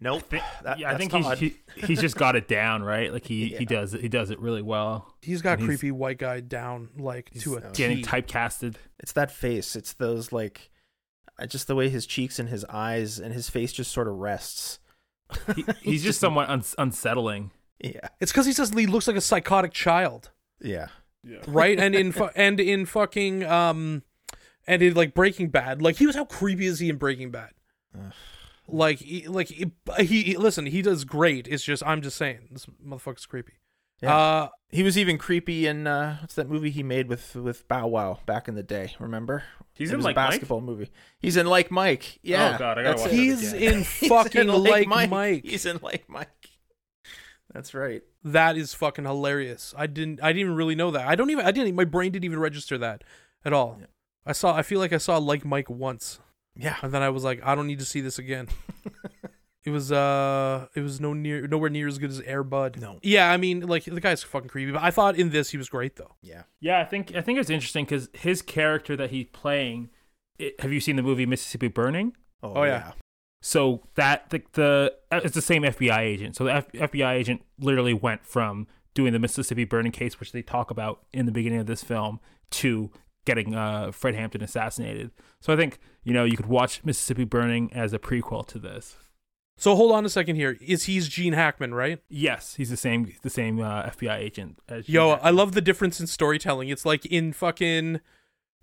nope. 0.01 0.17
I 0.17 0.21
think, 0.21 0.43
That- 0.65 0.79
yeah, 0.79 0.91
I 0.91 0.97
think 0.97 1.13
he's, 1.13 1.39
he, 1.39 1.57
he's 1.87 2.01
just 2.01 2.17
got 2.17 2.37
it 2.37 2.49
down, 2.49 2.83
right? 2.83 3.13
Like 3.13 3.27
he, 3.27 3.53
Yeah. 3.53 3.59
he 3.59 3.65
does 3.65 3.95
it. 3.95 4.01
He 4.01 4.09
does 4.09 4.31
it 4.31 4.39
really 4.41 4.63
well. 4.63 5.15
He's 5.23 5.43
got 5.43 5.59
And 5.59 5.63
he's- 5.69 5.79
creepy 5.81 5.93
white 5.93 6.19
guy 6.19 6.41
down 6.41 6.91
like 6.99 7.31
to 7.41 7.57
a 7.57 7.61
He's 7.61 7.71
Getting 7.73 7.99
T. 7.99 8.03
typecasted. 8.05 8.75
It's 8.99 9.13
that 9.13 9.31
face. 9.31 9.77
It's 9.77 9.93
those 9.95 10.33
like, 10.33 10.71
just 11.49 11.67
the 11.67 11.75
way 11.75 11.89
his 11.89 12.07
cheeks 12.07 12.39
and 12.39 12.49
his 12.49 12.65
eyes 12.67 13.19
and 13.19 13.33
his 13.33 13.49
face 13.49 13.73
just 13.73 13.93
sort 13.93 14.09
of 14.09 14.15
rests. 14.17 14.79
He, 15.57 15.65
he's 15.83 16.03
just 16.05 16.21
somewhat 16.21 16.49
un- 16.51 16.63
unsettling. 16.79 17.51
Yeah. 17.83 18.09
It's 18.21 18.33
because 18.33 18.47
he 18.47 18.53
says 18.53 18.71
he 18.71 18.87
looks 18.87 19.07
like 19.09 19.17
a 19.17 19.21
psychotic 19.21 19.73
child, 19.73 20.31
Yeah. 20.61 20.89
Yeah. 21.25 21.39
right? 21.49 21.79
and 21.79 21.95
in 21.95 22.13
fu- 22.13 22.31
and 22.37 22.59
in 22.61 22.87
fucking 22.87 23.45
um, 23.45 24.03
and 24.67 24.81
in 24.83 24.95
like 24.95 25.15
Breaking 25.15 25.49
Bad, 25.49 25.83
like 25.83 25.97
he 25.97 26.07
was 26.07 26.15
how 26.17 26.25
creepy 26.25 26.67
is 26.67 26.79
he 26.79 26.89
in 26.89 26.97
Breaking 26.97 27.31
Bad? 27.31 27.51
Like, 28.69 28.99
he, 29.01 29.27
like 29.27 29.49
he, 29.49 29.71
he, 29.99 30.23
he- 30.23 30.37
listen, 30.37 30.67
he 30.67 30.83
does 30.83 31.05
great. 31.05 31.47
It's 31.49 31.65
just 31.65 31.83
I'm 31.85 32.01
just 32.01 32.17
saying 32.17 32.49
this 32.53 32.67
motherfucker's 32.87 33.27
creepy. 33.27 33.55
Yeah. 34.01 34.17
Uh, 34.17 34.49
He 34.71 34.83
was 34.83 34.97
even 34.99 35.19
creepy 35.19 35.67
in 35.67 35.87
uh, 35.87 36.19
what's 36.21 36.35
that 36.37 36.49
movie 36.49 36.71
he 36.71 36.83
made 36.83 37.09
with 37.09 37.35
with 37.37 37.67
Bow 37.69 37.87
Wow 37.89 38.21
back 38.27 38.49
in 38.49 38.55
the 38.55 38.63
day? 38.63 38.95
Remember? 38.99 39.43
He's 39.75 39.91
It 39.91 39.95
in 39.95 39.99
was 39.99 40.05
like 40.05 40.17
a 40.17 40.21
Mike? 40.21 40.31
basketball 40.31 40.61
movie. 40.61 40.91
He's 41.21 41.37
in 41.37 41.47
Like 41.47 41.71
Mike. 41.71 42.19
Yeah. 42.23 42.53
Oh, 42.55 42.59
God, 42.59 42.79
I 42.79 42.83
gotta 42.83 42.89
that's 42.89 43.03
watch 43.03 43.13
it. 43.13 43.17
that 43.17 43.23
he's 43.23 43.53
again. 43.53 43.73
in 43.75 43.79
He's 43.85 44.09
fucking 44.09 44.41
in 44.49 44.63
like 44.63 44.89
Mike. 44.89 45.45
He's 45.45 45.67
in 45.67 45.79
Like 45.83 46.09
Mike. 46.09 46.42
That's 47.53 47.75
right. 47.75 48.03
That 48.25 48.57
is 48.57 48.73
fucking 48.75 49.05
hilarious. 49.05 49.75
I 49.77 49.87
didn't 49.87 50.23
I 50.23 50.29
didn't 50.29 50.41
even 50.41 50.55
really 50.57 50.75
know 50.75 50.91
that. 50.93 51.07
I 51.07 51.15
don't 51.15 51.31
even 51.31 51.45
I 51.45 51.51
didn't 51.51 51.75
my 51.75 51.85
brain 51.85 52.13
didn't 52.13 52.25
even 52.25 52.39
register 52.39 52.79
that 52.79 53.05
at 53.45 53.53
all. 53.53 53.77
Yeah. 53.81 53.87
I 54.25 54.33
saw 54.33 54.55
I 54.55 54.63
feel 54.63 54.79
like 54.79 54.93
I 54.93 54.99
saw 54.99 55.19
like 55.19 55.45
Mike 55.45 55.69
once 55.69 56.21
Yeah. 56.57 56.77
and 56.83 56.93
then 56.95 57.03
I 57.03 57.11
was 57.11 57.25
like 57.25 57.41
I 57.45 57.55
don't 57.55 57.67
need 57.67 57.79
to 57.81 57.85
see 57.85 58.01
this 58.01 58.19
again. 58.19 58.49
it 59.65 59.71
was 59.71 59.93
uh 59.93 60.67
it 60.75 60.81
was 60.81 61.01
no 61.01 61.13
near 61.13 61.47
nowhere 61.47 61.71
near 61.71 61.89
as 61.89 61.99
good 61.99 62.11
as 62.11 62.21
Air 62.21 62.43
Bud. 62.43 62.79
No. 62.81 62.99
Yeah, 63.03 63.31
I 63.31 63.37
mean 63.37 63.61
like 63.61 63.85
the 63.85 64.01
guy's 64.01 64.23
fucking 64.23 64.49
creepy, 64.49 64.73
but 64.73 64.83
I 64.83 64.91
thought 64.91 65.17
in 65.17 65.31
this 65.31 65.51
he 65.51 65.59
was 65.59 65.69
great 65.69 65.97
though. 65.97 66.15
Yeah. 66.23 66.45
Yeah, 66.61 66.81
I 66.81 66.85
think 66.85 67.15
I 67.15 67.21
think 67.21 67.39
it's 67.39 67.51
interesting 67.51 67.85
because 67.85 68.09
his 68.15 68.41
character 68.43 68.97
that 68.97 69.11
he's 69.11 69.27
playing. 69.33 69.91
It, 70.39 70.59
have 70.61 70.73
you 70.73 70.81
seen 70.81 70.97
the 70.97 71.03
movie 71.03 71.27
Mississippi 71.27 71.69
Burning? 71.69 72.17
Oh, 72.43 72.65
yeah. 72.65 72.93
So 73.45 73.83
that 73.97 74.31
the, 74.31 74.41
the 74.53 74.95
it's 75.11 75.35
the 75.35 75.43
same 75.43 75.65
FBI 75.65 75.99
agent. 75.99 76.37
So 76.37 76.45
the 76.45 76.55
F, 76.55 76.73
FBI 76.73 77.13
agent 77.13 77.43
literally 77.59 77.93
went 77.93 78.25
from 78.25 78.69
doing 78.95 79.13
the 79.13 79.19
Mississippi 79.19 79.65
burning 79.65 79.93
case, 79.93 80.21
which 80.21 80.33
they 80.33 80.43
talk 80.43 80.71
about 80.71 81.05
in 81.13 81.27
the 81.27 81.33
beginning 81.33 81.59
of 81.59 81.67
this 81.67 81.83
film, 81.83 82.21
to 82.51 82.91
getting 83.25 83.55
uh, 83.55 83.91
Fred 83.91 84.15
Hampton 84.15 84.43
assassinated. 84.43 85.11
So 85.41 85.53
I 85.53 85.57
think 85.57 85.81
you 86.05 86.13
know 86.13 86.25
you 86.25 86.37
could 86.37 86.47
watch 86.47 86.85
Mississippi 86.85 87.25
Burning 87.25 87.73
as 87.73 87.93
a 87.93 87.99
prequel 87.99 88.47
to 88.47 88.61
this. 88.61 88.97
So 89.57 89.75
hold 89.75 89.93
on 89.93 90.05
a 90.05 90.09
second 90.09 90.37
here. 90.37 90.57
Is 90.61 90.85
he's 90.85 91.09
Gene 91.09 91.33
Hackman, 91.33 91.75
right? 91.75 92.01
Yes, 92.09 92.55
he's 92.55 92.71
the 92.71 92.77
same 92.77 93.13
the 93.23 93.31
same 93.31 93.61
uh, 93.61 93.85
FBI 93.85 94.19
agent. 94.19 94.61
As 94.69 94.87
Gene 94.87 94.95
Yo, 94.95 95.11
Hackman. 95.11 95.27
I 95.27 95.31
love 95.31 95.53
the 95.53 95.61
difference 95.61 96.01
in 96.01 96.07
storytelling. 96.07 96.69
It's 96.69 96.87
like 96.87 97.05
in 97.07 97.33
fucking 97.33 98.01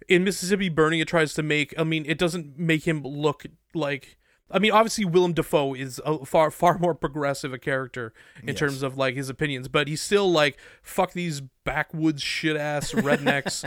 in 0.08 0.24
Mississippi 0.24 0.70
Burning, 0.70 1.00
it 1.00 1.08
tries 1.08 1.34
to 1.34 1.44
make. 1.44 1.78
I 1.78 1.84
mean, 1.84 2.06
it 2.06 2.18
doesn't 2.18 2.58
make 2.58 2.88
him 2.88 3.04
look 3.04 3.46
like. 3.74 4.18
I 4.52 4.60
mean, 4.60 4.72
obviously 4.72 5.06
Willem 5.06 5.34
Dafoe 5.34 5.74
is 5.74 6.02
a 6.06 6.26
far 6.26 6.50
far 6.52 6.78
more 6.80 6.96
progressive 6.96 7.54
a 7.54 7.60
character 7.60 8.14
in 8.42 8.50
Yes. 8.50 8.58
terms 8.60 8.84
of 8.84 8.98
like 8.98 9.16
his 9.16 9.30
opinions, 9.30 9.68
but 9.68 9.88
he's 9.88 10.02
still 10.02 10.32
like 10.32 10.58
fuck 10.82 11.14
these 11.14 11.42
backwoods 11.64 12.24
shit 12.24 12.58
ass 12.58 12.92
rednecks 12.94 13.64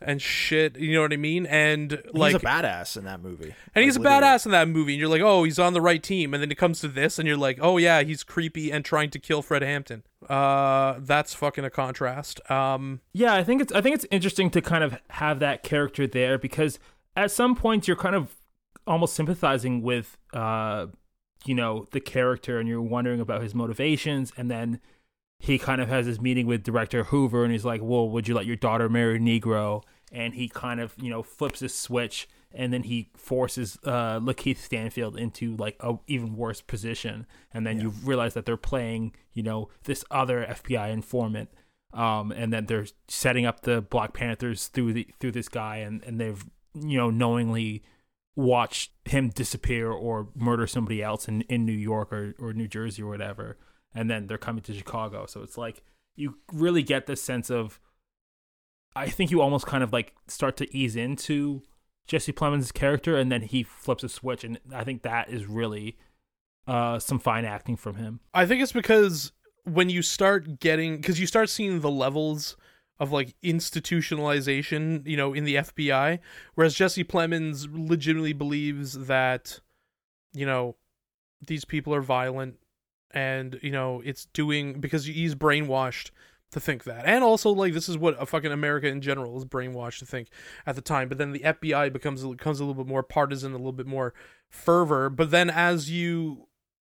and 0.00 0.20
shit. 0.20 0.76
You 0.78 0.94
know 0.94 1.02
what 1.02 1.12
I 1.12 1.16
mean? 1.16 1.46
And 1.46 2.02
like 2.12 2.32
he's 2.34 2.42
a 2.42 2.46
badass 2.46 2.96
in 2.96 3.04
that 3.04 3.22
movie. 3.22 3.54
and 3.74 3.84
he's 3.84 3.96
a 3.96 4.00
literally. 4.00 4.22
badass 4.24 4.44
in 4.46 4.52
that 4.52 4.68
movie, 4.68 4.92
and 4.92 5.00
you're 5.00 5.08
like, 5.08 5.22
oh, 5.22 5.44
he's 5.44 5.58
on 5.58 5.72
the 5.72 5.80
right 5.80 6.02
team. 6.02 6.34
And 6.34 6.42
then 6.42 6.50
it 6.50 6.58
comes 6.58 6.80
to 6.80 6.88
this, 6.88 7.18
and 7.18 7.26
you're 7.26 7.36
like, 7.36 7.58
oh 7.62 7.78
yeah, 7.78 8.02
he's 8.02 8.22
creepy 8.22 8.70
and 8.70 8.84
trying 8.84 9.10
to 9.10 9.18
kill 9.18 9.40
Fred 9.42 9.62
Hampton. 9.62 10.02
Uh, 10.28 10.96
that's 11.00 11.34
fucking 11.34 11.64
a 11.64 11.70
contrast. 11.70 12.40
Um, 12.50 13.00
Yeah, 13.12 13.34
I 13.34 13.42
think 13.44 13.62
it's 13.62 13.72
I 13.72 13.80
think 13.80 13.94
it's 13.94 14.06
interesting 14.10 14.50
to 14.50 14.60
kind 14.60 14.84
of 14.84 14.98
have 15.10 15.38
that 15.40 15.62
character 15.62 16.06
there 16.06 16.36
because 16.36 16.78
at 17.16 17.30
some 17.30 17.54
points 17.56 17.88
you're 17.88 17.96
kind 17.96 18.14
of 18.14 18.35
almost 18.86 19.14
sympathizing 19.14 19.82
with 19.82 20.16
uh 20.32 20.86
you 21.44 21.54
know 21.54 21.86
the 21.92 22.00
character 22.00 22.58
and 22.58 22.68
you're 22.68 22.82
wondering 22.82 23.20
about 23.20 23.42
his 23.42 23.54
motivations. 23.54 24.32
And 24.36 24.50
then 24.50 24.80
he 25.38 25.58
kind 25.58 25.80
of 25.80 25.88
has 25.88 26.06
this 26.06 26.20
meeting 26.20 26.46
with 26.46 26.62
director 26.62 27.04
hoover 27.04 27.44
and 27.44 27.52
he's 27.52 27.64
like 27.64 27.82
well 27.82 28.08
would 28.08 28.26
you 28.26 28.34
let 28.34 28.46
your 28.46 28.56
daughter 28.56 28.88
marry 28.88 29.16
a 29.16 29.20
negro? 29.20 29.82
And 30.12 30.34
he 30.34 30.48
kind 30.48 30.80
of 30.80 30.94
you 31.00 31.10
know 31.10 31.22
flips 31.22 31.62
a 31.62 31.68
switch 31.68 32.28
and 32.52 32.72
then 32.72 32.84
he 32.84 33.10
forces 33.16 33.78
uh 33.84 34.18
lakeith 34.20 34.58
stanfield 34.58 35.16
into 35.16 35.56
like 35.56 35.76
a 35.80 35.96
even 36.06 36.36
worse 36.36 36.60
position. 36.60 37.26
And 37.52 37.66
then 37.66 37.80
you 37.80 37.90
realize 38.04 38.34
that 38.34 38.46
they're 38.46 38.56
playing 38.56 39.14
you 39.32 39.42
know 39.42 39.68
this 39.84 40.04
other 40.10 40.44
fbi 40.48 40.90
informant. 40.90 41.50
Um 41.92 42.32
and 42.32 42.52
then 42.52 42.66
they're 42.66 42.86
setting 43.08 43.46
up 43.46 43.60
the 43.60 43.82
black 43.82 44.14
panthers 44.14 44.68
through 44.68 44.92
the 44.94 45.08
through 45.20 45.32
this 45.32 45.48
guy 45.48 45.76
and 45.78 46.02
and 46.04 46.20
they've 46.20 46.44
you 46.74 46.96
know 46.96 47.10
knowingly 47.10 47.82
watch 48.36 48.92
him 49.06 49.30
disappear 49.30 49.90
or 49.90 50.28
murder 50.34 50.66
somebody 50.66 51.02
else 51.02 51.26
in, 51.26 51.40
in 51.42 51.64
New 51.64 51.72
York 51.72 52.12
or, 52.12 52.34
or 52.38 52.52
New 52.52 52.68
Jersey 52.68 53.02
or 53.02 53.08
whatever. 53.08 53.56
And 53.94 54.10
then 54.10 54.26
they're 54.26 54.36
coming 54.38 54.62
to 54.64 54.74
Chicago. 54.74 55.24
So 55.26 55.42
it's 55.42 55.56
like 55.56 55.82
you 56.14 56.36
really 56.52 56.82
get 56.82 57.06
this 57.06 57.22
sense 57.22 57.50
of 57.50 57.80
I 58.94 59.08
think 59.08 59.30
you 59.30 59.40
almost 59.42 59.66
kind 59.66 59.82
of 59.82 59.92
like 59.92 60.14
start 60.28 60.56
to 60.58 60.76
ease 60.76 60.96
into 60.96 61.62
Jesse 62.06 62.32
Plemons' 62.32 62.72
character 62.72 63.16
and 63.16 63.32
then 63.32 63.42
he 63.42 63.62
flips 63.62 64.04
a 64.04 64.08
switch 64.08 64.44
and 64.44 64.58
I 64.72 64.84
think 64.84 65.02
that 65.02 65.30
is 65.30 65.46
really 65.46 65.96
uh 66.66 66.98
some 66.98 67.18
fine 67.18 67.46
acting 67.46 67.76
from 67.76 67.96
him. 67.96 68.20
I 68.34 68.44
think 68.44 68.62
it's 68.62 68.72
because 68.72 69.32
when 69.64 69.88
you 69.88 70.02
start 70.02 70.60
getting 70.60 70.96
because 70.96 71.18
you 71.18 71.26
start 71.26 71.48
seeing 71.48 71.80
the 71.80 71.90
levels 71.90 72.56
of 72.98 73.12
like 73.12 73.34
institutionalization, 73.42 75.06
you 75.06 75.16
know, 75.16 75.34
in 75.34 75.44
the 75.44 75.56
FBI, 75.56 76.18
whereas 76.54 76.74
Jesse 76.74 77.04
Plemons 77.04 77.68
legitimately 77.70 78.32
believes 78.32 79.06
that, 79.06 79.60
you 80.32 80.46
know, 80.46 80.76
these 81.46 81.64
people 81.64 81.94
are 81.94 82.00
violent 82.00 82.56
and, 83.10 83.58
you 83.62 83.70
know, 83.70 84.02
it's 84.04 84.26
doing 84.26 84.80
because 84.80 85.04
he's 85.06 85.34
brainwashed 85.34 86.10
to 86.52 86.60
think 86.60 86.84
that. 86.84 87.04
And 87.04 87.22
also 87.22 87.50
like 87.50 87.74
this 87.74 87.88
is 87.88 87.98
what 87.98 88.20
a 88.20 88.26
fucking 88.26 88.52
America 88.52 88.86
in 88.88 89.00
general 89.00 89.36
is 89.36 89.44
brainwashed 89.44 89.98
to 89.98 90.06
think 90.06 90.28
at 90.64 90.74
the 90.74 90.80
time. 90.80 91.08
But 91.08 91.18
then 91.18 91.32
the 91.32 91.40
FBI 91.40 91.92
becomes 91.92 92.24
becomes 92.24 92.60
a 92.60 92.64
little 92.64 92.82
bit 92.82 92.88
more 92.88 93.02
partisan, 93.02 93.52
a 93.52 93.56
little 93.56 93.72
bit 93.72 93.86
more 93.86 94.14
fervor. 94.48 95.10
But 95.10 95.30
then 95.30 95.50
as 95.50 95.90
you 95.90 96.48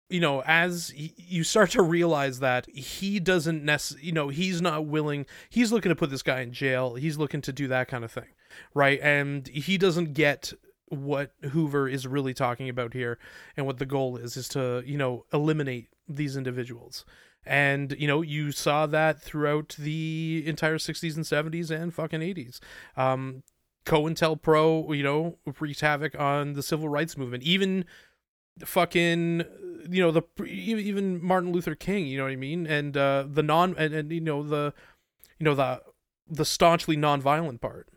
you 0.09 0.19
know, 0.19 0.43
as 0.45 0.93
you 0.95 1.43
start 1.43 1.71
to 1.71 1.81
realize 1.81 2.39
that 2.39 2.69
he 2.69 3.19
doesn't 3.19 3.63
necessarily, 3.63 4.07
you 4.07 4.13
know, 4.13 4.29
he's 4.29 4.61
not 4.61 4.85
willing, 4.85 5.25
he's 5.49 5.71
looking 5.71 5.89
to 5.89 5.95
put 5.95 6.11
this 6.11 6.21
guy 6.21 6.41
in 6.41 6.51
jail. 6.53 6.95
He's 6.95 7.17
looking 7.17 7.41
to 7.41 7.51
do 7.51 7.67
that 7.69 7.87
kind 7.87 8.03
of 8.03 8.11
thing, 8.11 8.29
right? 8.73 8.99
And 9.01 9.47
he 9.47 9.77
doesn't 9.77 10.13
get 10.13 10.53
what 10.89 11.31
Hoover 11.51 11.89
is 11.89 12.05
really 12.05 12.33
talking 12.33 12.69
about 12.69 12.93
here 12.93 13.17
and 13.57 13.65
what 13.65 13.79
the 13.79 13.85
goal 13.85 14.17
is, 14.17 14.37
is 14.37 14.47
to, 14.49 14.83
you 14.85 14.97
know, 14.97 15.25
eliminate 15.33 15.87
these 16.07 16.37
individuals. 16.37 17.03
And, 17.43 17.95
you 17.97 18.07
know, 18.07 18.21
you 18.21 18.51
saw 18.51 18.85
that 18.87 19.21
throughout 19.21 19.75
the 19.79 20.43
entire 20.45 20.77
60s 20.77 21.15
and 21.15 21.25
70s 21.25 21.71
and 21.71 21.93
fucking 21.93 22.21
80s. 22.21 22.59
Um, 22.95 23.43
COINTELPRO, 23.85 24.95
you 24.95 25.03
know, 25.03 25.37
wreaked 25.59 25.81
havoc 25.81 26.19
on 26.19 26.53
the 26.53 26.63
civil 26.63 26.89
rights 26.89 27.17
movement. 27.17 27.43
Even 27.43 27.85
fucking 28.63 29.43
you 29.89 30.01
know 30.01 30.11
the 30.11 30.43
even 30.45 31.23
Martin 31.23 31.51
Luther 31.51 31.75
King, 31.75 32.07
you 32.07 32.17
know 32.17 32.23
what 32.23 32.31
I 32.31 32.37
mean, 32.37 32.67
and 32.67 32.95
uh, 32.95 33.25
the 33.27 33.43
non 33.43 33.75
and, 33.77 33.93
and 33.93 34.11
you 34.11 34.21
know 34.21 34.43
the 34.43 34.73
you 35.39 35.43
know 35.43 35.55
the 35.55 35.81
the 36.27 36.45
staunchly 36.45 36.97
nonviolent 36.97 37.61
part. 37.61 37.89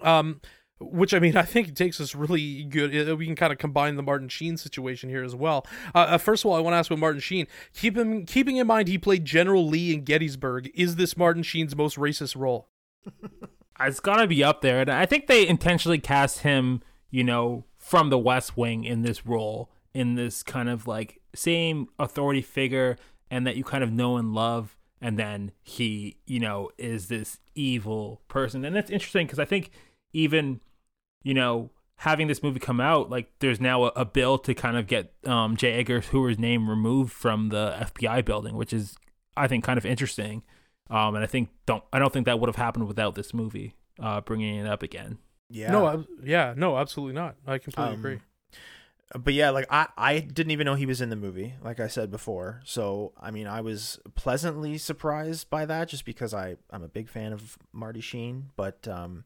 Um, 0.00 0.40
which 0.80 1.12
I 1.12 1.18
mean, 1.18 1.36
I 1.36 1.42
think 1.42 1.68
it 1.68 1.76
takes 1.76 2.00
us 2.00 2.14
really 2.14 2.64
good. 2.64 2.92
We 3.18 3.26
can 3.26 3.36
kind 3.36 3.52
of 3.52 3.58
combine 3.58 3.96
the 3.96 4.02
Martin 4.02 4.28
Sheen 4.28 4.56
situation 4.56 5.08
here 5.08 5.24
as 5.24 5.34
well. 5.34 5.66
Uh, 5.94 5.98
uh, 5.98 6.18
first 6.18 6.44
of 6.44 6.50
all, 6.50 6.56
I 6.56 6.60
want 6.60 6.74
to 6.74 6.78
ask 6.78 6.90
about 6.90 7.00
Martin 7.00 7.20
Sheen. 7.20 7.46
Keep 7.74 7.96
him 7.96 8.26
keeping 8.26 8.56
in 8.56 8.66
mind 8.66 8.88
he 8.88 8.98
played 8.98 9.24
General 9.24 9.66
Lee 9.66 9.94
in 9.94 10.02
Gettysburg. 10.04 10.70
Is 10.74 10.96
this 10.96 11.16
Martin 11.16 11.42
Sheen's 11.42 11.76
most 11.76 11.96
racist 11.96 12.36
role? 12.36 12.68
it's 13.80 14.00
gotta 14.00 14.26
be 14.26 14.44
up 14.44 14.60
there, 14.60 14.80
and 14.80 14.90
I 14.90 15.06
think 15.06 15.26
they 15.26 15.46
intentionally 15.46 15.98
cast 15.98 16.40
him, 16.40 16.82
you 17.10 17.24
know, 17.24 17.64
from 17.76 18.10
the 18.10 18.18
West 18.18 18.56
Wing 18.56 18.84
in 18.84 19.02
this 19.02 19.26
role 19.26 19.70
in 19.94 20.14
this 20.14 20.42
kind 20.42 20.68
of 20.68 20.86
like 20.86 21.20
same 21.34 21.88
authority 21.98 22.42
figure 22.42 22.96
and 23.30 23.46
that 23.46 23.56
you 23.56 23.64
kind 23.64 23.82
of 23.84 23.92
know 23.92 24.16
and 24.16 24.32
love 24.34 24.76
and 25.00 25.18
then 25.18 25.52
he 25.62 26.16
you 26.26 26.40
know 26.40 26.70
is 26.78 27.08
this 27.08 27.38
evil 27.54 28.20
person 28.28 28.64
and 28.64 28.74
that's 28.74 28.90
interesting 28.90 29.26
because 29.26 29.38
i 29.38 29.44
think 29.44 29.70
even 30.12 30.60
you 31.22 31.34
know 31.34 31.70
having 31.96 32.26
this 32.28 32.42
movie 32.42 32.60
come 32.60 32.80
out 32.80 33.10
like 33.10 33.30
there's 33.40 33.60
now 33.60 33.84
a, 33.84 33.92
a 33.96 34.04
bill 34.04 34.38
to 34.38 34.54
kind 34.54 34.76
of 34.76 34.86
get 34.86 35.12
um, 35.26 35.56
j 35.56 35.72
edgar 35.72 36.00
hoover's 36.00 36.38
name 36.38 36.68
removed 36.68 37.12
from 37.12 37.48
the 37.50 37.74
fbi 37.94 38.24
building 38.24 38.56
which 38.56 38.72
is 38.72 38.96
i 39.36 39.46
think 39.46 39.62
kind 39.64 39.78
of 39.78 39.84
interesting 39.86 40.42
um, 40.90 41.14
and 41.14 41.22
i 41.24 41.26
think 41.26 41.48
don't 41.66 41.84
i 41.92 41.98
don't 41.98 42.12
think 42.12 42.26
that 42.26 42.40
would 42.40 42.48
have 42.48 42.56
happened 42.56 42.86
without 42.86 43.14
this 43.14 43.32
movie 43.34 43.74
uh, 44.00 44.20
bringing 44.20 44.54
it 44.56 44.66
up 44.66 44.82
again 44.82 45.18
Yeah. 45.50 45.72
No, 45.72 45.86
I, 45.86 46.04
yeah, 46.22 46.54
no, 46.56 46.76
absolutely 46.76 47.14
not. 47.14 47.36
I 47.46 47.58
completely 47.58 47.94
Um, 47.94 47.98
agree. 47.98 48.20
But 49.14 49.32
yeah, 49.32 49.50
like 49.50 49.66
I, 49.70 49.88
I 49.96 50.18
didn't 50.18 50.50
even 50.50 50.66
know 50.66 50.74
he 50.74 50.86
was 50.86 51.00
in 51.00 51.08
the 51.08 51.16
movie, 51.16 51.54
like 51.62 51.80
I 51.80 51.88
said 51.88 52.10
before. 52.10 52.60
So 52.64 53.12
I 53.18 53.30
mean, 53.30 53.46
I 53.46 53.60
was 53.60 53.98
pleasantly 54.14 54.76
surprised 54.76 55.48
by 55.48 55.64
that, 55.66 55.88
just 55.88 56.04
because 56.04 56.34
I 56.34 56.56
I'm 56.70 56.82
a 56.82 56.88
big 56.88 57.08
fan 57.08 57.32
of 57.32 57.58
Marty 57.72 58.00
Sheen. 58.00 58.50
But 58.56 58.86
um, 58.86 59.24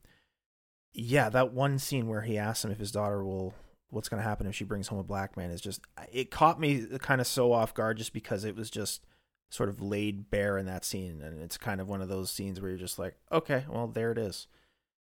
yeah, 0.93 1.29
that 1.31 1.53
one 1.53 1.79
scene 1.79 2.07
where 2.07 2.23
he 2.23 2.39
asks 2.39 2.65
him 2.65 2.71
if 2.71 2.79
his 2.79 2.93
daughter 2.93 3.25
will, 3.25 3.55
what's 3.91 4.09
going 4.09 4.23
to 4.23 4.29
happen 4.29 4.47
if 4.47 4.55
she 4.55 4.65
brings 4.65 4.89
home 4.89 5.01
a 5.01 5.05
black 5.05 5.37
man, 5.37 5.51
is 5.51 5.61
just 5.61 5.81
it 6.13 6.31
caught 6.31 6.61
me 6.61 6.87
kind 7.01 7.21
of 7.21 7.27
so 7.27 7.53
off 7.53 7.75
guard, 7.75 7.99
just 7.99 8.13
because 8.13 8.45
it 8.45 8.55
was 8.55 8.71
just 8.71 9.05
sort 9.51 9.69
of 9.69 9.83
laid 9.83 10.31
bare 10.31 10.59
in 10.59 10.67
that 10.67 10.85
scene, 10.85 11.21
and 11.23 11.43
it's 11.43 11.59
kind 11.59 11.81
of 11.81 11.89
one 11.89 12.01
of 12.01 12.09
those 12.09 12.31
scenes 12.31 12.61
where 12.61 12.71
you're 12.71 12.79
just 12.79 12.99
like, 12.99 13.17
okay, 13.33 13.65
well 13.69 13.89
there 13.89 14.13
it 14.13 14.19
is, 14.19 14.47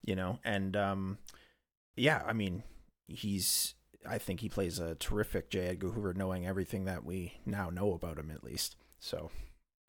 you 0.04 0.14
know, 0.14 0.38
and 0.44 0.76
um, 0.76 1.18
yeah, 1.96 2.22
I 2.26 2.34
mean, 2.34 2.62
he's 3.08 3.74
I 4.08 4.18
think 4.18 4.40
he 4.40 4.48
plays 4.48 4.78
a 4.78 4.94
terrific 4.94 5.50
J. 5.50 5.68
Edgar 5.68 5.88
Hoover, 5.90 6.14
knowing 6.14 6.46
everything 6.46 6.84
that 6.86 7.04
we 7.04 7.34
now 7.46 7.70
know 7.70 7.92
about 7.92 8.18
him, 8.18 8.30
at 8.30 8.42
least. 8.42 8.76
So, 8.98 9.30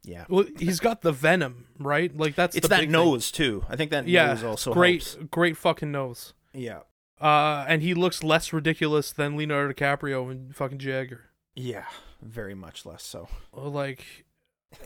yeah, 0.04 0.26
Well, 0.30 0.46
he's 0.58 0.80
got 0.80 1.02
the 1.02 1.12
venom, 1.12 1.68
right? 1.80 2.16
Like 2.16 2.36
that's 2.36 2.56
it's 2.56 2.64
the 2.66 2.70
that 2.70 2.80
big 2.82 2.88
thing. 2.88 2.92
nose 2.94 3.32
too. 3.32 3.66
I 3.70 3.76
think 3.76 3.92
that 3.92 4.08
Yeah, 4.08 4.28
nose 4.28 4.44
also 4.44 4.74
great, 4.74 5.04
helps. 5.04 5.28
great 5.32 5.58
fucking 5.58 5.92
nose. 5.92 6.34
Yeah, 6.54 6.82
Uh, 7.20 7.66
and 7.68 7.82
he 7.82 7.94
looks 7.94 8.24
less 8.24 8.54
ridiculous 8.54 9.12
than 9.12 9.36
Leonardo 9.38 9.74
DiCaprio 9.74 10.30
and 10.32 10.56
fucking 10.56 10.80
J. 10.80 10.92
Edgar. 10.92 11.26
yeah, 11.56 11.86
very 12.22 12.56
much 12.56 12.86
less 12.86 13.04
so. 13.04 13.28
Like, 13.54 14.26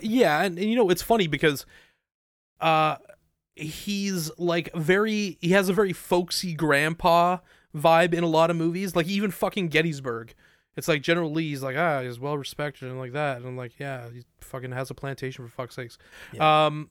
yeah, 0.00 0.42
and, 0.42 0.58
and 0.58 0.68
you 0.68 0.76
know 0.76 0.88
it's 0.90 1.02
funny 1.02 1.26
because, 1.26 1.64
uh, 2.60 2.96
he's 3.56 4.30
like 4.38 4.72
very 4.74 5.38
he 5.40 5.50
has 5.50 5.68
a 5.68 5.72
very 5.72 5.92
folksy 5.92 6.54
grandpa 6.54 7.38
vibe 7.74 8.14
in 8.14 8.24
a 8.24 8.28
lot 8.28 8.50
of 8.50 8.56
movies. 8.56 8.94
Like 8.94 9.06
even 9.06 9.30
fucking 9.30 9.68
Gettysburg. 9.68 10.34
It's 10.76 10.88
like 10.88 11.02
General 11.02 11.30
Lee's 11.30 11.62
like 11.62 11.76
ah 11.76 12.02
he's 12.02 12.18
well 12.18 12.36
respected 12.36 12.88
and 12.88 12.98
like 12.98 13.12
that 13.12 13.36
and 13.36 13.46
I'm 13.46 13.56
like 13.56 13.78
yeah 13.78 14.10
he 14.12 14.24
fucking 14.40 14.72
has 14.72 14.90
a 14.90 14.94
plantation 14.94 15.44
for 15.44 15.50
fuck's 15.50 15.76
sakes. 15.76 15.98
Yeah. 16.32 16.66
Um 16.66 16.90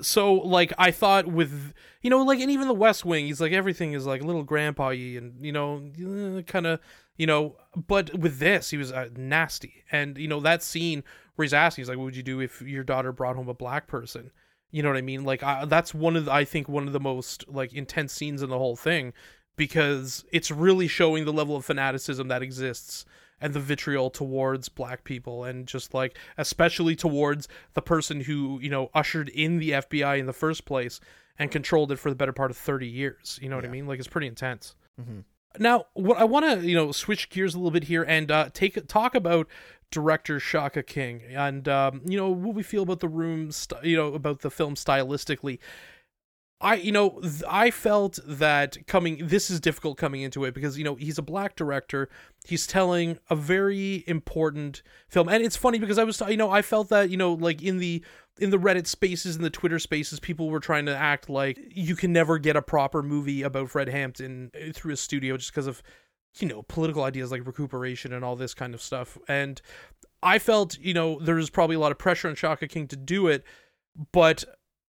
so 0.00 0.34
like 0.34 0.72
I 0.78 0.90
thought 0.90 1.26
with 1.26 1.72
you 2.02 2.10
know 2.10 2.22
like 2.22 2.40
and 2.40 2.50
even 2.50 2.68
the 2.68 2.74
West 2.74 3.04
Wing 3.04 3.26
he's 3.26 3.40
like 3.40 3.52
everything 3.52 3.92
is 3.92 4.06
like 4.06 4.22
a 4.22 4.26
little 4.26 4.42
grandpa-y 4.42 5.16
and 5.16 5.34
you 5.44 5.52
know 5.52 6.42
kind 6.46 6.66
of 6.66 6.80
you 7.16 7.26
know 7.26 7.56
but 7.74 8.14
with 8.18 8.38
this 8.38 8.70
he 8.70 8.76
was 8.76 8.92
uh, 8.92 9.08
nasty 9.16 9.84
and 9.90 10.18
you 10.18 10.28
know 10.28 10.40
that 10.40 10.62
scene 10.62 11.02
where 11.34 11.44
he's 11.44 11.54
asking 11.54 11.82
he's 11.82 11.88
like 11.88 11.98
what 11.98 12.04
would 12.04 12.16
you 12.16 12.22
do 12.22 12.40
if 12.40 12.60
your 12.62 12.84
daughter 12.84 13.12
brought 13.12 13.36
home 13.36 13.48
a 13.48 13.54
black 13.54 13.86
person 13.86 14.30
you 14.70 14.82
know 14.82 14.90
what 14.90 14.98
I 14.98 15.02
mean 15.02 15.24
like 15.24 15.42
I, 15.42 15.64
that's 15.64 15.94
one 15.94 16.16
of 16.16 16.26
the, 16.26 16.32
I 16.32 16.44
think 16.44 16.68
one 16.68 16.86
of 16.86 16.92
the 16.92 17.00
most 17.00 17.48
like 17.48 17.72
intense 17.72 18.12
scenes 18.12 18.42
in 18.42 18.50
the 18.50 18.58
whole 18.58 18.76
thing 18.76 19.14
because 19.56 20.24
it's 20.32 20.50
really 20.50 20.88
showing 20.88 21.24
the 21.24 21.32
level 21.32 21.56
of 21.56 21.64
fanaticism 21.64 22.28
that 22.28 22.42
exists 22.42 23.04
and 23.40 23.52
the 23.52 23.60
vitriol 23.60 24.08
towards 24.10 24.68
black 24.68 25.04
people 25.04 25.44
and 25.44 25.66
just 25.66 25.92
like 25.92 26.16
especially 26.38 26.96
towards 26.96 27.48
the 27.74 27.82
person 27.82 28.22
who 28.22 28.58
you 28.62 28.70
know 28.70 28.90
ushered 28.94 29.28
in 29.30 29.58
the 29.58 29.70
FBI 29.70 30.18
in 30.18 30.26
the 30.26 30.32
first 30.32 30.64
place 30.64 31.00
and 31.38 31.50
controlled 31.50 31.92
it 31.92 31.96
for 31.98 32.08
the 32.08 32.16
better 32.16 32.32
part 32.32 32.50
of 32.50 32.56
30 32.56 32.86
years. 32.86 33.38
You 33.42 33.50
know 33.50 33.56
what 33.56 33.66
I 33.66 33.68
mean? 33.68 33.86
Like 33.86 33.98
it's 33.98 34.08
pretty 34.08 34.26
intense. 34.26 34.74
Mhm. 35.00 35.24
now 35.58 35.84
what 35.94 36.16
I 36.18 36.24
want 36.24 36.44
to 36.60 36.66
you 36.66 36.74
know 36.74 36.92
switch 36.92 37.28
gears 37.30 37.54
a 37.54 37.58
little 37.58 37.70
bit 37.70 37.84
here 37.84 38.02
and 38.02 38.30
uh 38.30 38.48
take 38.54 38.86
talk 38.88 39.14
about 39.14 39.46
director 39.90 40.40
Shaka 40.40 40.82
King 40.82 41.22
and 41.30 41.68
um 41.68 42.00
you 42.06 42.16
know 42.16 42.30
what 42.30 42.54
we 42.54 42.62
feel 42.62 42.82
about 42.82 43.00
the 43.00 43.08
room 43.08 43.52
st- 43.52 43.84
you 43.84 43.96
know 43.96 44.14
about 44.14 44.40
the 44.40 44.50
film 44.50 44.74
stylistically 44.74 45.58
I 46.60 46.76
you 46.76 46.92
know 46.92 47.20
I 47.48 47.70
felt 47.70 48.18
that 48.24 48.86
coming 48.86 49.26
this 49.26 49.50
is 49.50 49.60
difficult 49.60 49.98
coming 49.98 50.22
into 50.22 50.44
it 50.44 50.54
because 50.54 50.78
you 50.78 50.84
know 50.84 50.94
he's 50.94 51.18
a 51.18 51.22
black 51.22 51.54
director 51.54 52.08
he's 52.46 52.66
telling 52.66 53.18
a 53.28 53.36
very 53.36 54.04
important 54.06 54.82
film 55.08 55.28
and 55.28 55.44
it's 55.44 55.56
funny 55.56 55.78
because 55.78 55.98
I 55.98 56.04
was 56.04 56.20
you 56.28 56.36
know 56.36 56.50
I 56.50 56.62
felt 56.62 56.88
that 56.88 57.10
you 57.10 57.18
know 57.18 57.34
like 57.34 57.62
in 57.62 57.78
the 57.78 58.02
in 58.38 58.50
the 58.50 58.58
Reddit 58.58 58.86
spaces 58.86 59.36
and 59.36 59.44
the 59.44 59.50
Twitter 59.50 59.78
spaces 59.78 60.18
people 60.18 60.48
were 60.48 60.60
trying 60.60 60.86
to 60.86 60.96
act 60.96 61.28
like 61.28 61.58
you 61.70 61.94
can 61.94 62.12
never 62.12 62.38
get 62.38 62.56
a 62.56 62.62
proper 62.62 63.02
movie 63.02 63.42
about 63.42 63.70
Fred 63.70 63.88
Hampton 63.88 64.50
uh, 64.54 64.72
through 64.72 64.92
a 64.92 64.96
studio 64.96 65.36
just 65.36 65.52
because 65.52 65.66
of 65.66 65.82
you 66.40 66.48
know, 66.48 66.62
political 66.62 67.02
ideas 67.04 67.30
like 67.30 67.46
recuperation 67.46 68.12
and 68.12 68.24
all 68.24 68.36
this 68.36 68.54
kind 68.54 68.74
of 68.74 68.82
stuff. 68.82 69.16
And 69.28 69.60
I 70.22 70.38
felt, 70.38 70.78
you 70.78 70.94
know, 70.94 71.18
there 71.20 71.36
was 71.36 71.50
probably 71.50 71.76
a 71.76 71.78
lot 71.78 71.92
of 71.92 71.98
pressure 71.98 72.28
on 72.28 72.34
Shaka 72.34 72.68
King 72.68 72.88
to 72.88 72.96
do 72.96 73.26
it, 73.28 73.44
but 74.12 74.44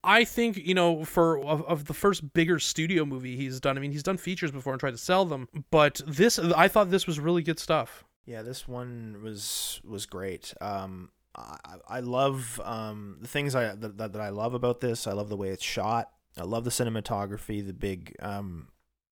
I 0.07 0.23
think, 0.23 0.57
you 0.57 0.73
know, 0.73 1.03
for 1.03 1.37
of, 1.43 1.61
of 1.63 1.85
the 1.85 1.93
first 1.93 2.33
bigger 2.33 2.59
studio 2.59 3.03
movie 3.05 3.35
he's 3.35 3.59
done, 3.59 3.77
I 3.77 3.81
mean, 3.81 3.91
he's 3.91 4.03
done 4.03 4.17
features 4.17 4.51
before 4.51 4.71
and 4.71 4.79
tried 4.79 4.91
to 4.91 4.97
sell 4.97 5.25
them, 5.25 5.49
but 5.69 6.01
this 6.07 6.39
I 6.39 6.69
thought 6.69 6.89
this 6.89 7.05
was 7.05 7.19
really 7.19 7.43
good 7.43 7.59
stuff. 7.59 8.05
Yeah, 8.25 8.41
this 8.41 8.67
one 8.67 9.19
was 9.21 9.81
was 9.83 10.05
great. 10.05 10.53
Um, 10.61 11.11
I, 11.35 11.75
I 11.87 11.99
love 11.99 12.59
um, 12.63 13.17
the 13.21 13.27
things 13.27 13.53
I 13.53 13.75
that, 13.75 13.97
that 13.97 14.21
I 14.21 14.29
love 14.29 14.53
about 14.53 14.79
this. 14.79 15.07
I 15.07 15.11
love 15.11 15.27
the 15.27 15.37
way 15.37 15.49
it's 15.49 15.63
shot. 15.63 16.09
I 16.37 16.43
love 16.43 16.63
the 16.63 16.69
cinematography. 16.69 17.65
The 17.65 17.73
big 17.73 18.15
um, 18.21 18.69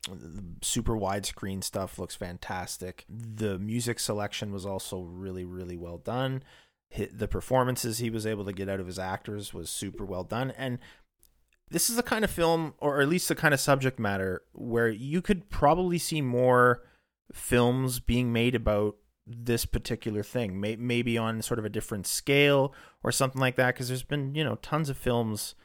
the 0.09 0.43
super 0.61 0.93
widescreen 0.93 1.63
stuff 1.63 1.99
looks 1.99 2.15
fantastic. 2.15 3.05
The 3.09 3.59
music 3.59 3.99
selection 3.99 4.53
was 4.53 4.65
also 4.65 5.01
really 5.01 5.43
really 5.43 5.77
well 5.77 5.97
done. 5.97 6.41
The 7.11 7.27
performances 7.27 7.97
he 7.97 8.09
was 8.09 8.25
able 8.25 8.45
to 8.45 8.53
get 8.53 8.69
out 8.69 8.79
of 8.79 8.87
his 8.87 8.99
actors 8.99 9.53
was 9.53 9.69
super 9.69 10.05
well 10.05 10.23
done. 10.23 10.51
And 10.51 10.79
this 11.69 11.89
is 11.89 11.95
the 11.95 12.03
kind 12.03 12.23
of 12.23 12.31
film, 12.31 12.73
or 12.77 13.01
at 13.01 13.09
least 13.09 13.27
the 13.27 13.35
kind 13.35 13.53
of 13.53 13.59
subject 13.59 13.99
matter, 13.99 14.43
where 14.53 14.89
you 14.89 15.21
could 15.21 15.49
probably 15.49 15.97
see 15.97 16.21
more 16.21 16.83
films 17.33 17.99
being 17.99 18.31
made 18.31 18.55
about 18.55 18.95
this 19.27 19.65
particular 19.65 20.21
thing 20.21 20.59
maybe 20.59 21.17
on 21.17 21.41
sort 21.41 21.57
of 21.57 21.65
a 21.65 21.69
different 21.69 22.05
scale 22.05 22.71
or 23.01 23.11
something 23.11 23.41
like 23.41 23.55
that 23.55 23.73
because 23.73 23.87
there's 23.87 24.03
been 24.03 24.35
you 24.35 24.43
know 24.43 24.55
tons 24.61 24.87
of 24.87 24.95
films 24.95 25.55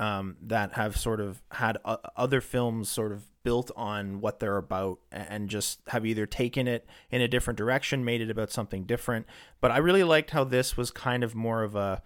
um, 0.00 0.36
that 0.40 0.72
have 0.72 0.96
sort 0.96 1.20
of 1.20 1.42
had 1.52 1.76
other 2.16 2.40
films 2.40 2.88
sort 2.88 3.12
of 3.12 3.24
built 3.48 3.70
on 3.76 4.20
what 4.20 4.40
they're 4.40 4.58
about 4.58 4.98
and 5.10 5.48
just 5.48 5.80
have 5.88 6.04
either 6.04 6.26
taken 6.26 6.68
it 6.68 6.86
in 7.10 7.22
a 7.22 7.28
different 7.28 7.56
direction 7.56 8.04
made 8.04 8.20
it 8.20 8.28
about 8.28 8.50
something 8.50 8.84
different 8.84 9.24
but 9.62 9.70
i 9.70 9.78
really 9.78 10.04
liked 10.04 10.32
how 10.32 10.44
this 10.44 10.76
was 10.76 10.90
kind 10.90 11.24
of 11.24 11.34
more 11.34 11.62
of 11.62 11.74
a 11.74 12.02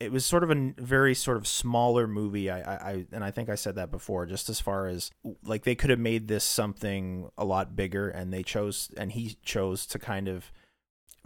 it 0.00 0.10
was 0.10 0.24
sort 0.26 0.42
of 0.42 0.50
a 0.50 0.72
very 0.78 1.14
sort 1.14 1.36
of 1.36 1.46
smaller 1.46 2.06
movie. 2.06 2.50
I, 2.50 2.74
I, 2.74 3.06
and 3.12 3.22
I 3.22 3.30
think 3.30 3.48
I 3.48 3.54
said 3.54 3.76
that 3.76 3.90
before. 3.90 4.26
Just 4.26 4.48
as 4.48 4.60
far 4.60 4.86
as 4.86 5.10
like 5.44 5.64
they 5.64 5.74
could 5.74 5.90
have 5.90 5.98
made 5.98 6.26
this 6.26 6.44
something 6.44 7.30
a 7.38 7.44
lot 7.44 7.76
bigger, 7.76 8.08
and 8.08 8.32
they 8.32 8.42
chose, 8.42 8.90
and 8.96 9.12
he 9.12 9.38
chose 9.44 9.86
to 9.86 9.98
kind 9.98 10.28
of 10.28 10.50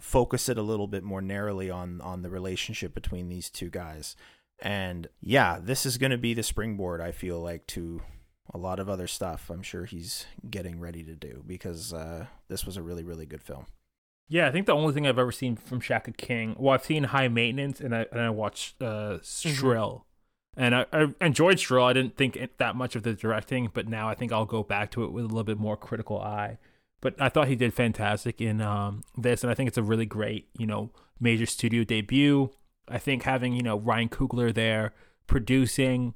focus 0.00 0.48
it 0.48 0.58
a 0.58 0.62
little 0.62 0.86
bit 0.86 1.02
more 1.02 1.22
narrowly 1.22 1.70
on 1.70 2.00
on 2.02 2.22
the 2.22 2.30
relationship 2.30 2.94
between 2.94 3.28
these 3.28 3.48
two 3.48 3.70
guys. 3.70 4.14
And 4.60 5.08
yeah, 5.20 5.58
this 5.60 5.86
is 5.86 5.98
going 5.98 6.10
to 6.10 6.18
be 6.18 6.34
the 6.34 6.42
springboard. 6.42 7.00
I 7.00 7.12
feel 7.12 7.40
like 7.40 7.66
to 7.68 8.02
a 8.52 8.58
lot 8.58 8.80
of 8.80 8.88
other 8.88 9.06
stuff. 9.06 9.50
I'm 9.50 9.62
sure 9.62 9.84
he's 9.84 10.26
getting 10.48 10.80
ready 10.80 11.02
to 11.04 11.14
do 11.14 11.42
because 11.46 11.92
uh, 11.92 12.26
this 12.48 12.64
was 12.64 12.76
a 12.76 12.82
really 12.82 13.04
really 13.04 13.26
good 13.26 13.42
film. 13.42 13.66
Yeah, 14.28 14.46
I 14.46 14.52
think 14.52 14.66
the 14.66 14.74
only 14.74 14.92
thing 14.92 15.06
I've 15.06 15.18
ever 15.18 15.32
seen 15.32 15.56
from 15.56 15.80
Shaka 15.80 16.12
King, 16.12 16.54
well, 16.58 16.74
I've 16.74 16.84
seen 16.84 17.04
High 17.04 17.28
Maintenance 17.28 17.80
and 17.80 17.94
I 17.94 18.06
and 18.12 18.20
I 18.20 18.30
watched 18.30 18.82
uh, 18.82 19.18
mm-hmm. 19.20 19.50
Shrill, 19.50 20.04
mm-hmm. 20.56 20.62
and 20.62 20.74
I, 20.74 20.86
I, 20.92 21.24
enjoyed 21.24 21.58
Shrill. 21.58 21.84
I 21.84 21.94
didn't 21.94 22.16
think 22.16 22.38
that 22.58 22.76
much 22.76 22.94
of 22.94 23.04
the 23.04 23.14
directing, 23.14 23.70
but 23.72 23.88
now 23.88 24.08
I 24.08 24.14
think 24.14 24.32
I'll 24.32 24.44
go 24.44 24.62
back 24.62 24.90
to 24.92 25.04
it 25.04 25.12
with 25.12 25.24
a 25.24 25.28
little 25.28 25.44
bit 25.44 25.58
more 25.58 25.76
critical 25.76 26.20
eye. 26.20 26.58
But 27.00 27.14
I 27.20 27.28
thought 27.28 27.48
he 27.48 27.56
did 27.56 27.72
fantastic 27.72 28.40
in 28.40 28.60
um, 28.60 29.04
this, 29.16 29.42
and 29.42 29.50
I 29.50 29.54
think 29.54 29.68
it's 29.68 29.78
a 29.78 29.82
really 29.82 30.06
great, 30.06 30.48
you 30.58 30.66
know, 30.66 30.90
major 31.20 31.46
studio 31.46 31.84
debut. 31.84 32.50
I 32.86 32.98
think 32.98 33.22
having 33.22 33.54
you 33.54 33.62
know 33.62 33.78
Ryan 33.78 34.08
Coogler 34.08 34.52
there 34.52 34.92
producing, 35.26 36.14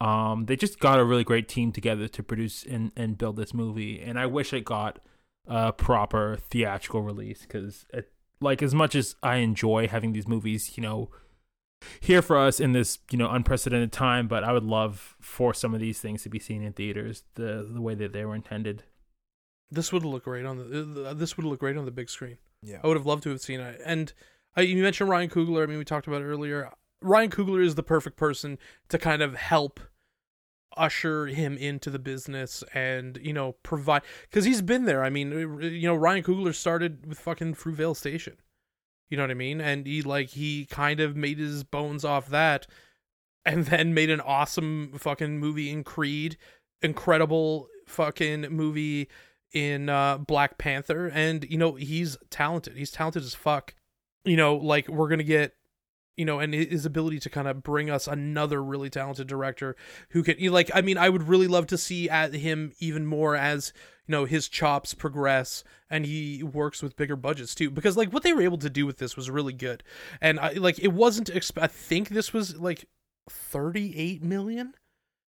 um, 0.00 0.46
they 0.46 0.56
just 0.56 0.78
got 0.80 0.98
a 0.98 1.04
really 1.04 1.24
great 1.24 1.48
team 1.48 1.72
together 1.72 2.08
to 2.08 2.22
produce 2.22 2.64
and 2.64 2.92
and 2.96 3.18
build 3.18 3.36
this 3.36 3.52
movie. 3.52 4.00
And 4.00 4.18
I 4.18 4.26
wish 4.26 4.52
it 4.52 4.64
got 4.64 4.98
a 5.46 5.72
proper 5.72 6.38
theatrical 6.48 7.02
release 7.02 7.42
because 7.42 7.84
like 8.40 8.62
as 8.62 8.74
much 8.74 8.94
as 8.94 9.16
I 9.22 9.36
enjoy 9.36 9.88
having 9.88 10.12
these 10.12 10.26
movies, 10.26 10.76
you 10.76 10.82
know, 10.82 11.10
here 12.00 12.22
for 12.22 12.38
us 12.38 12.60
in 12.60 12.72
this 12.72 12.98
you 13.10 13.18
know 13.18 13.30
unprecedented 13.30 13.92
time, 13.92 14.26
but 14.26 14.42
I 14.42 14.52
would 14.52 14.64
love 14.64 15.16
for 15.20 15.52
some 15.52 15.74
of 15.74 15.80
these 15.80 16.00
things 16.00 16.22
to 16.22 16.28
be 16.30 16.38
seen 16.38 16.62
in 16.62 16.72
theaters 16.72 17.24
the 17.34 17.68
the 17.70 17.80
way 17.80 17.94
that 17.94 18.12
they 18.12 18.24
were 18.24 18.34
intended. 18.34 18.84
This 19.70 19.92
would 19.92 20.04
look 20.04 20.24
great 20.24 20.46
on 20.46 20.56
the 20.58 21.14
this 21.14 21.36
would 21.36 21.46
look 21.46 21.60
great 21.60 21.76
on 21.76 21.84
the 21.84 21.90
big 21.90 22.08
screen. 22.08 22.38
Yeah, 22.62 22.80
I 22.82 22.86
would 22.86 22.96
have 22.96 23.06
loved 23.06 23.22
to 23.24 23.30
have 23.30 23.40
seen 23.40 23.60
it. 23.60 23.80
And 23.84 24.12
uh, 24.56 24.62
you 24.62 24.82
mentioned 24.82 25.10
Ryan 25.10 25.28
Coogler. 25.28 25.62
I 25.62 25.66
mean, 25.66 25.78
we 25.78 25.84
talked 25.84 26.06
about 26.06 26.22
it 26.22 26.26
earlier. 26.26 26.70
Ryan 27.02 27.30
Coogler 27.30 27.64
is 27.64 27.74
the 27.74 27.82
perfect 27.82 28.16
person 28.16 28.58
to 28.88 28.98
kind 28.98 29.22
of 29.22 29.34
help 29.34 29.80
usher 30.76 31.26
him 31.26 31.56
into 31.56 31.90
the 31.90 31.98
business 31.98 32.62
and 32.72 33.18
you 33.22 33.32
know 33.32 33.52
provide 33.62 34.02
because 34.22 34.44
he's 34.44 34.62
been 34.62 34.84
there. 34.84 35.04
I 35.04 35.10
mean, 35.10 35.30
you 35.62 35.88
know, 35.88 35.94
Ryan 35.94 36.22
Coogler 36.22 36.54
started 36.54 37.06
with 37.06 37.18
fucking 37.18 37.54
Fruitvale 37.54 37.96
Station. 37.96 38.36
You 39.08 39.16
know 39.16 39.24
what 39.24 39.32
I 39.32 39.34
mean? 39.34 39.60
And 39.60 39.86
he 39.86 40.02
like 40.02 40.30
he 40.30 40.66
kind 40.66 41.00
of 41.00 41.16
made 41.16 41.38
his 41.38 41.64
bones 41.64 42.04
off 42.04 42.28
that, 42.28 42.66
and 43.44 43.64
then 43.66 43.94
made 43.94 44.10
an 44.10 44.20
awesome 44.20 44.92
fucking 44.96 45.38
movie 45.38 45.70
in 45.70 45.84
Creed, 45.84 46.36
incredible 46.82 47.68
fucking 47.86 48.42
movie 48.42 49.08
in 49.52 49.88
uh, 49.88 50.18
Black 50.18 50.58
Panther, 50.58 51.08
and 51.08 51.44
you 51.50 51.58
know 51.58 51.74
he's 51.74 52.16
talented. 52.30 52.76
He's 52.76 52.92
talented 52.92 53.22
as 53.22 53.34
fuck. 53.34 53.74
You 54.24 54.36
know, 54.36 54.56
like 54.56 54.88
we're 54.88 55.08
gonna 55.08 55.22
get 55.24 55.54
you 56.20 56.26
know, 56.26 56.38
and 56.38 56.52
his 56.52 56.84
ability 56.84 57.18
to 57.18 57.30
kind 57.30 57.48
of 57.48 57.62
bring 57.62 57.88
us 57.88 58.06
another 58.06 58.62
really 58.62 58.90
talented 58.90 59.26
director 59.26 59.74
who 60.10 60.22
can, 60.22 60.36
like, 60.52 60.70
I 60.74 60.82
mean, 60.82 60.98
I 60.98 61.08
would 61.08 61.28
really 61.28 61.46
love 61.46 61.66
to 61.68 61.78
see 61.78 62.10
at 62.10 62.34
him 62.34 62.74
even 62.78 63.06
more 63.06 63.34
as 63.34 63.72
you 64.06 64.12
know 64.12 64.26
his 64.26 64.46
chops 64.46 64.92
progress 64.92 65.64
and 65.88 66.04
he 66.04 66.42
works 66.42 66.82
with 66.82 66.94
bigger 66.94 67.16
budgets 67.16 67.54
too 67.54 67.70
because 67.70 67.96
like 67.96 68.12
what 68.12 68.22
they 68.22 68.34
were 68.34 68.42
able 68.42 68.58
to 68.58 68.68
do 68.68 68.84
with 68.84 68.98
this 68.98 69.16
was 69.16 69.30
really 69.30 69.54
good. 69.54 69.82
And 70.20 70.38
I 70.38 70.52
like 70.52 70.78
it 70.78 70.92
wasn't 70.92 71.32
exp- 71.32 71.62
I 71.62 71.68
think 71.68 72.10
this 72.10 72.34
was 72.34 72.54
like 72.54 72.84
38 73.30 74.22
million? 74.22 74.74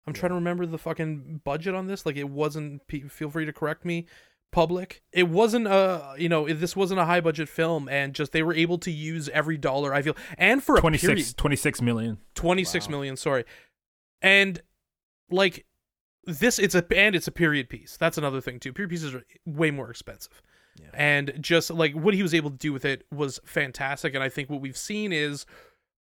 I'm 0.06 0.12
trying 0.12 0.30
to 0.30 0.36
remember 0.36 0.66
the 0.66 0.78
fucking 0.78 1.40
budget 1.42 1.74
on 1.74 1.88
this 1.88 2.06
like 2.06 2.16
it 2.16 2.30
wasn't 2.30 2.80
feel 3.10 3.28
free 3.28 3.44
to 3.44 3.52
correct 3.52 3.84
me 3.84 4.06
public. 4.50 5.02
It 5.12 5.28
wasn't 5.28 5.66
a 5.66 6.14
you 6.18 6.28
know 6.28 6.48
this 6.52 6.76
wasn't 6.76 7.00
a 7.00 7.04
high 7.04 7.20
budget 7.20 7.48
film, 7.48 7.88
and 7.88 8.14
just 8.14 8.32
they 8.32 8.42
were 8.42 8.54
able 8.54 8.78
to 8.78 8.90
use 8.90 9.28
every 9.30 9.56
dollar. 9.56 9.94
I 9.94 10.02
feel 10.02 10.16
and 10.38 10.62
for 10.62 10.76
a 10.76 10.80
26, 10.80 11.06
period, 11.06 11.36
26 11.36 11.82
million. 11.82 12.18
26 12.34 12.86
wow. 12.86 12.90
million, 12.90 13.16
Sorry, 13.16 13.44
and 14.22 14.60
like 15.30 15.66
this, 16.24 16.58
it's 16.58 16.74
a 16.74 16.84
and 16.96 17.14
it's 17.14 17.28
a 17.28 17.32
period 17.32 17.68
piece. 17.68 17.96
That's 17.96 18.18
another 18.18 18.40
thing 18.40 18.60
too. 18.60 18.72
Period 18.72 18.90
pieces 18.90 19.14
are 19.14 19.24
way 19.44 19.70
more 19.70 19.90
expensive. 19.90 20.42
Yeah. 20.78 20.88
And 20.92 21.32
just 21.40 21.70
like 21.70 21.94
what 21.94 22.12
he 22.12 22.22
was 22.22 22.34
able 22.34 22.50
to 22.50 22.56
do 22.56 22.72
with 22.72 22.84
it 22.84 23.06
was 23.10 23.40
fantastic. 23.46 24.14
And 24.14 24.22
I 24.22 24.28
think 24.28 24.50
what 24.50 24.60
we've 24.60 24.76
seen 24.76 25.10
is 25.10 25.46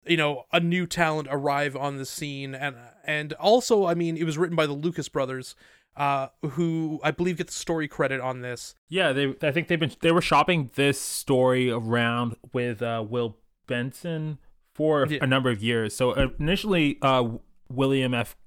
you 0.05 0.17
know 0.17 0.43
a 0.51 0.59
new 0.59 0.85
talent 0.85 1.27
arrive 1.29 1.75
on 1.75 1.97
the 1.97 2.05
scene 2.05 2.55
and 2.55 2.75
and 3.03 3.33
also 3.33 3.85
i 3.85 3.93
mean 3.93 4.17
it 4.17 4.23
was 4.23 4.37
written 4.37 4.55
by 4.55 4.65
the 4.65 4.73
lucas 4.73 5.09
brothers 5.09 5.55
uh, 5.97 6.27
who 6.51 6.99
I 7.03 7.11
believe 7.11 7.37
get 7.37 7.47
the 7.47 7.53
story 7.53 7.87
credit 7.87 8.21
on 8.21 8.41
this. 8.41 8.75
Yeah, 8.87 9.11
they 9.11 9.35
I 9.41 9.51
think 9.51 9.67
they've 9.67 9.79
been 9.79 9.91
they 10.01 10.11
were 10.11 10.21
shopping 10.21 10.69
this 10.75 11.01
story 11.01 11.69
around 11.71 12.35
with 12.53 12.81
uh, 12.81 13.03
Will 13.07 13.37
Berson 13.67 14.37
for 14.73 15.07
yeah. 15.07 15.19
a 15.21 15.27
number 15.27 15.49
of 15.49 15.61
years. 15.61 15.95
So 15.95 16.11
uh, 16.11 16.27
initially, 16.39 16.99
uh, 17.01 17.27
William 17.69 18.13
F. 18.13 18.37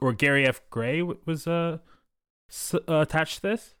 or 0.00 0.12
Gary 0.12 0.46
F. 0.46 0.60
Gray 0.68 1.02
was 1.02 1.46
uh, 1.46 1.78
s- 2.50 2.74
uh, 2.74 3.00
attached 3.00 3.36
to 3.36 3.42
this. 3.42 3.74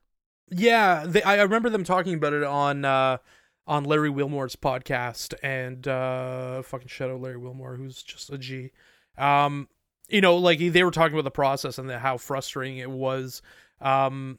Yeah, 0.50 1.04
they, 1.06 1.22
I 1.22 1.40
remember 1.42 1.70
them 1.70 1.84
talking 1.84 2.14
about 2.14 2.32
it 2.32 2.42
on 2.42 2.84
uh, 2.84 3.18
on 3.66 3.84
Larry 3.84 4.10
Wilmore's 4.10 4.56
podcast 4.56 5.34
and 5.42 5.86
uh, 5.86 6.62
fucking 6.62 6.88
shadow 6.88 7.16
Larry 7.16 7.36
Wilmore, 7.36 7.76
who's 7.76 8.02
just 8.02 8.30
a 8.30 8.38
G. 8.38 8.70
Um, 9.18 9.68
you 10.12 10.20
know, 10.20 10.36
like 10.36 10.58
they 10.58 10.84
were 10.84 10.90
talking 10.90 11.14
about 11.14 11.24
the 11.24 11.30
process 11.30 11.78
and 11.78 11.88
the, 11.88 11.98
how 11.98 12.18
frustrating 12.18 12.76
it 12.76 12.90
was. 12.90 13.40
Um, 13.80 14.38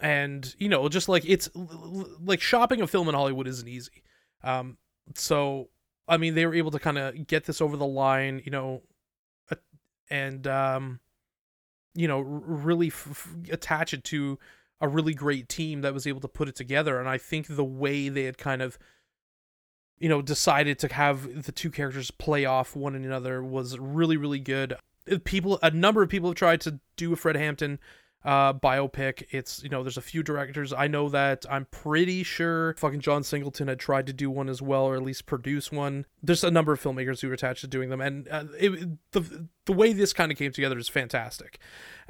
and 0.00 0.54
you 0.58 0.68
know, 0.68 0.88
just 0.88 1.08
like 1.08 1.24
it's 1.24 1.48
like 2.22 2.40
shopping 2.40 2.82
a 2.82 2.86
film 2.86 3.08
in 3.08 3.14
Hollywood 3.14 3.46
isn't 3.46 3.68
easy. 3.68 4.02
Um, 4.42 4.76
so 5.14 5.68
I 6.08 6.16
mean, 6.16 6.34
they 6.34 6.44
were 6.44 6.54
able 6.54 6.72
to 6.72 6.80
kind 6.80 6.98
of 6.98 7.26
get 7.28 7.44
this 7.44 7.60
over 7.60 7.76
the 7.76 7.86
line, 7.86 8.42
you 8.44 8.50
know, 8.50 8.82
and 10.10 10.46
um, 10.48 11.00
you 11.94 12.08
know, 12.08 12.20
really 12.20 12.88
f- 12.88 13.08
f- 13.10 13.36
attach 13.50 13.94
it 13.94 14.02
to 14.04 14.38
a 14.80 14.88
really 14.88 15.14
great 15.14 15.48
team 15.48 15.82
that 15.82 15.94
was 15.94 16.08
able 16.08 16.20
to 16.20 16.28
put 16.28 16.48
it 16.48 16.56
together. 16.56 16.98
And 16.98 17.08
I 17.08 17.18
think 17.18 17.46
the 17.46 17.64
way 17.64 18.08
they 18.08 18.24
had 18.24 18.36
kind 18.36 18.62
of 18.62 18.78
you 20.00 20.08
know 20.08 20.20
decided 20.20 20.80
to 20.80 20.92
have 20.92 21.44
the 21.44 21.52
two 21.52 21.70
characters 21.70 22.10
play 22.10 22.44
off 22.44 22.74
one 22.74 22.96
another 22.96 23.44
was 23.44 23.78
really 23.78 24.16
really 24.16 24.40
good 24.40 24.76
people 25.24 25.58
a 25.62 25.70
number 25.70 26.02
of 26.02 26.08
people 26.08 26.30
have 26.30 26.36
tried 26.36 26.60
to 26.62 26.80
do 26.96 27.12
a 27.12 27.16
Fred 27.16 27.36
Hampton 27.36 27.78
uh, 28.24 28.54
biopic. 28.54 29.24
It's 29.30 29.62
you 29.62 29.68
know 29.68 29.82
there's 29.82 29.98
a 29.98 30.02
few 30.02 30.22
directors. 30.22 30.72
I 30.72 30.86
know 30.86 31.08
that 31.10 31.44
I'm 31.50 31.66
pretty 31.66 32.22
sure 32.22 32.74
fucking 32.78 33.00
John 33.00 33.22
Singleton 33.22 33.68
had 33.68 33.78
tried 33.78 34.06
to 34.06 34.12
do 34.12 34.30
one 34.30 34.48
as 34.48 34.62
well, 34.62 34.84
or 34.84 34.96
at 34.96 35.02
least 35.02 35.26
produce 35.26 35.70
one. 35.70 36.06
There's 36.22 36.44
a 36.44 36.50
number 36.50 36.72
of 36.72 36.82
filmmakers 36.82 37.20
who 37.20 37.30
are 37.30 37.34
attached 37.34 37.60
to 37.60 37.66
doing 37.66 37.90
them, 37.90 38.00
and 38.00 38.28
uh, 38.28 38.44
it, 38.58 38.98
the 39.12 39.48
the 39.66 39.72
way 39.72 39.92
this 39.92 40.12
kind 40.12 40.32
of 40.32 40.38
came 40.38 40.52
together 40.52 40.78
is 40.78 40.88
fantastic, 40.88 41.58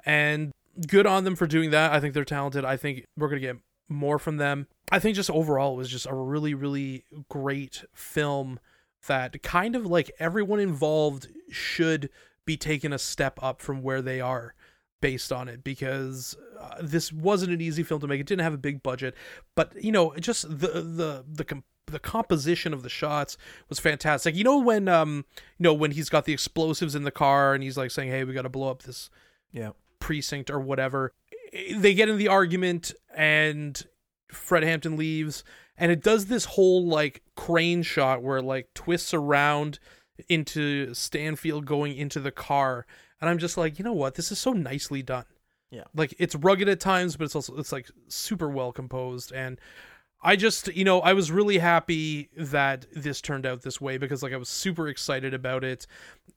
and 0.07 0.53
good 0.87 1.07
on 1.07 1.25
them 1.25 1.37
for 1.37 1.47
doing 1.47 1.71
that. 1.71 1.93
I 1.93 2.01
think 2.01 2.15
they're 2.15 2.25
talented. 2.25 2.65
I 2.65 2.77
think 2.77 3.07
we're 3.17 3.29
gonna 3.29 3.41
get 3.41 3.57
more 3.89 4.19
from 4.19 4.37
them. 4.37 4.69
I 4.93 4.99
think 4.99 5.17
just 5.17 5.31
overall 5.31 5.75
it 5.75 5.79
was 5.79 5.91
just 5.91 6.07
a 6.07 6.15
really, 6.15 6.55
really 6.55 7.05
great 7.29 7.85
film 7.93 8.61
that 9.07 9.43
kind 9.43 9.77
of 9.77 9.85
like 9.85 10.11
everyone 10.19 10.61
involved 10.61 11.29
should 11.51 12.09
be 12.47 12.57
taken 12.57 12.93
a 12.93 12.99
step 12.99 13.39
up 13.43 13.61
from 13.61 13.83
where 13.83 14.03
they 14.03 14.21
are 14.21 14.55
based 15.01 15.33
on 15.33 15.49
it 15.49 15.63
because 15.63 16.37
uh, 16.61 16.77
this 16.83 17.13
wasn't 17.13 17.53
an 17.53 17.61
easy 17.61 17.83
film 17.83 18.01
to 18.01 18.07
make. 18.07 18.21
It 18.21 18.27
didn't 18.27 18.43
have 18.43 18.55
a 18.55 18.59
big 18.59 18.83
budget, 18.83 19.15
but 19.55 19.73
you 19.83 19.93
know, 19.93 20.15
just 20.17 20.43
the 20.49 20.69
the 20.81 21.25
the 21.31 21.45
com- 21.45 21.65
the 21.87 21.99
composition 21.99 22.73
of 22.73 22.83
the 22.83 22.89
shots 22.89 23.37
was 23.69 23.79
fantastic. 23.79 24.35
You 24.35 24.45
know 24.45 24.59
when 24.59 24.89
um 24.89 25.27
you 25.59 25.65
know 25.65 25.75
when 25.75 25.91
he's 25.91 26.09
got 26.09 26.25
the 26.25 26.33
explosives 26.33 26.95
in 26.95 27.03
the 27.05 27.11
car 27.11 27.55
and 27.55 27.63
he's 27.63 27.77
like 27.77 27.91
saying, 27.91 28.11
"Hey, 28.11 28.25
we 28.25 28.33
got 28.33 28.43
to 28.43 28.49
blow 28.49 28.71
up 28.71 28.83
this 28.85 29.11
Yeah. 29.53 29.71
precinct 30.01 30.51
or 30.51 30.59
whatever." 30.61 31.13
They 31.77 31.95
get 31.95 32.09
in 32.09 32.17
the 32.19 32.29
argument 32.29 32.93
and 33.15 33.81
Fred 34.29 34.65
Hampton 34.65 34.97
leaves 34.97 35.45
and 35.77 35.93
it 35.93 36.03
does 36.03 36.27
this 36.27 36.47
whole 36.47 36.87
like 36.87 37.23
crane 37.37 37.83
shot 37.83 38.23
where 38.23 38.39
it 38.39 38.43
like 38.45 38.73
twists 38.75 39.13
around 39.15 39.79
into 40.29 40.95
Stanfield 40.95 41.67
going 41.67 41.97
into 41.97 42.21
the 42.21 42.31
car 42.31 42.87
and 43.21 43.31
I'm 43.31 43.39
just 43.39 43.57
like, 43.57 43.79
"You 43.79 43.85
know 43.85 43.93
what? 43.93 44.17
This 44.17 44.31
is 44.31 44.39
so 44.39 44.53
nicely 44.53 45.03
done." 45.03 45.25
Yeah. 45.71 45.85
Like 45.95 46.15
it's 46.19 46.35
rugged 46.35 46.69
at 46.69 46.81
times, 46.81 47.17
but 47.17 47.25
it's 47.25 47.35
also 47.35 47.57
it's 47.57 47.73
like 47.73 47.91
super 48.09 48.49
well 48.49 48.73
composed 48.73 49.33
and 49.33 49.59
I 50.27 50.37
just, 50.37 50.75
you 50.75 50.85
know, 50.85 51.01
I 51.01 51.13
was 51.13 51.31
really 51.31 51.59
happy 51.59 52.31
that 52.35 52.87
this 52.95 53.21
turned 53.21 53.45
out 53.45 53.61
this 53.61 53.79
way 53.79 53.99
because 53.99 54.23
like 54.23 54.33
I 54.33 54.39
was 54.39 54.49
super 54.49 54.89
excited 54.89 55.35
about 55.35 55.65
it. 55.65 55.87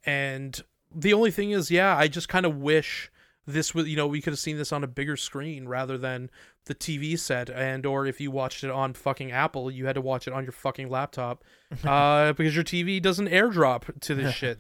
And 0.06 0.62
the 0.94 1.14
only 1.14 1.32
thing 1.32 1.52
is, 1.52 1.72
yeah, 1.72 1.96
I 1.96 2.10
just 2.10 2.28
kind 2.28 2.46
of 2.46 2.58
wish 2.58 3.10
this 3.48 3.74
was, 3.74 3.88
you 3.88 3.96
know, 3.96 4.06
we 4.08 4.22
could 4.22 4.34
have 4.34 4.40
seen 4.40 4.58
this 4.58 4.72
on 4.72 4.84
a 4.84 4.88
bigger 4.88 5.16
screen 5.18 5.68
rather 5.68 5.98
than 5.98 6.30
the 6.66 6.76
TV 6.76 7.18
set 7.18 7.50
and 7.50 7.86
or 7.86 8.06
if 8.06 8.20
you 8.22 8.30
watched 8.30 8.64
it 8.64 8.70
on 8.70 8.94
fucking 8.94 9.32
Apple, 9.32 9.72
you 9.72 9.86
had 9.86 9.96
to 9.96 10.02
watch 10.02 10.28
it 10.28 10.34
on 10.34 10.44
your 10.44 10.52
fucking 10.52 10.90
laptop 10.90 11.44
uh 11.86 12.34
because 12.34 12.54
your 12.56 12.64
TV 12.64 13.02
doesn't 13.02 13.30
airdrop 13.30 14.00
to 14.02 14.14
this 14.14 14.36
shit. 14.42 14.60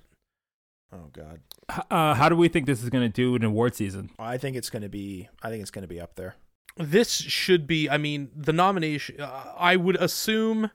Oh 0.92 1.10
God. 1.12 1.42
Uh, 1.92 2.14
how 2.14 2.30
do 2.30 2.36
we 2.38 2.48
think 2.48 2.66
this 2.66 2.82
is 2.82 2.90
going 2.90 3.04
to 3.04 3.14
do 3.14 3.36
in 3.36 3.44
award 3.44 3.76
season? 3.76 4.10
I 4.18 4.38
think 4.38 4.56
it's 4.56 4.70
gonna 4.70 4.88
be. 4.88 5.28
I 5.44 5.50
think 5.50 5.62
it's 5.62 5.72
gonna 5.72 5.86
be 5.86 6.00
up 6.00 6.16
there. 6.16 6.36
this 6.78 7.12
should 7.12 7.68
be 7.68 7.90
i 7.90 7.98
mean 7.98 8.30
the 8.36 8.54
nomination 8.54 9.20
uh, 9.20 9.52
i 9.58 9.76
would 9.76 9.96
assume 9.98 10.70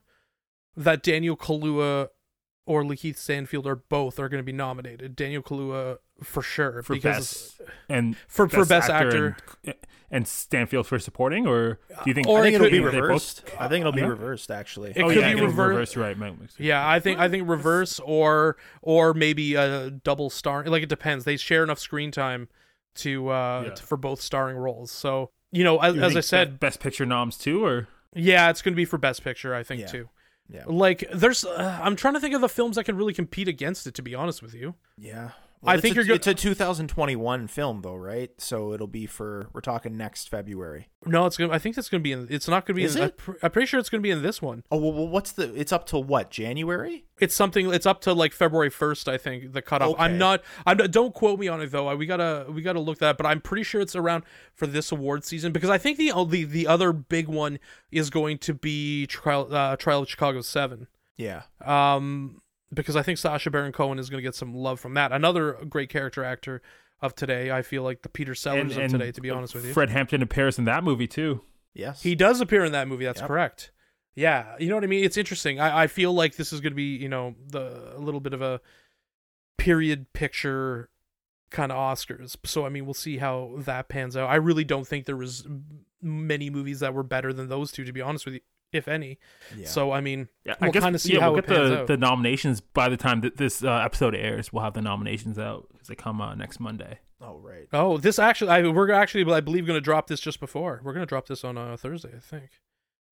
that 0.77 1.01
daniel 1.03 1.37
Kaluuya 1.37 2.09
or 2.67 2.83
lakeith 2.85 3.17
stanfield 3.17 3.67
or 3.67 3.77
both 3.77 4.19
are 4.19 4.29
going 4.29 4.39
to 4.41 4.45
be 4.45 4.53
nominated 4.53 5.17
daniel 5.17 5.43
Kaluuya 5.43 5.99
for 6.23 6.43
sure 6.43 6.83
For 6.83 6.95
because 6.95 7.57
best 7.59 7.71
and 7.89 8.17
for 8.29 8.49
for 8.49 8.65
best 8.65 8.89
actor, 8.89 9.37
and, 9.65 9.75
and 10.11 10.29
Stanfield 10.29 10.87
for 10.87 10.99
supporting, 10.99 11.47
or 11.47 11.81
do 11.89 12.03
you 12.07 12.15
think? 12.15 12.29
Or 12.29 12.39
I 12.41 12.43
think 12.43 12.53
it 12.53 12.57
it'll 12.57 12.67
could 12.67 12.71
be 12.73 12.79
be- 12.79 12.85
they 12.85 12.91
both- 12.91 13.03
reversed. 13.09 13.45
I 13.59 13.67
think 13.67 13.81
it'll 13.81 13.93
be 13.93 14.03
Yeah. 14.03 14.09
reversed. 14.09 14.51
Actually. 14.51 14.91
It 14.91 14.99
oh, 15.03 15.09
could 15.09 15.17
yeah, 15.17 15.33
be 15.33 15.39
it 15.39 15.43
rever- 15.43 15.69
reversed, 15.69 15.97
right? 15.97 16.17
yeah 16.59 16.87
i 16.87 17.01
think 17.01 17.19
i 17.19 17.29
think 17.29 17.49
reverse 17.49 17.99
or 18.05 18.57
or 18.83 19.15
maybe 19.15 19.55
a 19.55 19.91
double 19.91 20.29
star 20.31 20.65
like 20.65 20.83
it 20.83 20.89
depends 20.89 21.25
they 21.25 21.37
share 21.39 21.65
enough 21.65 21.79
screen 21.79 22.11
time 22.13 22.49
to 22.97 23.31
uh 23.31 23.63
Yeah. 23.67 23.71
to- 23.75 23.83
for 23.83 23.97
both 23.97 24.21
starring 24.21 24.57
roles 24.57 24.91
so 24.93 25.31
you 25.51 25.65
know 25.65 25.79
as, 25.79 25.95
You 25.97 26.03
as 26.03 26.17
i 26.17 26.21
said 26.21 26.61
Best 26.61 26.79
Picture 26.79 27.07
noms 27.07 27.37
too, 27.39 27.65
or 27.65 27.89
yeah 28.15 28.51
it's 28.51 28.61
going 28.63 28.75
to 28.75 28.77
be 28.77 28.85
for 28.85 28.99
best 28.99 29.25
picture 29.25 29.55
i 29.55 29.63
think 29.63 29.81
Yeah. 29.81 29.87
too 29.89 30.09
Yeah. 30.53 30.65
like 30.67 31.05
there's 31.15 31.45
uh, 31.45 31.79
i'm 31.83 31.97
trying 31.97 32.15
to 32.15 32.21
think 32.21 32.35
of 32.35 32.41
the 32.43 32.49
films 32.49 32.77
that 32.77 32.85
can 32.85 32.97
really 32.97 33.15
compete 33.15 33.49
against 33.49 33.87
it 33.87 33.95
to 33.95 34.03
be 34.03 34.15
honest 34.15 34.43
with 34.43 34.55
you 34.55 34.75
Yeah. 34.99 35.31
I 35.65 35.81
think 35.81 35.95
a, 35.95 35.97
you're 35.97 36.05
go- 36.05 36.15
It's 36.15 36.27
a 36.27 36.35
2021 36.35 37.47
film, 37.47 37.83
though, 37.83 37.95
right? 37.95 38.31
So 38.39 38.73
it'll 38.73 38.87
be 38.87 39.07
for. 39.07 39.49
We're 39.53 39.61
talking 39.61 39.97
next 39.97 40.29
February. 40.29 40.89
No, 41.07 41.27
it's 41.27 41.37
gonna. 41.37 41.53
I 41.53 41.59
think 41.59 41.79
it's 41.79 41.89
gonna 41.89 42.03
be 42.03 42.13
in. 42.13 42.27
It's 42.31 42.49
not 42.49 42.67
gonna 42.67 42.77
be. 42.77 42.85
Is 42.85 42.97
in, 42.97 43.03
it? 43.03 43.05
I'm, 43.05 43.11
pr- 43.13 43.33
I'm 43.43 43.51
pretty 43.51 43.67
sure 43.67 43.79
it's 43.79 43.89
gonna 43.89 44.01
be 44.01 44.11
in 44.11 44.23
this 44.23 44.43
one. 44.43 44.65
Oh 44.71 44.79
well, 44.79 44.93
well, 44.93 45.09
what's 45.09 45.33
the? 45.33 45.55
It's 45.55 45.73
up 45.73 45.87
till 45.87 46.03
what? 46.03 46.31
January? 46.31 47.05
It's 47.21 47.35
something. 47.35 47.73
It's 47.73 47.87
up 47.87 48.01
to 48.03 48.13
like 48.13 48.33
February 48.33 48.71
first. 48.71 49.09
I 49.09 49.19
think 49.19 49.53
the 49.53 49.63
cutoff. 49.63 49.95
I'm 49.99 50.19
not. 50.19 50.43
I'm. 50.67 50.77
Not, 50.77 50.91
don't 50.91 51.15
quote 51.15 51.39
me 51.39 51.49
on 51.49 51.61
it 51.61 51.71
though. 51.71 51.95
We 51.97 52.07
gotta. 52.07 52.47
We 52.51 52.63
gotta 52.63 52.81
look 52.81 52.99
that. 52.99 53.17
But 53.17 53.27
I'm 53.27 53.41
pretty 53.41 53.63
sure 53.63 53.81
it's 53.81 53.95
around 53.95 54.25
for 54.55 54.67
this 54.67 54.91
award 54.91 55.25
season 55.25 55.53
because 55.53 55.71
I 55.71 55.79
think 55.79 55.97
the 55.97 56.13
the 56.29 56.45
the 56.45 56.67
other 56.67 56.93
big 56.93 57.29
one 57.29 57.59
is 57.91 58.11
going 58.11 58.39
to 58.39 58.55
be 58.55 59.07
trial 59.07 59.49
uh, 59.55 59.77
trial 59.77 60.03
of 60.03 60.09
Chicago 60.09 60.41
Seven. 60.41 60.89
Yeah. 61.17 61.43
Um, 61.65 62.42
because 62.73 62.97
I 62.97 63.03
think 63.03 63.19
Sacha 63.19 63.51
Baron 63.51 63.73
Cohen 63.73 63.99
is 63.99 64.09
gonna 64.11 64.23
get 64.23 64.35
some 64.35 64.55
love 64.55 64.81
from 64.81 64.95
that. 64.95 65.13
Another 65.13 65.53
great 65.69 65.89
character 65.89 66.25
actor 66.25 66.63
of 67.01 67.15
today. 67.15 67.51
I 67.51 67.63
feel 67.63 67.83
like 67.83 68.03
the 68.03 68.09
Peter 68.09 68.35
Sellers 68.35 68.77
of 68.77 68.91
today. 68.91 69.13
To 69.13 69.21
be 69.21 69.31
honest 69.31 69.55
with 69.55 69.65
you, 69.67 69.73
Fred 69.73 69.91
Hampton 69.91 70.23
appears 70.23 70.59
in 70.59 70.65
that 70.65 70.85
movie 70.85 71.07
too. 71.09 71.43
Yes. 71.75 72.03
He 72.03 72.15
does 72.15 72.41
appear 72.41 72.65
in 72.65 72.73
that 72.73 72.87
movie. 72.89 73.05
That's 73.05 73.21
Yep. 73.21 73.29
correct. 73.29 73.71
Yeah, 74.15 74.57
you 74.59 74.69
know 74.69 74.75
what 74.75 74.85
I 74.85 74.89
mean. 74.89 75.05
It's 75.05 75.17
interesting. 75.17 75.59
I, 75.59 75.85
I 75.85 75.87
feel 75.87 76.13
like 76.13 76.37
this 76.37 76.53
is 76.53 76.61
going 76.61 76.73
to 76.73 76.77
be 76.77 76.97
you 76.97 77.09
know 77.09 77.35
the 77.49 77.95
a 77.97 77.99
little 77.99 78.21
bit 78.21 78.35
of 78.35 78.43
a 78.43 78.61
period 79.59 80.13
picture 80.13 80.91
kind 81.51 81.71
of 81.73 81.79
Oscars. 81.79 82.37
So 82.45 82.67
I 82.67 82.69
mean, 82.69 82.85
we'll 82.85 82.95
see 82.95 83.19
how 83.19 83.55
that 83.59 83.89
pans 83.89 84.17
out. 84.17 84.29
I 84.29 84.37
really 84.37 84.65
don't 84.65 84.87
think 84.87 85.07
there 85.07 85.17
was 85.17 85.47
many 86.01 86.51
movies 86.51 86.81
that 86.81 86.95
were 86.95 87.03
better 87.03 87.33
than 87.33 87.49
those 87.49 87.73
two, 87.73 87.85
to 87.85 87.93
be 87.93 88.01
honest 88.01 88.25
with 88.25 88.35
you, 88.35 88.41
if 88.73 88.89
any. 88.89 89.19
Yeah. 89.57 89.67
So 89.69 89.93
I 89.93 90.01
mean, 90.01 90.29
Yeah, 90.45 90.55
We'll 90.61 90.71
I 90.71 90.73
guess 90.73 90.83
kinda 90.83 90.99
see 90.99 91.15
yeah, 91.15 91.21
how 91.21 91.31
we'll 91.31 91.41
it 91.41 91.47
get 91.47 91.57
pans 91.57 91.71
the, 91.71 91.81
out. 91.81 91.87
the 91.87 91.97
nominations 91.97 92.61
by 92.61 92.89
the 92.89 92.97
time 92.97 93.21
that 93.23 93.37
this 93.37 93.63
uh, 93.63 93.77
episode 93.85 94.15
airs. 94.15 94.53
We'll 94.53 94.63
have 94.65 94.75
the 94.75 94.83
nominations 94.83 95.39
out 95.39 95.69
because 95.73 95.89
they 95.89 95.95
come 95.95 96.21
uh, 96.21 96.35
next 96.35 96.61
Monday. 96.61 96.99
oh 97.21 97.39
right. 97.39 97.69
oh, 97.73 97.99
this 97.99 98.19
actually, 98.19 98.51
I 98.51 98.67
we're 98.69 98.91
actually, 98.93 99.31
I 99.33 99.41
believe, 99.41 99.67
going 99.67 99.77
to 99.77 99.81
drop 99.81 100.07
this 100.09 100.21
just 100.21 100.41
before. 100.41 100.81
We're 100.83 100.93
going 100.93 101.07
to 101.07 101.09
drop 101.09 101.27
this 101.27 101.45
on 101.45 101.57
uh, 101.59 101.77
Thursday, 101.77 102.11
I 102.17 102.21
think. 102.21 102.51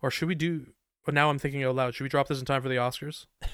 Or 0.02 0.10
should 0.10 0.28
we 0.28 0.34
do? 0.34 0.66
But 1.04 1.14
now 1.14 1.30
I'm 1.30 1.38
thinking 1.38 1.62
out 1.64 1.74
loud. 1.76 1.94
Should 1.94 2.04
we 2.04 2.08
drop 2.10 2.28
this 2.28 2.38
in 2.40 2.44
time 2.46 2.62
for 2.62 2.68
the 2.68 2.76
Oscars? 2.76 3.26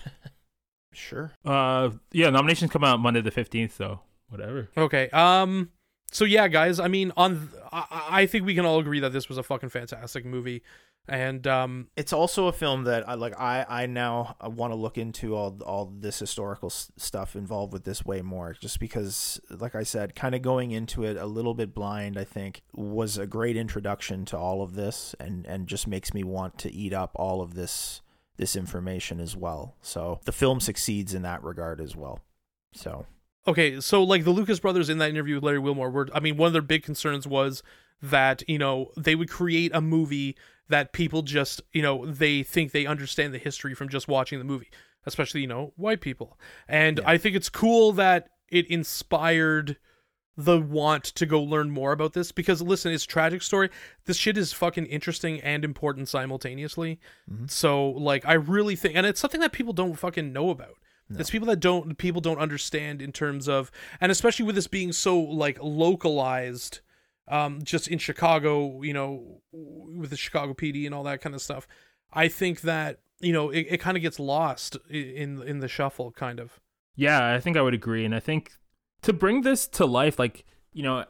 Sure. 0.92 1.32
Uh, 1.44 1.90
yeah, 2.12 2.30
nominations 2.30 2.70
come 2.70 2.82
out 2.82 3.00
Monday 3.00 3.20
the 3.20 3.30
fifteenth. 3.30 3.74
So 3.74 4.00
whatever. 4.30 4.70
Okay. 4.76 5.10
Um. 5.10 5.70
So 6.12 6.24
yeah, 6.24 6.48
guys. 6.48 6.80
I 6.80 6.88
mean, 6.88 7.12
on 7.16 7.50
I, 7.72 8.06
I 8.10 8.26
think 8.26 8.46
we 8.46 8.54
can 8.54 8.64
all 8.64 8.78
agree 8.78 9.00
that 9.00 9.12
this 9.12 9.28
was 9.28 9.38
a 9.38 9.42
fucking 9.42 9.68
fantastic 9.70 10.24
movie, 10.24 10.62
and 11.08 11.46
um. 11.46 11.88
It's 11.96 12.12
also 12.12 12.46
a 12.46 12.52
film 12.52 12.84
that 12.84 13.08
I 13.08 13.14
like. 13.14 13.38
I 13.38 13.66
I 13.68 13.86
now 13.86 14.36
want 14.42 14.72
to 14.72 14.76
look 14.76 14.96
into 14.98 15.34
all 15.34 15.58
all 15.66 15.92
this 15.98 16.18
historical 16.18 16.68
s- 16.70 16.90
stuff 16.96 17.36
involved 17.36 17.72
with 17.72 17.84
this 17.84 18.04
way 18.04 18.22
more, 18.22 18.54
just 18.58 18.78
because, 18.80 19.40
like 19.50 19.74
I 19.74 19.82
said, 19.82 20.14
kind 20.14 20.34
of 20.34 20.42
going 20.42 20.70
into 20.70 21.04
it 21.04 21.16
a 21.16 21.26
little 21.26 21.54
bit 21.54 21.74
blind. 21.74 22.16
I 22.16 22.24
think 22.24 22.62
was 22.72 23.18
a 23.18 23.26
great 23.26 23.56
introduction 23.56 24.24
to 24.26 24.38
all 24.38 24.62
of 24.62 24.74
this, 24.74 25.14
and 25.20 25.44
and 25.46 25.66
just 25.66 25.86
makes 25.86 26.14
me 26.14 26.22
want 26.22 26.56
to 26.58 26.72
eat 26.72 26.92
up 26.92 27.12
all 27.16 27.42
of 27.42 27.54
this 27.54 28.00
this 28.36 28.54
information 28.54 29.18
as 29.18 29.36
well. 29.36 29.74
So 29.82 30.20
the 30.24 30.32
film 30.32 30.60
succeeds 30.60 31.14
in 31.14 31.22
that 31.22 31.42
regard 31.42 31.80
as 31.80 31.96
well. 31.96 32.20
So 32.72 33.06
Okay, 33.48 33.80
so 33.80 34.02
like 34.02 34.24
the 34.24 34.30
Lucas 34.30 34.58
brothers 34.60 34.88
in 34.88 34.98
that 34.98 35.10
interview 35.10 35.36
with 35.36 35.44
Larry 35.44 35.58
Wilmore, 35.60 35.90
were 35.90 36.08
I 36.14 36.20
mean, 36.20 36.36
one 36.36 36.48
of 36.48 36.52
their 36.52 36.62
big 36.62 36.82
concerns 36.82 37.26
was 37.26 37.62
that 38.02 38.42
you 38.48 38.58
know 38.58 38.90
they 38.96 39.14
would 39.14 39.30
create 39.30 39.70
a 39.74 39.80
movie 39.80 40.36
that 40.68 40.92
people 40.92 41.22
just 41.22 41.62
you 41.72 41.82
know 41.82 42.04
they 42.06 42.42
think 42.42 42.72
they 42.72 42.86
understand 42.86 43.32
the 43.32 43.38
history 43.38 43.74
from 43.74 43.88
just 43.88 44.08
watching 44.08 44.38
the 44.38 44.44
movie, 44.44 44.68
especially 45.06 45.40
you 45.42 45.46
know 45.46 45.72
white 45.76 46.00
people. 46.00 46.38
And 46.68 46.98
Yeah. 46.98 47.08
I 47.10 47.18
think 47.18 47.36
it's 47.36 47.48
cool 47.48 47.92
that 47.92 48.28
it 48.48 48.66
inspired 48.68 49.76
the 50.38 50.60
want 50.60 51.02
to 51.04 51.24
go 51.24 51.40
learn 51.40 51.70
more 51.70 51.92
about 51.92 52.12
this 52.12 52.30
because 52.30 52.60
listen, 52.60 52.92
it's 52.92 53.04
a 53.04 53.08
tragic 53.08 53.40
story. 53.42 53.70
This 54.04 54.18
shit 54.18 54.36
is 54.36 54.52
fucking 54.52 54.84
interesting 54.86 55.40
and 55.40 55.64
important 55.64 56.08
simultaneously. 56.10 57.00
Mhm. 57.30 57.48
So 57.50 57.90
like 57.90 58.26
I 58.26 58.34
really 58.34 58.76
think 58.76 58.96
and 58.96 59.06
it's 59.06 59.20
something 59.20 59.40
that 59.40 59.52
people 59.52 59.72
don't 59.72 59.94
fucking 59.94 60.32
know 60.32 60.50
about. 60.50 60.76
No. 61.08 61.20
It's 61.20 61.30
people 61.30 61.46
that 61.48 61.60
don't 61.60 61.96
people 61.98 62.20
don't 62.20 62.38
understand 62.38 63.00
in 63.00 63.12
terms 63.12 63.48
of 63.48 63.70
and 64.00 64.10
especially 64.10 64.44
with 64.44 64.54
this 64.56 64.66
being 64.66 64.92
so 64.92 65.18
like 65.18 65.58
localized 65.62 66.80
um 67.28 67.62
just 67.62 67.88
in 67.88 67.98
Chicago, 67.98 68.82
you 68.82 68.92
know, 68.92 69.40
with 69.52 70.10
the 70.10 70.16
Chicago 70.16 70.52
PD 70.52 70.84
and 70.86 70.94
all 70.94 71.04
that 71.04 71.20
kind 71.20 71.34
of 71.34 71.40
stuff. 71.42 71.68
I 72.12 72.28
think 72.28 72.62
that, 72.62 73.00
you 73.20 73.32
know, 73.32 73.50
it, 73.50 73.66
it 73.70 73.80
kind 73.80 73.96
of 73.96 74.02
gets 74.02 74.18
lost 74.18 74.76
in 74.90 75.42
in 75.42 75.60
the 75.60 75.68
shuffle 75.68 76.10
kind 76.12 76.40
of. 76.40 76.60
Yeah, 76.96 77.34
I 77.34 77.40
think 77.40 77.56
I 77.56 77.62
would 77.62 77.74
agree, 77.74 78.04
and 78.04 78.14
I 78.14 78.20
think 78.20 78.52
to 79.02 79.12
bring 79.12 79.42
this 79.42 79.66
to 79.68 79.84
life, 79.84 80.18
like 80.18 80.44
you 80.72 80.82
know, 80.82 81.04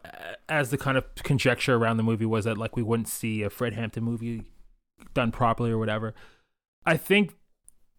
as 0.48 0.70
the 0.70 0.78
kind 0.78 0.96
of 0.96 1.04
conjecture 1.16 1.74
around 1.74 1.96
the 1.96 2.02
movie 2.02 2.24
was 2.24 2.44
that 2.44 2.56
like 2.56 2.76
we 2.76 2.82
wouldn't 2.82 3.08
see 3.08 3.42
a 3.42 3.50
Fred 3.50 3.72
Hampton 3.72 4.04
movie 4.04 4.44
done 5.14 5.32
properly 5.32 5.70
or 5.70 5.78
whatever. 5.78 6.14
I 6.84 6.96
think 6.96 7.34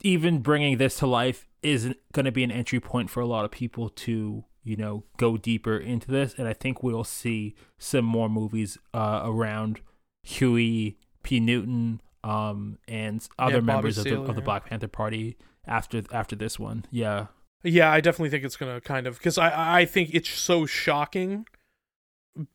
even 0.02 0.40
bringing 0.40 0.78
this 0.78 0.98
to 1.00 1.08
life 1.08 1.46
isn't 1.68 1.98
going 2.14 2.26
to 2.26 2.32
be 2.32 2.44
an 2.44 2.52
entry 2.52 2.80
point 2.80 3.10
for 3.10 3.22
a 3.22 3.28
lot 3.28 3.46
of 3.46 3.52
people 3.52 3.90
to 3.90 4.44
you 4.64 4.76
know 4.76 5.04
go 5.18 5.38
deeper 5.38 5.78
into 5.78 6.12
this, 6.12 6.34
and 6.38 6.48
I 6.48 6.54
think 6.54 6.82
we'll 6.84 7.04
see 7.04 7.56
some 7.78 8.06
more 8.06 8.30
movies 8.30 8.78
uh, 8.94 9.22
around 9.24 9.82
Huey 10.24 10.98
P. 11.24 11.40
Newton. 11.40 12.02
Um 12.24 12.80
and 12.88 13.26
other 13.38 13.62
Bobby 13.62 13.66
members 13.74 13.98
of 14.00 14.04
the, 14.06 14.20
of 14.20 14.36
the. 14.36 14.42
Black 14.42 14.66
Panther 14.66 14.88
Party 14.88 15.38
after 15.68 16.04
after 16.12 16.36
this 16.36 16.58
one, 16.60 16.84
yeah. 16.90 17.28
Yeah, 17.64 17.92
I 17.92 18.02
definitely 18.02 18.32
think 18.32 18.44
it's 18.44 18.58
gonna 18.58 18.82
kind 18.82 19.06
of 19.06 19.18
because 19.18 19.38
I 19.38 19.82
I 19.82 19.86
think 19.86 20.10
it's 20.14 20.28
so 20.28 20.66
shocking, 20.66 21.46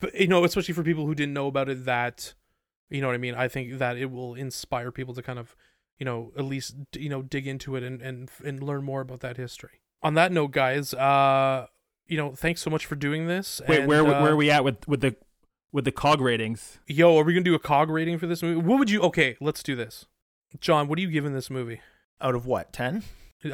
but 0.00 0.14
you 0.20 0.26
know, 0.26 0.44
especially 0.44 0.74
for 0.74 0.82
people 0.82 1.06
who 1.06 1.14
didn't 1.14 1.32
know 1.32 1.46
about 1.46 1.68
it 1.68 1.84
that 1.84 2.34
You 2.92 3.00
know 3.00 3.06
what 3.06 3.14
I 3.14 3.18
mean? 3.18 3.34
I 3.34 3.48
think 3.48 3.78
that 3.78 3.96
it 3.96 4.10
will 4.10 4.34
inspire 4.34 4.92
people 4.92 5.14
to 5.14 5.22
kind 5.22 5.38
of, 5.38 5.56
you 6.03 6.05
know, 6.05 6.32
at 6.36 6.44
least 6.44 6.74
you 6.96 7.09
know 7.09 7.22
dig 7.22 7.46
into 7.46 7.76
it 7.76 7.84
and 7.84 8.03
and 8.03 8.28
and 8.44 8.61
learn 8.61 8.82
more 8.82 9.03
about 9.03 9.20
that 9.20 9.36
history. 9.36 9.82
On 10.03 10.14
that 10.14 10.32
note, 10.32 10.50
guys, 10.50 10.92
uh, 10.94 11.68
you 12.09 12.16
know, 12.16 12.34
thanks 12.34 12.61
so 12.61 12.70
much 12.70 12.86
for 12.86 12.96
doing 12.96 13.28
this. 13.28 13.61
Wait, 13.68 13.78
and, 13.78 13.88
where 13.88 14.05
uh, 14.05 14.20
where 14.20 14.32
are 14.32 14.36
we 14.36 14.50
at 14.50 14.64
with 14.64 14.88
with 14.88 15.00
the 15.00 15.14
with 15.70 15.84
the 15.84 15.92
cog 15.92 16.20
ratings? 16.20 16.80
Yo, 16.88 17.16
are 17.16 17.22
we 17.22 17.34
gonna 17.34 17.44
do 17.44 17.55
a 17.55 17.61
cog 17.61 17.88
rating 17.88 18.18
for 18.18 18.26
this 18.26 18.42
movie? 18.42 18.61
What 18.61 18.80
would 18.80 18.90
you? 18.90 19.00
Okay, 19.03 19.36
let's 19.40 19.62
do 19.62 19.76
this. 19.76 20.07
Jon, 20.59 20.88
what 20.88 20.98
are 20.98 21.03
you 21.03 21.09
giving 21.09 21.34
this 21.34 21.50
movie 21.50 21.80
Out 22.20 22.34
of 22.34 22.46
what, 22.46 22.72
10? 22.72 23.05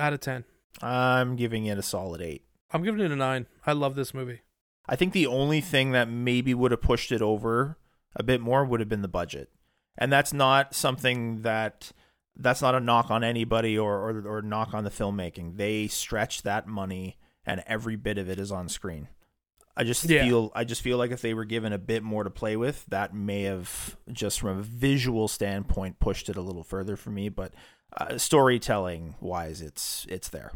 out 0.00 0.14
of 0.14 0.20
ten? 0.20 0.44
I'm 0.80 1.36
giving 1.36 1.66
it 1.66 1.76
a 1.76 1.82
solid 1.82 2.22
8. 2.22 2.42
I'm 2.72 2.82
giving 2.82 3.00
it 3.00 3.12
a 3.12 3.16
nine. 3.16 3.46
I 3.66 3.72
love 3.72 3.94
this 3.94 4.14
movie. 4.14 4.40
I 4.88 4.96
think 4.96 5.12
the 5.12 5.26
only 5.26 5.60
thing 5.60 5.92
that 5.92 6.08
maybe 6.08 6.54
would 6.54 6.70
have 6.70 6.80
pushed 6.80 7.12
it 7.12 7.22
over 7.22 7.76
a 8.16 8.22
bit 8.22 8.40
more 8.40 8.64
would 8.64 8.80
have 8.80 8.88
been 8.88 9.02
the 9.02 9.06
budget. 9.06 9.50
And 9.98 10.10
that's 10.10 10.32
not 10.32 10.74
something 10.74 11.42
that 11.42 11.92
that's 12.38 12.62
not 12.62 12.74
a 12.74 12.80
knock 12.80 13.10
on 13.10 13.24
anybody 13.24 13.78
or 13.78 14.10
or, 14.10 14.36
or 14.38 14.42
knock 14.42 14.74
on 14.74 14.84
the 14.84 14.90
filmmaking. 14.90 15.56
They 15.56 15.86
stretch 15.88 16.42
that 16.42 16.66
money 16.66 17.16
and 17.44 17.62
every 17.66 17.96
bit 17.96 18.18
of 18.18 18.28
it 18.28 18.38
is 18.38 18.52
on 18.52 18.68
screen. 18.68 19.08
I 19.76 19.84
just 19.84 20.04
Yeah. 20.08 20.24
feel 20.24 20.50
I 20.54 20.64
just 20.64 20.82
feel 20.82 20.98
like 20.98 21.10
if 21.12 21.22
they 21.22 21.34
were 21.34 21.44
given 21.44 21.72
a 21.72 21.78
bit 21.78 22.02
more 22.02 22.24
to 22.24 22.30
play 22.30 22.56
with, 22.56 22.84
that 22.88 23.14
may 23.14 23.42
have 23.42 23.96
just 24.12 24.40
from 24.40 24.58
a 24.58 24.62
visual 24.62 25.28
standpoint 25.28 26.00
pushed 26.00 26.28
it 26.28 26.36
a 26.36 26.40
little 26.42 26.64
further 26.64 26.96
for 26.96 27.10
me, 27.10 27.28
but 27.28 27.52
uh, 27.96 28.18
storytelling 28.18 29.14
wise 29.20 29.60
it's 29.62 30.06
it's 30.08 30.28
there. 30.28 30.52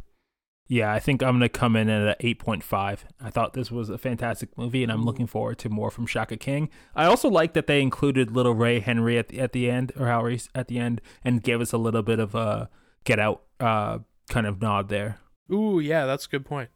Yeah, 0.73 0.91
I 0.91 1.01
think 1.01 1.23
I'm 1.23 1.35
gonna 1.35 1.51
come 1.51 1.77
in 1.77 1.91
at 1.91 2.01
an 2.01 2.15
eight 2.21 2.39
point 2.39 2.65
five. 2.65 3.05
I 3.21 3.29
thought 3.29 3.53
this 3.53 3.71
was 3.71 3.91
a 3.91 3.99
fantastic 3.99 4.57
movie, 4.57 4.83
and 4.83 4.91
I'm 4.91 5.05
looking 5.05 5.27
forward 5.27 5.59
to 5.59 5.69
more 5.69 5.91
from 5.91 6.07
Shaka 6.07 6.39
King. 6.39 6.71
I 6.97 7.05
also 7.05 7.29
like 7.29 7.53
that 7.53 7.67
they 7.67 7.83
included 7.83 8.31
little 8.31 8.55
Ray 8.55 8.81
Henry 8.81 9.19
at 9.19 9.29
the 9.29 9.39
at 9.39 9.53
the 9.53 9.71
end, 9.71 9.93
or 10.01 10.07
Harry 10.07 10.41
at 10.55 10.69
the 10.69 10.79
end, 10.79 11.03
and 11.23 11.43
gave 11.43 11.61
us 11.61 11.75
a 11.75 11.77
little 11.77 12.01
bit 12.01 12.19
of 12.19 12.35
a 12.35 12.71
Get 13.05 13.19
Out 13.19 13.43
uh, 13.61 13.99
kind 14.31 14.47
of 14.47 14.63
nod 14.63 14.89
there. 14.89 15.19
Ooh, 15.53 15.79
yeah, 15.79 16.07
that's 16.07 16.25
a 16.25 16.29
good 16.31 16.47
point. 16.47 16.71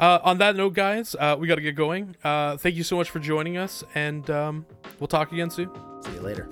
Uh, 0.00 0.18
on 0.22 0.38
that 0.38 0.56
note, 0.56 0.72
guys, 0.72 1.14
uh, 1.20 1.36
we 1.38 1.46
got 1.46 1.56
to 1.56 1.60
get 1.60 1.74
going. 1.74 2.16
Uh, 2.24 2.56
thank 2.56 2.74
you 2.74 2.84
so 2.84 2.96
much 2.96 3.10
for 3.10 3.18
joining 3.18 3.58
us, 3.58 3.84
and 3.94 4.30
um, 4.30 4.64
we'll 4.98 5.08
talk 5.08 5.30
again 5.30 5.50
soon. 5.50 5.68
See 6.02 6.12
you 6.12 6.20
later. 6.20 6.48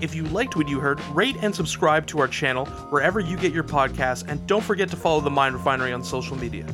If 0.00 0.14
you 0.14 0.24
liked 0.24 0.56
what 0.56 0.68
you 0.68 0.80
heard, 0.80 1.00
rate 1.12 1.36
and 1.42 1.54
subscribe 1.54 2.06
to 2.08 2.20
our 2.20 2.28
channel 2.28 2.66
wherever 2.90 3.20
you 3.20 3.36
get 3.36 3.52
your 3.52 3.64
podcasts, 3.64 4.26
and 4.26 4.46
don't 4.46 4.64
forget 4.64 4.88
to 4.90 4.96
follow 4.96 5.20
the 5.20 5.30
Mind 5.30 5.54
Refinery 5.54 5.92
on 5.92 6.02
social 6.02 6.36
media. 6.36 6.66